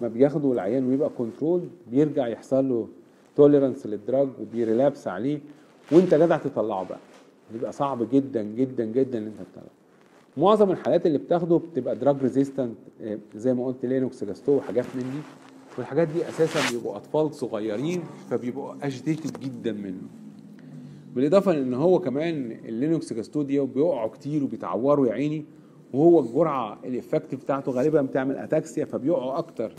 ما 0.00 0.08
بياخدوا 0.08 0.54
العيان 0.54 0.88
ويبقى 0.88 1.10
control 1.18 1.60
بيرجع 1.90 2.26
يحصل 2.28 2.68
له 2.68 2.88
tolerance 3.36 3.86
لل 3.86 4.00
drug 4.00 4.28
وبي 4.40 4.60
relapse 4.60 5.08
عليه. 5.08 5.40
وأنت 5.92 6.14
جدع 6.14 6.36
تطلعه 6.36 6.88
بقى. 6.88 6.98
بيبقى 7.52 7.72
صعب 7.72 8.10
جدا 8.10 8.42
جدا 8.42 8.84
جدا 8.84 9.18
إن 9.18 9.26
أنت 9.26 9.36
تطلعه. 9.52 9.70
معظم 10.36 10.70
الحالات 10.70 11.06
اللي 11.06 11.18
بتاخده 11.18 11.56
بتبقى 11.72 11.96
drug 11.96 12.16
resistant 12.22 12.74
زي 13.36 13.54
ما 13.54 13.66
قلت 13.66 13.86
Lennox-Gastaut 13.86 14.52
وحاجات 14.52 14.84
من 14.94 15.00
دي. 15.02 15.39
والحاجات 15.78 16.08
دي 16.08 16.28
أساسا 16.28 16.70
بيبقوا 16.72 16.96
أطفال 16.96 17.34
صغيرين 17.34 18.02
فبيبقوا 18.30 18.74
agitated 18.82 19.40
جدا 19.40 19.72
منه. 19.72 20.02
بالإضافة 21.14 21.52
لأن 21.52 21.74
هو 21.74 21.98
كمان 21.98 22.52
ال 22.64 23.12
Lennox-Gastaut 23.12 23.42
دي 23.42 23.60
بيقعوا 23.60 24.08
كتير 24.08 24.44
وبيتعوروا 24.44 25.06
يا 25.06 25.12
عيني 25.12 25.44
وهو 25.92 26.20
الجرعة 26.20 26.78
ال 26.84 26.90
effective 26.90 27.40
بتاعته 27.40 27.72
غالبا 27.72 28.02
بتعمل 28.02 28.36
ataxia 28.36 28.84
فبيقعوا 28.84 29.38
أكتر 29.38 29.72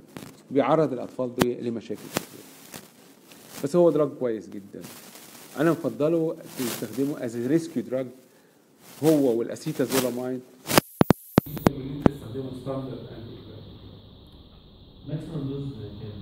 بيعرض 0.52 0.94
الأطفال 0.94 1.36
دي 1.36 1.54
لمشاكل 1.62 2.02
كتير. 2.16 2.42
بس 3.64 3.76
هو 3.76 3.90
drug 3.90 4.10
كويس 4.20 4.50
جدا. 4.50 4.82
أنا 5.60 5.72
مفضله 5.72 6.36
تستخدمه 6.58 7.26
as 7.26 7.48
rescue 7.48 7.84
drug 7.84 8.08
هو 9.04 9.40
وال 9.40 9.53
acetazolamide 9.53 10.42
ماكسيمم 15.08 15.50
دوز 15.50 15.64
كام؟ 16.02 16.22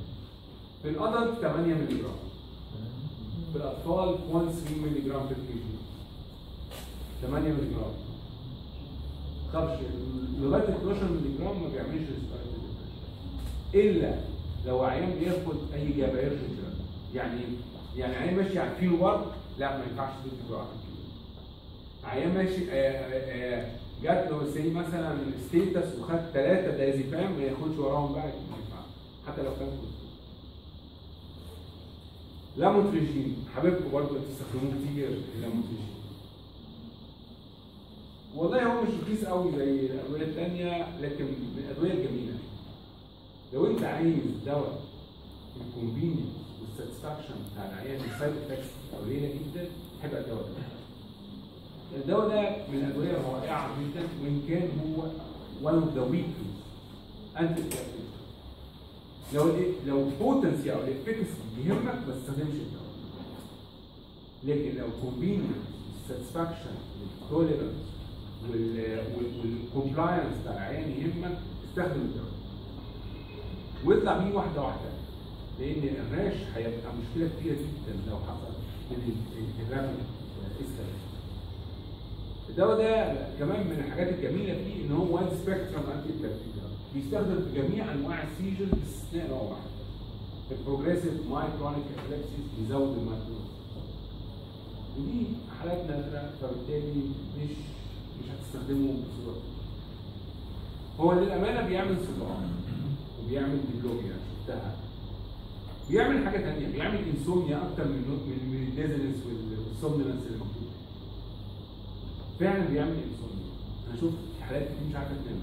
في 0.84 0.90
الادلت 0.90 1.40
8 1.42 1.74
مللي 1.74 1.98
جرام 2.02 2.20
في 3.54 3.58
الاطفال 3.58 4.16
0.3 4.16 4.72
مللي 4.84 5.02
جرام 5.02 5.28
في 5.28 5.32
الكي 5.34 5.54
جي 5.54 5.78
8 7.22 7.50
مللي 7.50 7.70
جرام 7.74 7.94
خافش 9.54 9.80
لغايه 10.42 10.64
12 10.64 11.04
مللي 11.12 11.38
جرام 11.40 11.64
ما 11.64 11.70
بيعملش 11.70 12.08
الا 13.76 14.16
لو 14.66 14.84
عيان 14.84 15.20
بياخد 15.20 15.56
اي 15.74 15.92
جابايرجن 15.92 16.50
يعني 17.16 17.42
يعني 17.98 18.16
عيان 18.16 18.36
ماشي 18.36 18.60
على 18.60 18.72
الكيلو 18.72 18.98
بار 18.98 19.32
لا 19.60 19.78
ما 19.78 19.84
ينفعش 19.92 20.14
تدي 20.26 20.50
جرعه 20.50 20.68
عيان 22.10 22.34
ماشي 22.34 22.66
جات 24.04 24.32
له 24.32 24.52
سي 24.54 24.70
مثلا 24.70 25.18
ستيتس 25.48 26.00
وخد 26.00 26.20
ثلاثة 26.34 26.78
دايزيبام 26.78 27.32
ما 27.38 27.44
ياخدش 27.44 27.78
وراهم 27.78 28.14
بقى 28.14 28.22
ما 28.24 28.28
ينفعش. 28.28 28.86
حتى 29.28 29.42
لو 29.42 29.52
كان 29.60 29.68
كنت. 29.68 30.00
لاموتريجين 32.58 33.36
حبيبكم 33.56 33.92
برضه 33.94 34.10
تستخدموه 34.30 34.74
كتير 34.74 35.08
اللاموتريجين 35.36 35.90
والله 38.36 38.64
هو 38.64 38.82
مش 38.82 38.90
رخيص 39.04 39.26
قوي 39.26 39.52
زي 39.58 39.70
الأدوية 39.86 40.22
الثانية 40.22 40.88
لكن 41.02 41.24
من 41.26 41.64
الأدوية 41.66 41.92
الجميلة. 41.92 42.34
لو 43.54 43.68
انت 43.68 43.84
عايز 43.84 44.16
دواء 44.46 44.82
الكونفينينس 45.62 46.30
والساتسفاكشن 46.62 47.34
بتاع 47.54 47.66
العيان 47.66 48.02
السايد 48.14 48.34
افكتس 48.46 48.68
قليلة 49.04 49.28
جدا 49.28 49.68
هيبقى 50.04 50.22
الدواء 50.22 50.42
ده 50.44 50.79
الدواء 51.96 52.28
ده 52.30 52.42
من 52.72 52.80
الأدوية 52.86 53.12
الرائعة 53.18 53.70
جدا 53.82 54.08
وإن 54.24 54.42
كان 54.50 54.70
هو 54.80 55.04
one 55.70 55.84
of 55.84 55.96
the 55.98 56.14
weakest 56.14 57.40
anti 57.40 57.64
لو 59.34 59.50
لو 59.88 60.08
ال 60.08 60.16
potency 60.16 60.74
أو 60.74 60.80
ال 60.80 60.86
efficacy 60.86 61.34
يهمك 61.66 61.84
ما 62.08 62.14
تستخدمش 62.16 62.54
الدواء. 62.56 62.90
لكن 64.44 64.78
لو 64.78 64.88
convenience 64.88 65.70
ال 66.04 66.09
satisfaction 66.09 66.76
وال 67.22 67.31
tolerance 67.31 67.76
وال 68.50 68.80
compliance 68.80 70.34
بتاع 70.42 70.54
العيان 70.54 70.90
يهمك 70.92 71.38
استخدم 71.70 72.02
الدواء. 72.02 72.32
واطلع 73.86 74.18
بيه 74.18 74.36
واحدة 74.36 74.62
واحدة 74.62 74.90
لأن 75.60 75.84
ال 75.84 75.94
rash 75.94 76.38
هيبقى 76.56 76.92
مشكلة 77.02 77.30
كبيرة 77.40 77.56
جدا 77.56 77.94
لو 78.12 78.16
حصل 78.18 78.54
من 78.92 79.18
ال 79.68 79.71
rapid 79.71 79.90
escalation 80.56 81.09
الدواء 82.50 82.78
ده 82.78 83.16
كمان 83.40 83.68
من 83.68 83.84
الحاجات 83.86 84.10
الجميلة 84.16 84.54
فيه 84.54 84.86
إن 84.86 84.92
هو 84.92 85.16
wide 85.16 85.28
spectrum 85.44 85.84
anti 85.96 86.30
بيستخدم 86.96 87.40
في 87.46 87.62
جميع 87.62 87.92
أنواع 87.94 88.24
ال 88.24 88.29
seizures 88.29 88.70
باستثناء 88.70 89.28
نوع 89.30 89.42
واحد 89.42 89.70
ال 90.52 90.57
progressive 90.57 91.14
myoclonic 91.32 91.86
epilepsies 91.98 92.46
بيزود 92.60 92.98
ال 92.98 93.03
myoclonus 93.03 93.50
ودي 94.98 95.26
حالات 95.60 95.78
نادره 95.90 96.32
فبالتالي 96.42 97.02
مش 97.38 97.50
مش 98.20 98.26
هتستخدمه 98.32 98.88
بصورة. 98.94 99.38
هو 101.00 101.14
للأمانة 101.22 101.68
بيعمل 101.68 101.96
صداع 101.98 102.38
وبيعمل 103.24 103.60
diplopia 103.74 104.14
شفتها؟ 104.42 104.76
بيعمل 105.90 106.26
حاجة 106.26 106.38
ثانية 106.38 106.68
بيعمل 106.68 107.00
insomnia 107.18 107.58
أكتر 107.58 107.84
من 107.88 108.20
من 108.52 108.68
ال 108.70 108.74
dizziness 108.74 109.16
وال 109.26 109.42
somnolence 109.42 110.24
اللي 110.28 110.38
فعلا 112.40 112.66
بيعمل 112.66 112.90
insomnia 112.90 113.50
أنا 113.90 113.96
شفت 114.02 114.18
حالات 114.42 114.64
كتير 114.64 114.88
مش 114.90 114.96
عارفه 114.96 115.14
تنام 115.26 115.40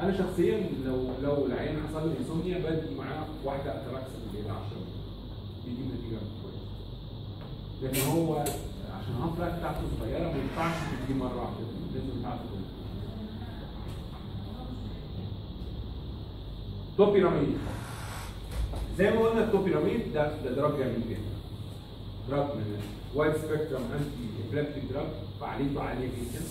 أنا 0.00 0.18
شخصيا 0.18 0.70
لو 0.84 1.08
لو 1.22 1.46
العيان 1.46 1.76
حصل 1.88 2.08
له 2.08 2.14
insomnia 2.20 2.58
بدي 2.58 2.94
معاه 2.98 3.24
واحدة 3.44 3.70
Atarax 3.70 4.20
اللي 4.28 4.46
هي 4.46 4.50
10 4.50 4.60
بيجيب 5.66 5.86
نتيجة 5.86 6.18
كويسة. 6.42 6.66
لكن 7.82 8.10
هو 8.10 8.38
عشان 8.38 9.34
life 9.38 9.54
بتاعته 9.58 9.80
صغيرة 10.00 10.32
ما 10.32 10.38
ينفعش 10.38 10.74
تدي 11.08 11.18
مرة 11.18 11.36
واحدة. 11.36 11.64
لازم 11.94 12.22
تعرف 12.22 12.40
topiramate 16.96 17.58
زي 18.98 19.10
ما 19.10 19.20
قلنا 19.20 19.44
ال 19.44 19.50
topiramate 19.50 20.12
ده 20.14 20.36
ده 20.44 20.50
drug 20.50 20.72
جميل 20.72 21.02
جدا. 21.10 21.29
drug 22.28 22.46
من 22.56 22.80
wide 23.14 23.32
spectrum 23.36 23.82
antiepileptic 23.82 24.82
drug 24.92 25.06
فعاليته 25.40 25.82
عالية 25.82 26.06
جدا. 26.08 26.42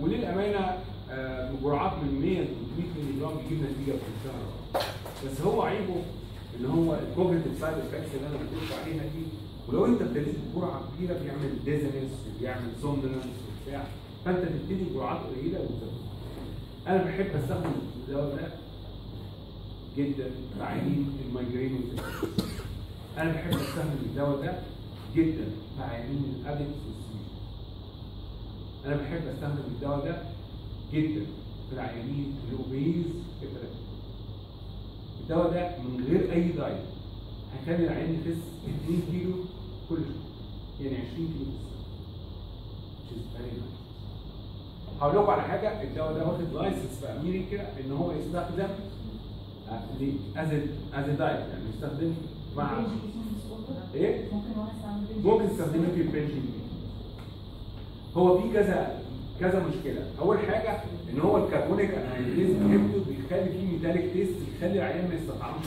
وللأمانة 0.00 0.78
آه، 1.10 1.52
بجرعات 1.52 1.92
من 2.02 2.20
100 2.20 2.40
ل 2.40 2.46
300 2.76 3.06
مللي 3.06 3.20
جرام 3.20 3.36
بيجيب 3.36 3.58
نتيجة 3.64 3.96
في 3.96 4.08
الشهر 4.18 4.82
بس 5.26 5.40
هو 5.40 5.62
عيبه 5.62 6.02
إن 6.60 6.66
هو 6.66 6.94
ال 6.94 7.01
cognitive 7.01 7.60
side 7.60 7.74
effects 7.78 8.14
اللي 8.14 8.26
أنا 8.28 8.36
قلت 8.36 8.72
عليها 8.82 9.02
دي 9.02 9.22
ولو 9.68 9.86
أنت 9.86 10.02
ابتديت 10.02 10.34
بجرعة 10.54 10.82
كبيرة 10.96 11.14
بيعمل 11.24 11.64
ديزنس 11.64 12.10
وبيعمل 12.36 12.68
سومنس 12.82 13.04
وبتاع 13.66 13.84
فأنت 14.24 14.38
تبتدي 14.38 14.84
بجرعات 14.84 15.20
قليلة 15.26 15.60
وتزود 15.60 15.92
أنا 16.86 17.04
بحب 17.04 17.26
أستخدم 17.42 17.70
الدواء 18.08 18.36
ده 18.36 18.48
جدا 19.96 20.30
عيانين 20.60 21.12
المايجرين 21.28 21.74
والزكاة. 21.74 22.28
أنا 23.18 23.32
بحب 23.32 23.50
أستخدم 23.50 23.98
الدواء 24.02 24.42
ده 24.42 24.52
جدا 25.16 25.44
في 25.76 25.82
عيانين 25.82 26.34
الادكس 26.40 26.60
والسيجن 26.86 27.28
أنا 28.86 28.96
بحب 28.96 29.26
أستخدم 29.34 29.62
الدواء 29.74 30.04
ده 30.04 30.22
جدا 30.92 31.26
في 31.68 31.74
العيانين 31.74 32.34
الاوبيز 32.48 33.04
الثلاثة. 33.42 33.78
الدواء 35.20 35.50
ده 35.52 35.78
من 35.78 36.04
غير 36.08 36.32
أي 36.32 36.48
diet 36.48 36.80
هيخلي 37.54 37.86
العيان 37.86 38.14
يخس 38.14 38.38
2 38.86 39.02
كيلو 39.10 39.32
كل 39.88 39.96
شهر 39.96 40.86
يعني 40.86 40.96
20 40.96 41.08
كيلو 41.16 41.50
في 43.08 43.14
السنة 43.14 43.18
which 43.18 43.18
is 43.18 43.36
very 43.36 43.54
nice. 43.60 43.78
هقول 45.02 45.16
لكم 45.22 45.30
على 45.30 45.42
حاجة 45.42 45.82
الدواء 45.82 46.12
ده 46.12 46.26
واخد 46.26 46.52
license 46.54 46.98
في 47.00 47.06
أمريكا 47.06 47.80
إن 47.80 47.92
هو 47.92 48.12
يستخدم 48.12 48.68
as 50.36 50.48
as 50.94 51.10
diet 51.18 51.40
يعني 51.40 51.64
يستخدم 51.74 52.14
إيه؟ 53.94 54.24
ممكن 55.24 55.48
تستخدمه 55.48 55.88
في 55.94 56.00
ال 56.00 56.05
binging 56.05 56.42
هو 58.16 58.38
في 58.42 58.52
كذا 58.52 59.02
كذا 59.40 59.66
مشكله 59.68 60.04
اول 60.20 60.38
حاجة 60.38 60.78
ان 61.12 61.20
هو 61.20 61.36
الكربونيك 61.36 61.90
بيبدو 62.36 62.98
بيخلي 63.08 63.50
فيه 63.50 63.66
metallic 63.72 64.12
taste 64.12 64.34
يخلي 64.56 64.72
العيان 64.78 65.08
ما 65.08 65.14
يستطعمش 65.14 65.64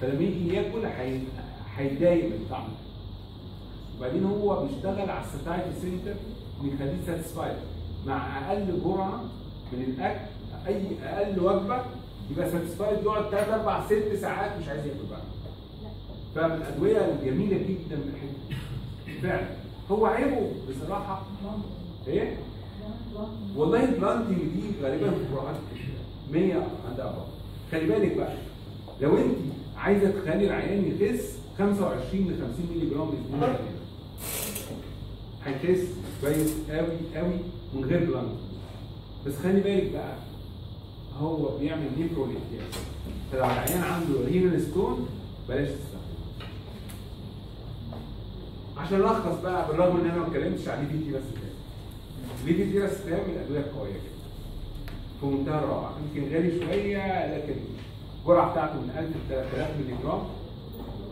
فلما 0.00 0.22
يجي 0.22 0.54
ياكل 0.54 0.84
هي- 0.86 1.20
هيتضايق 1.76 2.24
من 2.24 2.46
طعمه 2.50 2.68
وبعدين 3.98 4.24
هو 4.24 4.66
بيشتغل 4.66 5.10
على 5.10 5.24
ال 5.24 5.31
satiety 5.31 5.80
center 5.82 6.14
بيخليه 6.62 6.96
satisfied 7.06 7.56
مع 8.06 8.50
أقل 8.50 8.80
جرعه 8.84 9.24
من 9.72 9.82
الاكل 9.82 10.20
اي 10.66 10.82
أقل 11.04 11.40
وجبه 11.40 11.82
يبقى 12.30 12.50
satisfied 12.50 13.02
يقعد 13.04 13.30
3 13.30 13.54
4 13.54 13.86
6 13.86 14.16
ساعات 14.20 14.58
مش 14.62 14.68
عايز 14.68 14.86
ياكل 14.86 14.98
بقى 15.10 15.20
فمن 16.34 16.52
الأدوية 16.52 16.98
الجميلة 16.98 17.56
جدا 17.56 17.96
دي. 17.96 19.16
فعلا. 19.22 19.46
هو 19.90 20.06
عيبه 20.06 20.50
بصراحة 20.68 21.22
إيه؟ 22.08 22.36
والله 23.56 23.84
ال 23.84 23.90
blunting 23.90 24.36
دي 24.38 24.62
غالبا 24.84 25.10
في 25.10 25.16
جرعات 25.32 25.56
100 26.32 26.54
and 26.88 27.00
above 27.00 27.26
خلي 27.72 27.86
بالك 27.86 28.16
بقى. 28.16 28.34
لو 29.00 29.18
أنت 29.18 29.36
عايزة 29.76 30.10
تخلي 30.10 30.46
العيان 30.46 30.84
يخس 31.00 31.38
25 31.58 32.22
ل 32.28 32.30
50 32.30 32.66
مللي 32.74 32.90
جرام 32.94 33.08
أسبوع 33.08 33.56
هيخس 35.44 35.84
كويس 36.20 36.54
قوي 36.70 36.96
قوي 37.16 37.34
من 37.74 37.84
غير 37.84 37.98
blunting 38.04 38.38
بس 39.26 39.36
خلي 39.36 39.60
بالك 39.60 39.90
بقى. 39.92 40.14
هو 41.20 41.58
بيعمل 41.58 41.88
nephrolithiasis 41.98 42.74
فلو 43.32 43.44
العيان 43.44 43.82
عنده 43.82 44.20
renal 44.26 44.60
stone 44.62 45.08
بلاش 45.48 45.68
تستخدمه. 45.68 45.99
عشان 48.80 49.00
ألخص 49.00 49.40
بقى 49.42 49.68
بالرغم 49.68 49.96
إن 50.00 50.06
أنا 50.10 50.18
ما 50.18 50.26
اتكلمتش 50.26 50.68
عن 50.68 50.82
ليفي 50.82 51.12
تاني 51.12 51.24
ليفي 52.46 52.72
تي 52.72 52.78
بس 52.78 53.04
تاني 53.04 53.20
من 53.22 53.34
الأدوية 53.34 53.60
القوية 53.60 53.90
جدا. 53.90 54.20
في 55.20 55.26
منتهى 55.26 55.58
الروعة. 55.58 55.90
يمكن 56.16 56.34
غالي 56.34 56.60
شوية 56.60 57.36
لكن 57.36 57.54
الجرعة 58.20 58.52
بتاعته 58.52 58.74
من 58.74 58.90
1000 58.98 59.08
ل 59.08 59.28
3000 59.28 59.76
مللي 59.78 59.94
جرام. 60.02 60.22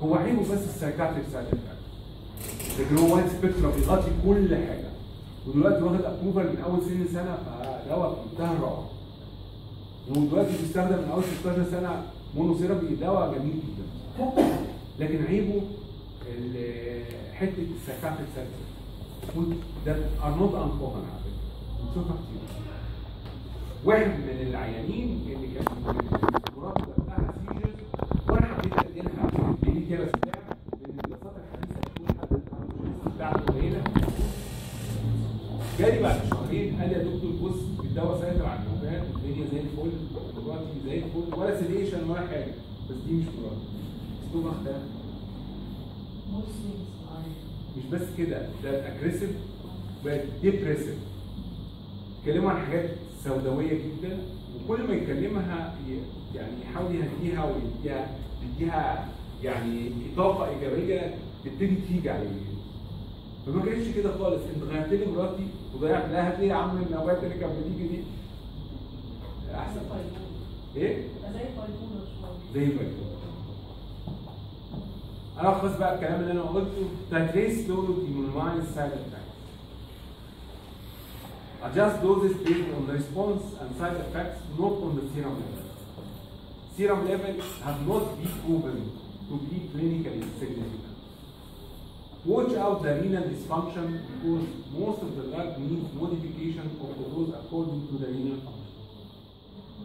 هو 0.02 0.14
عيبه 0.14 0.42
بس 0.42 0.64
ال 0.64 0.69
psychiatric 0.69 1.24
side 1.32 1.46
effect 1.46 2.98
هو 3.00 3.14
wide 3.14 3.26
spectrum 3.26 3.70
بيغطي 3.70 4.10
كل 4.26 4.54
حاجة. 4.56 4.88
ودلوقتي 5.46 5.82
واخد 5.82 6.04
approval 6.04 6.46
من 6.46 6.62
أول 6.64 6.82
سن 6.82 7.06
سنة 7.14 7.38
فدواء 7.46 8.10
في 8.14 8.20
منتهى 8.30 8.56
الروعة. 8.56 8.88
ودلوقتي 10.10 10.52
بيستخدم 10.62 10.98
من 10.98 11.10
أول 11.12 11.22
16 11.40 11.64
سنة 11.70 12.02
مونوثيرابي 12.36 12.94
دواء 12.94 13.34
جميل 13.38 13.52
جدا. 13.54 13.86
لكن 14.98 15.24
عيبه 15.24 15.62
حتة 17.40 17.66
السكاكه 17.76 18.16
السادسه 18.28 19.56
ده 19.86 19.96
ار 20.24 20.34
نوت 20.38 20.54
انكومن 20.54 21.04
على 21.10 21.20
فكره 21.24 21.84
بنشوفها 21.84 22.16
كتير 22.16 22.40
واحد 23.84 24.06
من 24.06 24.46
العيانين 24.50 25.20
اللي 25.26 25.46
كان 25.54 25.64
مراته 26.56 26.84
بتاعها 27.02 27.34
سيجرز 27.48 27.74
وأنا 28.28 28.46
حبيت 28.46 28.72
اديلها 28.78 29.30
ليه 29.62 29.90
كده 29.90 30.06
سلاح 30.06 30.42
لأن 30.82 30.98
الدراسات 31.04 31.34
الحديثة 31.44 31.80
بتقول 31.80 32.08
حد 32.20 33.10
بتاعته 33.14 33.40
قليله 33.52 33.82
جالي 35.78 36.02
بعد 36.02 36.20
شهرين 36.30 36.80
قال 36.80 36.88
لي 36.88 36.94
يا 36.94 37.02
دكتور 37.02 37.30
بص 37.42 37.60
الدواء 37.84 38.20
سيطر 38.20 38.46
على 38.46 38.60
النوبات 38.60 39.02
الدنيا 39.16 39.46
زي 39.52 39.60
الفل 39.60 39.90
دلوقتي 40.40 40.64
زي 40.86 40.98
الفل 40.98 41.40
ولا 41.40 41.60
sedation 41.60 42.10
ولا 42.10 42.20
حاجة. 42.26 42.54
بس 42.90 42.96
دي 43.06 43.12
مش 43.14 43.24
مراتي 43.24 43.66
اسلوب 44.30 44.46
اختلف 44.46 44.82
مش 47.76 47.84
بس 47.92 48.02
كده 48.18 48.48
ده 48.64 48.96
aggressive 48.96 49.30
بقت 50.04 50.24
depressive 50.42 50.94
يتكلموا 52.20 52.50
عن 52.50 52.66
حاجات 52.66 52.90
سوداوية 53.24 53.74
جدا 53.74 54.18
وكل 54.64 54.82
ما 54.88 54.94
يكلمها 54.94 55.74
يعني 56.34 56.52
يحاول 56.64 56.94
يهديها 56.94 57.44
ويديها 57.44 58.08
يديها 58.44 59.08
يعني 59.42 59.90
طاقه 60.16 60.48
إيجابية 60.48 61.14
تبتدي 61.44 61.76
تيجي 61.88 62.10
عليه. 62.10 62.28
فما 63.46 63.62
كانتش 63.64 63.88
كده 63.96 64.18
خالص 64.18 64.42
انت 64.54 64.62
غيرت 64.64 64.88
لي 64.92 65.06
مراتي 65.12 65.46
وضيعت 65.74 66.10
لها 66.10 66.28
هات 66.32 66.40
لي 66.40 66.46
يا 66.48 66.54
عم 66.54 66.76
النوبات 66.82 67.24
اللي 67.24 67.34
كانت 67.34 67.52
بتيجي 67.52 67.88
دي. 67.88 67.98
أحسن 69.54 69.80
إيه؟ 70.76 70.96
زي 72.54 72.60
ما 72.60 72.66
يكون 72.66 73.17
الخص 75.39 75.77
بقى 75.79 75.95
الكلام 75.95 76.21
اللي 76.21 76.31
انا 76.31 76.41
قلته 76.41 76.87
تدريس 77.11 77.67
دور 77.67 77.85
ديمونمايز 78.07 78.63
سايد 78.75 78.91
افكتس 78.91 79.23
adjust 81.63 82.01
doses 82.03 82.35
based 82.45 82.69
on 82.77 82.81
the 82.87 82.93
response 82.99 83.43
and 83.61 83.69
side 83.79 83.95
effects 84.05 84.39
not 84.59 84.73
on 84.85 84.91
the 84.99 85.05
serum 85.13 85.35
level 85.43 85.63
serum 86.77 87.01
level 87.07 87.35
have 87.65 87.79
not 87.91 88.03
been 88.19 88.33
proven 88.43 88.77
to 89.29 89.35
be 89.49 89.57
clinically 89.73 90.27
significant 90.39 90.95
watch 92.25 92.53
out 92.63 92.77
the 92.83 92.93
renal 93.01 93.23
dysfunction 93.31 93.87
because 94.11 94.45
most 94.81 94.99
of 95.05 95.11
the 95.17 95.23
drug 95.31 95.49
needs 95.59 95.89
modification 96.01 96.65
of 96.85 96.91
the 96.99 97.05
dose 97.13 97.31
according 97.41 97.81
to 97.89 97.93
the 98.03 98.07
renal 98.15 98.39
function 98.47 98.73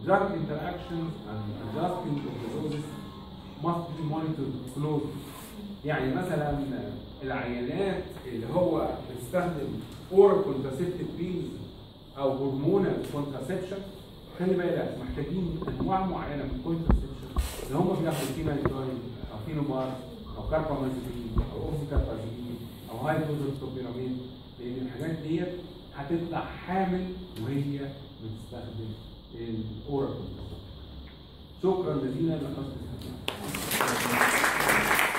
drug 0.05 0.25
interactions 0.41 1.11
and 1.31 1.41
adjusting 1.63 2.17
of 2.29 2.35
the 2.41 2.49
doses 2.55 2.85
must 3.65 3.85
be 3.97 4.03
monitored 4.13 4.53
closely 4.73 5.17
يعني 5.84 6.14
مثلا 6.14 6.58
العينات 7.22 8.02
اللي 8.26 8.46
هو 8.54 8.88
بيستخدم 9.10 9.68
أورال 10.12 10.44
كونتراسيبتيف 10.44 11.06
بيلز 11.18 11.46
أو 12.18 12.32
hormonal 12.32 12.96
contraception 13.12 13.78
خلي 14.38 14.54
بالك 14.54 14.98
محتاجين 15.02 15.60
أنواع 15.80 16.06
معينة 16.06 16.42
من 16.42 16.50
ال 16.58 16.61
contraception 16.61 17.06
اللي 17.66 17.78
هم 17.78 18.02
بياخدوا 18.02 18.34
فينايتوين 18.36 18.98
أو 19.32 19.38
phenobarb 19.46 19.92
أو 20.38 20.50
كاربامازيبين 20.50 21.34
أو 21.52 21.62
oxcarbazepine 21.68 22.56
أو 22.90 22.96
high 22.96 23.18
dose 23.18 23.47
topiramate 23.47 24.18
لأن 24.60 24.86
الحاجات 24.86 25.18
ديت 25.18 25.48
هتطلع 25.96 26.40
حامل 26.40 27.06
وهي 27.44 27.78
بتستخدم 28.22 28.90
ال 29.34 29.49
oral 29.49 30.08
contraception 30.08 30.64
شكرا 31.62 31.94
جزيلا 31.96 32.34
لحسن 32.34 32.76
الاستماع 33.80 35.13